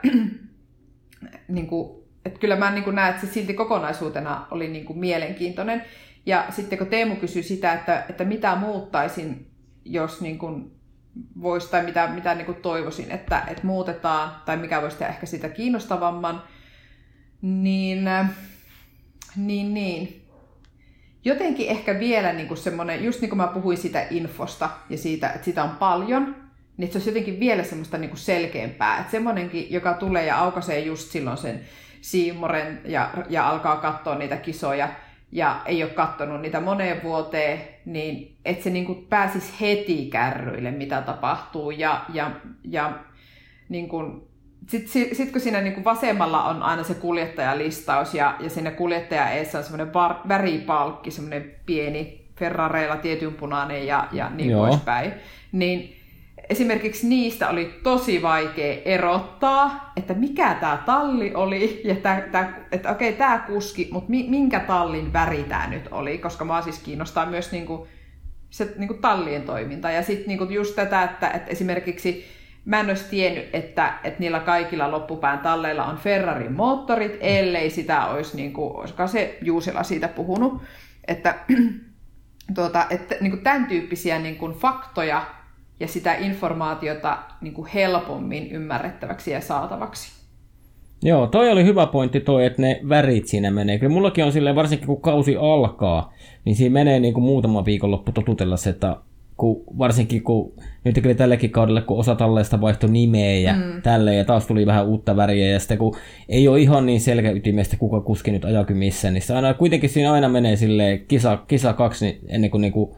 [1.48, 5.00] niin kuin, että kyllä mä niin kuin näen, että se silti kokonaisuutena oli niin kuin
[5.00, 5.84] mielenkiintoinen.
[6.26, 9.48] Ja sitten kun Teemu kysyi sitä, että, että mitä muuttaisin,
[9.86, 10.72] jos niin kuin
[11.42, 15.26] voisi, tai mitä, mitä niin kuin toivoisin, että, että muutetaan, tai mikä voisi tehdä ehkä
[15.26, 16.44] sitä kiinnostavamman,
[17.42, 18.10] niin,
[19.38, 20.22] niin, niin.
[21.26, 25.30] Jotenkin ehkä vielä niin kuin semmoinen, just niin kuin mä puhuin sitä infosta ja siitä,
[25.30, 26.36] että sitä on paljon,
[26.78, 29.00] niin se olisi jotenkin vielä semmoista niin kuin selkeämpää.
[29.00, 31.62] Että semmoinenkin, joka tulee ja aukaisee just silloin sen
[32.02, 34.90] Siimoren ja, ja alkaa katsoa niitä kisoja,
[35.32, 41.02] ja ei ole katsonut niitä moneen vuoteen, niin että se niin pääsisi heti kärryille, mitä
[41.02, 41.72] tapahtuu.
[41.72, 42.32] Ja, ja,
[42.64, 43.00] ja
[43.70, 44.22] niin kuin,
[44.68, 48.72] sitten sit, sit kun siinä niin kuin vasemmalla on aina se kuljettajalistaus ja, ja siinä
[48.72, 49.94] kuljettaja eessä on semmoinen
[50.28, 54.68] väripalkki, semmoinen pieni Ferrareilla tietynpunainen ja, ja niin Joo.
[54.68, 55.14] poispäin,
[55.52, 55.96] niin
[56.50, 62.92] esimerkiksi niistä oli tosi vaikea erottaa, että mikä tämä talli oli, ja tää, tää, että
[62.92, 66.80] okei, okay, tämä kuski, mutta mi, minkä tallin väri tämä nyt oli, koska mua siis
[66.80, 67.88] kiinnostaa myös niinku,
[68.50, 69.92] se niinku tallien toiminta.
[69.92, 72.26] Ja sitten niinku just tätä, että, että esimerkiksi
[72.66, 78.06] mä en olisi tiennyt, että, että niillä kaikilla loppupään talleilla on Ferrarin moottorit, ellei sitä
[78.06, 80.62] olisi, niinku, olisiko se Juusila siitä puhunut,
[81.08, 81.36] että,
[82.56, 85.26] tuota, että niinku tämän tyyppisiä niinku faktoja
[85.80, 90.16] ja sitä informaatiota niin kuin helpommin ymmärrettäväksi ja saatavaksi.
[91.04, 93.80] Joo, toi oli hyvä pointti toi, että ne värit siinä menee.
[93.80, 96.14] Kyllä mullakin on silleen, varsinkin kun kausi alkaa,
[96.46, 98.98] niin siinä menee niin kuin muutama viikonloppu totutella se, että
[99.38, 103.82] kun, varsinkin kun nyt kyllä tällekin kaudelle, kun osa talleista vaihtoi nimeä ja mm.
[103.82, 105.96] tälleen, ja taas tuli vähän uutta väriä, ja sitten kun
[106.30, 110.14] ei ole ihan niin selkäytimestä, kuka kuski nyt ajakin missä, niin se aina, kuitenkin siinä
[110.14, 112.98] aina menee silleen kisa, kisa kaksi niin ennen kuin niinku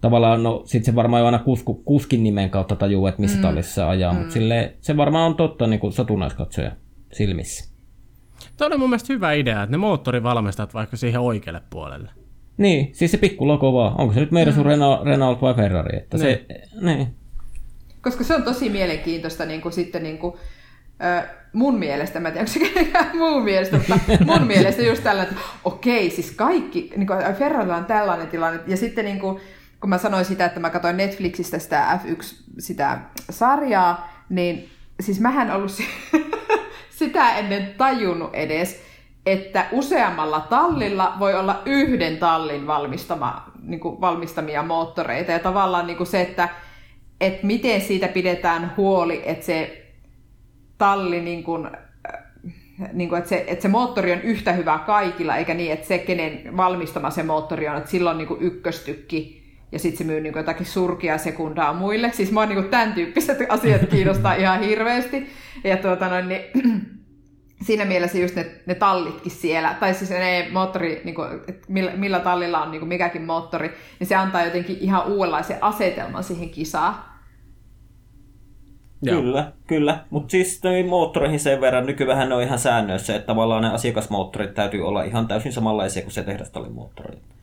[0.00, 3.42] tavallaan, no sit se varmaan aina kusku, kuskin nimen kautta tajuu, että missä mm.
[3.42, 4.18] tallissa ajaa, mm.
[4.18, 4.34] mutta
[4.80, 6.72] se varmaan on totta niin kuin satunnaiskatsoja
[7.12, 7.76] silmissä.
[8.58, 12.10] Tuo oli mun mielestä hyvä idea, että ne moottorivalmistajat vaikka siihen oikealle puolelle.
[12.56, 14.00] Niin, siis se pikku logo vaan.
[14.00, 14.62] Onko se nyt meidän mm.
[14.62, 15.98] Renault, Renault vai Ferrari?
[15.98, 16.38] Että niin.
[16.48, 17.14] se, niin.
[18.02, 20.34] Koska se on tosi mielenkiintoista niin kuin sitten niin kuin,
[21.04, 23.98] äh, mun mielestä, mä en tiedä, onko se kenenkään muun mielestä, mutta
[24.32, 28.76] mun mielestä just tällainen, että okei, siis kaikki, niin kuin Ferrarilla on tällainen tilanne, ja
[28.76, 29.40] sitten niin kuin,
[29.80, 32.22] kun mä sanoin sitä, että mä katsoin Netflixistä sitä F1
[32.58, 32.98] sitä
[33.30, 34.68] sarjaa, niin
[35.00, 35.72] siis mähän ollut
[36.98, 38.82] sitä ennen tajunnut edes,
[39.26, 45.32] että useammalla tallilla voi olla yhden tallin valmistama, niin kuin valmistamia moottoreita.
[45.32, 46.48] Ja tavallaan niin kuin se, että,
[47.20, 49.86] että miten siitä pidetään huoli, että se
[50.78, 55.36] talli, niin kuin, äh, niin kuin, että, se, että se moottori on yhtä hyvä kaikilla,
[55.36, 59.78] eikä niin, että se, kenen valmistama se moottori on, että silloin niin kuin ykköstykki ja
[59.78, 62.12] sitten se myy niin jotakin surkia sekundaa muille.
[62.12, 65.26] Siis mua niin tämän tyyppiset asiat kiinnostaa ihan hirveästi.
[65.64, 66.42] Ja tuota noin, niin,
[67.66, 71.92] siinä mielessä just ne, ne tallitkin siellä, tai siis ne moottori, niin kuin, että millä,
[71.96, 76.50] millä tallilla on niin kuin mikäkin moottori, niin se antaa jotenkin ihan uudenlaisen asetelman siihen
[76.50, 76.94] kisaan.
[79.02, 79.20] Joo.
[79.20, 80.04] Kyllä, kyllä.
[80.10, 84.88] Mutta siis moottoreihin sen verran nykyään ne on ihan säännöissä, että tavallaan ne asiakasmoottorit täytyy
[84.88, 87.35] olla ihan täysin samanlaisia kuin se tehdastallin moottorit.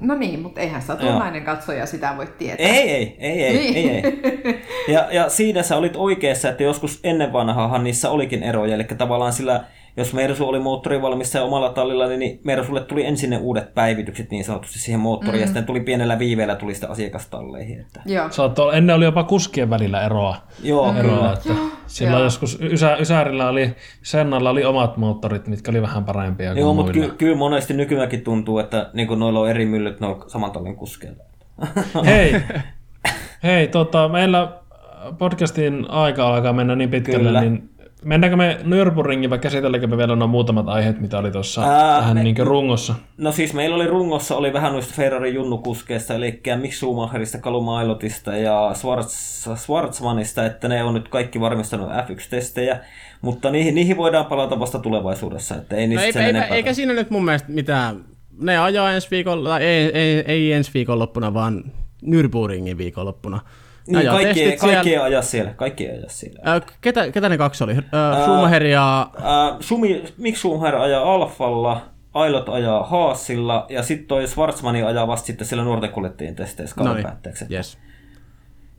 [0.00, 2.66] No niin, mutta eihän satunnainen katsoja sitä voi tietää.
[2.66, 3.76] Ei, ei, ei, ei, niin.
[3.76, 4.62] ei, ei.
[4.88, 9.32] Ja, ja siinä sä olit oikeassa, että joskus ennen vanhaahan niissä olikin eroja, eli tavallaan
[9.32, 9.64] sillä
[9.96, 14.78] jos Mersu oli moottorivalmistaja omalla tallilla, niin Mersulle tuli ensin ne uudet päivitykset niin sanotusti
[14.78, 15.40] siihen moottoriin, mm.
[15.40, 17.80] ja sitten tuli pienellä viiveellä tuli sitä asiakastalleihin.
[17.80, 18.00] Että...
[18.06, 18.30] Joo.
[18.30, 20.36] Saatto, ennen oli jopa kuskien välillä eroa.
[20.62, 20.94] Joo.
[20.98, 21.54] eroa että
[21.86, 26.74] silloin joskus Ysä, Ysärillä oli, Sennalla oli omat moottorit, mitkä oli vähän parempia kuin Joo,
[26.74, 30.76] mutta ky- kyllä monesti nykyäänkin tuntuu, että niin noilla on eri myllyt noilla saman tallin
[30.76, 31.24] kuskeilla.
[32.06, 32.34] Hei,
[33.42, 34.52] hei tota, meillä
[35.18, 37.40] podcastin aika alkaa mennä niin pitkälle, kyllä.
[37.40, 41.60] niin Mennäänkö me Nürburgringin vai käsitelläänkö me vielä nuo muutamat aiheet, mitä oli tuossa
[42.00, 42.94] vähän me- niin kuin rungossa?
[43.18, 48.70] No siis meillä oli rungossa oli vähän noista Ferrarin junnukuskeista, eli Mick Schumacherista, Kalumailotista ja
[48.74, 49.06] Schwarz,
[49.56, 52.78] Schwarzmanista, että ne on nyt kaikki varmistanut F1-testejä,
[53.22, 56.56] mutta niihin, niihin voidaan palata vasta tulevaisuudessa, että ei No ei, ei, enempää.
[56.56, 58.04] eikä siinä nyt mun mielestä mitään,
[58.42, 61.64] ne ajaa ensi viikolla, tai ei, ei, ei ensi viikonloppuna, vaan
[62.06, 63.40] Nürburgringin viikonloppuna.
[63.86, 65.06] Niin, ajaa kaikki, testit kaikki siellä.
[65.06, 66.54] ei aja siellä, kaikki ei aja siellä.
[66.56, 67.72] Ö, ketä, ketä ne kaksi oli?
[67.76, 67.80] Ö,
[68.22, 69.10] Schumacher ja...
[69.16, 71.80] Äh, Sumi, Mick Schumacher ajaa Alfalla,
[72.14, 77.02] Ailot ajaa Haasilla ja sitten toi Schwarzmani ajaa vasta sitten siellä nuorten kuljettajien testeissä kauden
[77.02, 77.44] päätteeksi.
[77.50, 77.78] yes.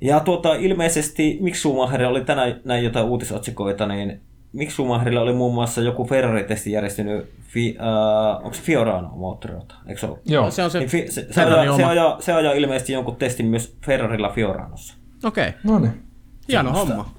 [0.02, 4.22] Ja tuota, ilmeisesti Mick Schumacherilla oli tänään näin jotain uutisotsikoita, niin
[4.58, 10.00] Mick Schumacherilla oli muun muassa joku Ferrari-testi järjestynyt, fi, äh, onko se Fiorano moottorilta, eikö
[10.00, 10.20] se ole?
[10.26, 10.52] Joo.
[10.52, 13.16] Se on se, Niin fi, se, se, Ferrarin ajaa, se, ajaa, se ajaa ilmeisesti jonkun
[13.16, 14.96] testin myös Ferrarilla Fioranossa.
[15.24, 15.60] Okei, okay.
[15.64, 16.04] No niin.
[16.48, 17.12] hieno homma.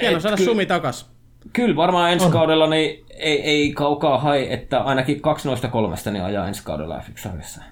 [0.00, 1.10] Hieno saada Sumi takas.
[1.52, 6.24] Kyllä varmaan ensi kaudella niin ei, ei kaukaa hai, että ainakin kaksi noista kolmesta niin
[6.24, 7.62] ajaa ensi kaudella F1-sarjassa.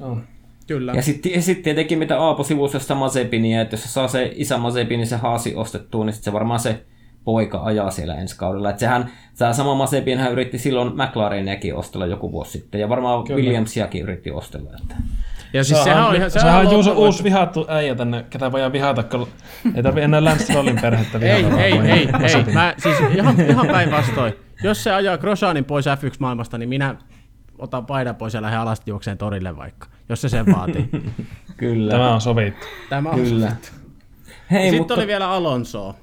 [0.00, 0.24] On.
[0.66, 0.92] Kyllä.
[0.92, 4.32] Ja sitten ja sit tietenkin mitä Aapo sivusi sitä Mazepinia, että jos se saa se
[4.34, 6.84] isä Mazepini se haasi ostettua, niin sit se varmaan se
[7.26, 8.70] poika ajaa siellä ensi kaudella.
[8.70, 13.24] Et sehän, tämä sama Mazepin hän yritti silloin McLareniakin ostella joku vuosi sitten, ja varmaan
[13.24, 13.40] Kyllä.
[13.40, 14.70] Williamsiakin yritti ostella.
[14.82, 14.94] Että.
[15.52, 16.30] Ja siis sehän on ihan...
[16.30, 19.28] sehän on ihan Juuso uusi vihattu äijä tänne, ketä voidaan vihata, kun
[19.74, 21.62] ei tarvi enää Lance Strollin perhettä Ei, vihata.
[21.62, 22.06] ei, ei, ei.
[22.06, 22.54] Mazepin.
[22.54, 24.34] Mä, siis ihan, ihan päinvastoin.
[24.62, 26.96] Jos se ajaa Grosjeanin pois F1-maailmasta, niin minä
[27.58, 30.88] otan paidan pois ja lähden alasti juokseen torille vaikka, jos se sen vaatii.
[31.56, 31.90] Kyllä.
[31.90, 32.66] Tämä on sovittu.
[32.88, 33.48] Tämä on Kyllä.
[33.48, 33.72] Sitten
[34.50, 35.94] Hei, mutta oli vielä Alonso.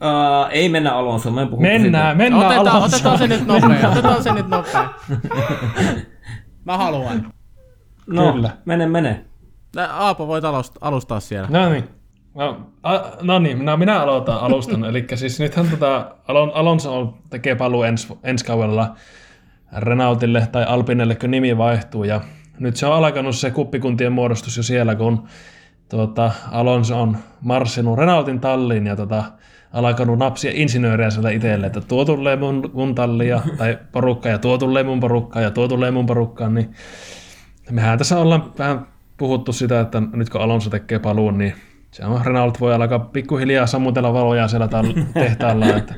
[0.00, 2.94] Uh, ei mennä Alonso, mä en puhu Mennään, mennään Otetaan, alas.
[2.94, 3.88] otetaan se nyt nopea.
[3.90, 4.88] Otetaan se nyt nopea.
[6.64, 7.32] Mä haluan.
[8.06, 8.50] No, Kyllä.
[8.64, 9.24] mene, mene.
[9.76, 11.48] Nä, Aapo voit alustaa, alustaa siellä.
[11.50, 11.84] No niin.
[12.34, 14.84] No, a, no niin, no minä aloitan alustan.
[14.90, 18.94] Eli siis nythän tota Alon, Alonso on- tekee paluu ens, ensi kaudella
[19.76, 22.04] Renaultille tai Alpinelle, kun nimi vaihtuu.
[22.04, 22.20] Ja
[22.58, 25.28] nyt se on alkanut se kuppikuntien muodostus jo siellä, kun
[25.90, 29.24] tuota, Alonso on marssinut Renaultin talliin ja tota,
[29.72, 34.58] alkanut napsia insinööriä sieltä itselle, että tuo tulee mun, mun tallia, tai porukka, ja tuo
[34.58, 36.74] tulee mun porukkaan, ja tuo tulee mun porukkaan, niin
[37.70, 38.86] mehän tässä ollaan vähän
[39.16, 41.54] puhuttu sitä, että nyt kun Alonso tekee paluun, niin
[41.90, 45.94] se on Renault voi alkaa pikkuhiljaa sammutella valoja siellä tal- tehtaalla, että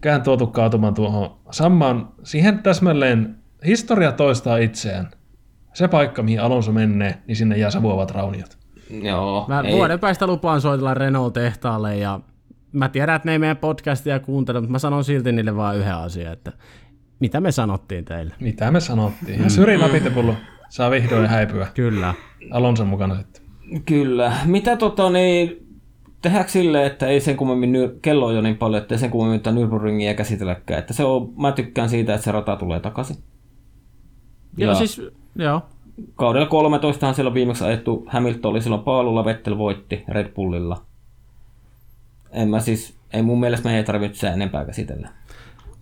[0.00, 3.36] kään tuotu kaatumaan tuohon samaan, siihen täsmälleen
[3.66, 5.10] historia toistaa itseään.
[5.72, 8.63] Se paikka, mihin Alonso menee, niin sinne jää savuavat rauniot.
[9.02, 9.72] Joo, Mä ei.
[9.76, 12.20] vuoden päästä lupaan soitella Renault-tehtaalle ja
[12.72, 15.94] mä tiedän, että ne ei meidän podcastia kuuntele, mutta mä sanon silti niille vaan yhden
[15.94, 16.52] asian, että
[17.20, 18.34] mitä me sanottiin teille.
[18.40, 19.42] Mitä me sanottiin?
[19.42, 20.34] Ja Syri Lapitepullo
[20.68, 22.14] saa vihdoin häipyä Kyllä.
[22.50, 23.42] Alonson mukana sitten.
[23.86, 24.32] Kyllä.
[24.44, 25.66] Mitä tota niin,
[26.22, 29.10] tehdäänkö silleen, että ei sen kummemmin, nyr- kello on jo niin paljon, että ei sen
[29.10, 30.78] kummemmin tätä Nürburgringia käsitelläkään.
[30.80, 33.16] Että se on, mä tykkään siitä, että se rata tulee takaisin.
[34.56, 35.02] Joo, Ja- siis,
[35.36, 35.62] joo.
[36.14, 40.82] Kaudella 13 siellä on viimeksi ajettu, Hamilton oli silloin paalulla, Vettel voitti Red Bullilla.
[42.32, 45.08] En mä siis, ei mun mielestä me ei tarvitse sen enempää käsitellä.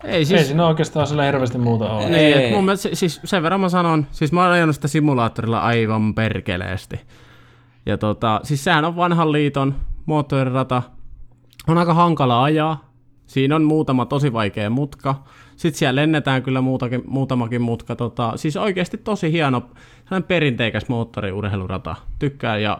[0.04, 2.04] Ei Ei siis, siinä oikeastaan sillä hirveästi muuta ole.
[2.04, 2.44] Niin, Ei.
[2.44, 5.60] et mun mielestä, si- siis sen verran mä sanon, siis mä oon ajanut sitä simulaattorilla
[5.60, 7.00] aivan perkeleesti.
[7.86, 9.74] Ja tota, siis sehän on vanhan liiton
[10.06, 10.82] moottorirata.
[11.68, 12.92] On aika hankala ajaa.
[13.26, 15.14] Siinä on muutama tosi vaikea mutka.
[15.56, 17.96] Sitten siellä lennetään kyllä muutakin, muutamakin mutka.
[17.96, 19.62] Tota, siis oikeasti tosi hieno,
[20.12, 21.96] sellainen perinteikäs moottoriurheilurata.
[22.18, 22.78] Tykkään ja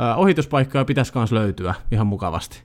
[0.00, 2.62] ö, ohituspaikkoja pitäisi myös löytyä ihan mukavasti.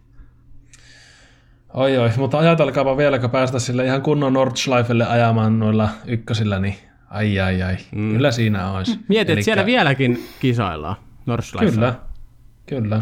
[1.73, 6.75] Oi oi, mutta ajatelkaapa vielä, kun päästä sille ihan kunnon Nordschleifelle ajamaan noilla ykkösillä, niin
[7.09, 8.11] ai ai ai, mm.
[8.13, 8.91] kyllä siinä olisi.
[9.07, 10.95] Mietit, että Elikkä- siellä vieläkin kisaillaan
[11.25, 11.91] Nordschleifella.
[11.91, 13.01] Kyllä, kyllä.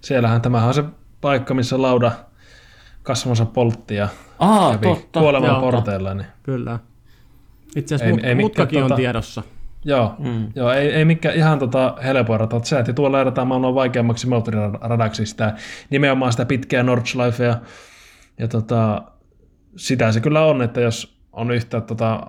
[0.00, 0.84] Siellähän tämähän on se
[1.20, 2.12] paikka, missä lauda
[3.02, 4.08] kasvonsa poltti ja
[4.38, 5.20] Aa, kävi totta.
[5.20, 5.60] kuoleman Joo.
[5.60, 6.14] porteilla.
[6.14, 6.26] Niin.
[6.42, 6.78] Kyllä.
[7.76, 9.42] Itse Ei- asiassa mut, ei mutkakin on tota- tiedossa.
[9.86, 10.48] Joo, mm.
[10.54, 12.60] joo ei, ei mikään ihan tota helpoa rata.
[12.62, 15.54] Se jätti tuolla rataa maailman vaikeammaksi moottoriradaksi sitä,
[15.90, 17.56] nimenomaan sitä pitkää Nordschleifea.
[18.38, 19.02] Ja tota,
[19.76, 22.20] sitä se kyllä on, että jos on yhtä tota,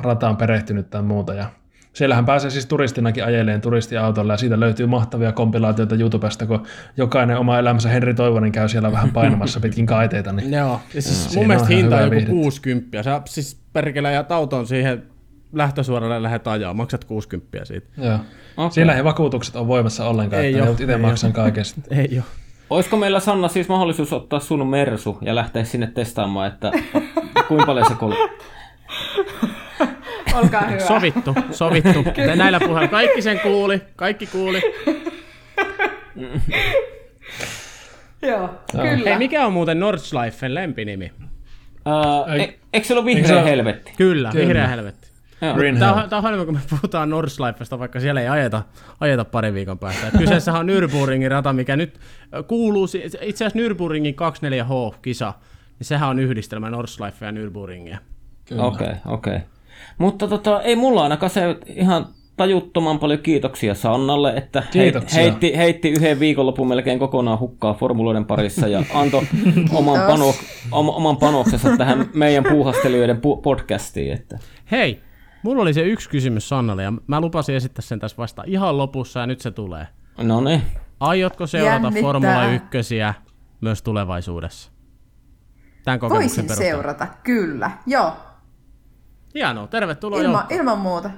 [0.00, 1.34] rataan perehtynyt tai muuta.
[1.34, 1.46] Ja
[1.92, 6.66] siellähän pääsee siis turistinakin ajeleen turistiautolla ja siitä löytyy mahtavia kompilaatioita YouTubesta, kun
[6.96, 10.32] jokainen oma elämänsä Henri Toivonen käy siellä vähän painamassa pitkin kaiteita.
[10.32, 10.80] Niin Joo.
[10.94, 12.32] Ja siis Siinä mun mielestä hinta on joku viihdettä.
[12.32, 13.02] 60.
[13.02, 15.15] Sä siis perkele ja auton siihen
[15.52, 17.86] lähtösuoralle lähdet ajaa, maksat 60 siitä.
[17.98, 18.18] joo.
[18.56, 18.70] Okei.
[18.70, 21.80] Siellä ei vakuutukset ole voimassa ollenkaan, Ei että itse maksan kaikesta.
[21.90, 22.24] Ei joo.
[22.70, 26.72] Olisiko meillä Sanna siis mahdollisuus ottaa sun Mersu ja lähteä sinne testaamaan, että
[27.48, 28.12] kuinka paljon se kol...
[30.42, 30.80] Olkaa hyvä.
[30.80, 32.04] Sovittu, sovittu.
[32.26, 34.62] Ja Näillä puheilla kaikki sen kuuli, kaikki kuuli.
[38.22, 39.10] Joo, kyllä.
[39.10, 41.12] Hei, mikä on muuten Nordschleifen lempinimi?
[42.38, 43.92] E, eikö se ole vihreä helvetti?
[43.96, 44.46] Kyllä, Kyllä.
[44.46, 45.05] vihreä helvetti.
[45.78, 48.62] Tämä on, tämä on harmi, kun me puhutaan Nordschleifesta, vaikka siellä ei ajeta,
[49.00, 50.06] ajeta parin viikon päästä.
[50.08, 52.00] Et kyseessä on Nürburgringin rata, mikä nyt
[52.34, 52.84] ö, kuuluu,
[53.20, 55.34] itse asiassa Nürburgringin 24H-kisa,
[55.78, 57.98] niin sehän on yhdistelmä Nordschleife ja Nürburgringia.
[58.44, 58.62] Kyllä.
[58.62, 59.36] Okei, okay, okei.
[59.36, 59.48] Okay.
[59.98, 62.06] Mutta tota, ei mulla ainakaan se ihan
[62.36, 65.22] tajuttoman paljon kiitoksia Sannalle, että Kiitoksia.
[65.22, 69.22] heitti, heitti yhden viikonlopun melkein kokonaan hukkaa formuloiden parissa ja antoi
[69.72, 70.34] oman, pano,
[70.72, 74.12] om, oman panoksensa tähän meidän puuhastelijoiden pu- podcastiin.
[74.12, 74.38] Että.
[74.70, 75.00] Hei,
[75.46, 79.20] mulla oli se yksi kysymys Sannalle, ja mä lupasin esittää sen tässä vasta ihan lopussa,
[79.20, 79.88] ja nyt se tulee.
[80.18, 80.62] No niin.
[81.00, 82.02] Aiotko seurata Jännittää.
[82.02, 82.94] Formula 1
[83.60, 84.70] myös tulevaisuudessa?
[85.84, 86.72] Tämän kokemuksen Voisin perusteella.
[86.72, 87.70] seurata, kyllä.
[87.86, 88.12] Joo,
[89.34, 90.60] Hienoa, tervetuloa ilma, joukkoon.
[90.60, 91.10] ilman muuta.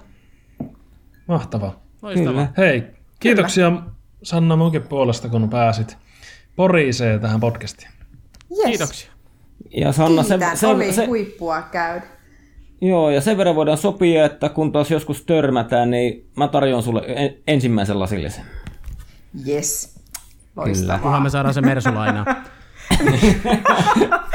[1.29, 1.81] Mahtavaa.
[2.03, 2.33] Loistavaa.
[2.33, 2.49] Kyllä.
[2.57, 2.83] Hei,
[3.21, 3.73] kiitoksia
[4.23, 5.99] Sanna munkin puolesta, kun pääsit
[6.57, 7.91] Poriiseen tähän podcastiin.
[8.51, 8.65] Yes.
[8.67, 9.13] Kiitoksia.
[9.71, 12.07] Ja Sanna, se, Kiitän, se, oli se, huippua käydä.
[12.81, 17.03] Joo, ja sen verran voidaan sopia, että kun taas joskus törmätään, niin mä tarjoan sulle
[17.07, 18.45] en, ensimmäisen lasillisen.
[19.49, 19.99] Yes.
[20.57, 20.99] Loistavaa.
[20.99, 22.25] Kunhan me saadaan se Mersu-lainaa.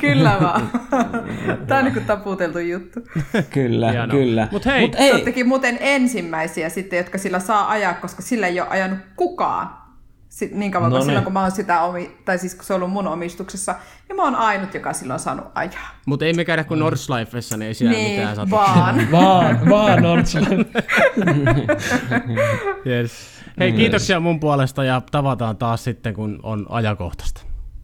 [0.00, 0.70] Kyllä vaan.
[1.66, 3.00] Tämä on niin taputeltu juttu.
[3.50, 4.06] Kyllä, Hienoa.
[4.18, 4.48] kyllä.
[4.52, 8.46] Mut hei, Mut Te hei, olettekin muuten ensimmäisiä sitten, jotka sillä saa ajaa, koska sillä
[8.46, 9.81] ei ole ajanut kukaan.
[10.32, 11.06] Sit, niin kauan No kuin niin.
[11.06, 13.74] silloin, kun mä oon sitä, omi, tai siis kun se on ollut mun omistuksessa,
[14.08, 15.88] niin mä oon ainut, joka silloin on saanut ajaa.
[16.06, 18.50] Mutta ei me käydä kuin Nordschleifessa, niin ei siellä niin, mitään satu.
[18.56, 19.10] vaan.
[19.12, 20.64] Vaan, vaan Nordsland.
[22.86, 23.12] Yes.
[23.58, 27.40] Hei, kiitoksia mun puolesta ja tavataan taas sitten, kun on ajankohtaista.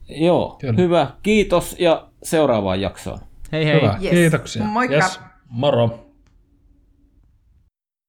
[0.09, 0.75] joo, Kyllä.
[0.77, 1.07] hyvä.
[1.23, 3.19] Kiitos ja seuraavaan jaksoon.
[3.53, 3.81] Hei hei.
[3.81, 4.11] Hyvä, Yes.
[4.11, 4.65] kiitoksia.
[4.65, 4.95] Moikka.
[4.97, 5.21] Yes.
[5.49, 6.08] Moro.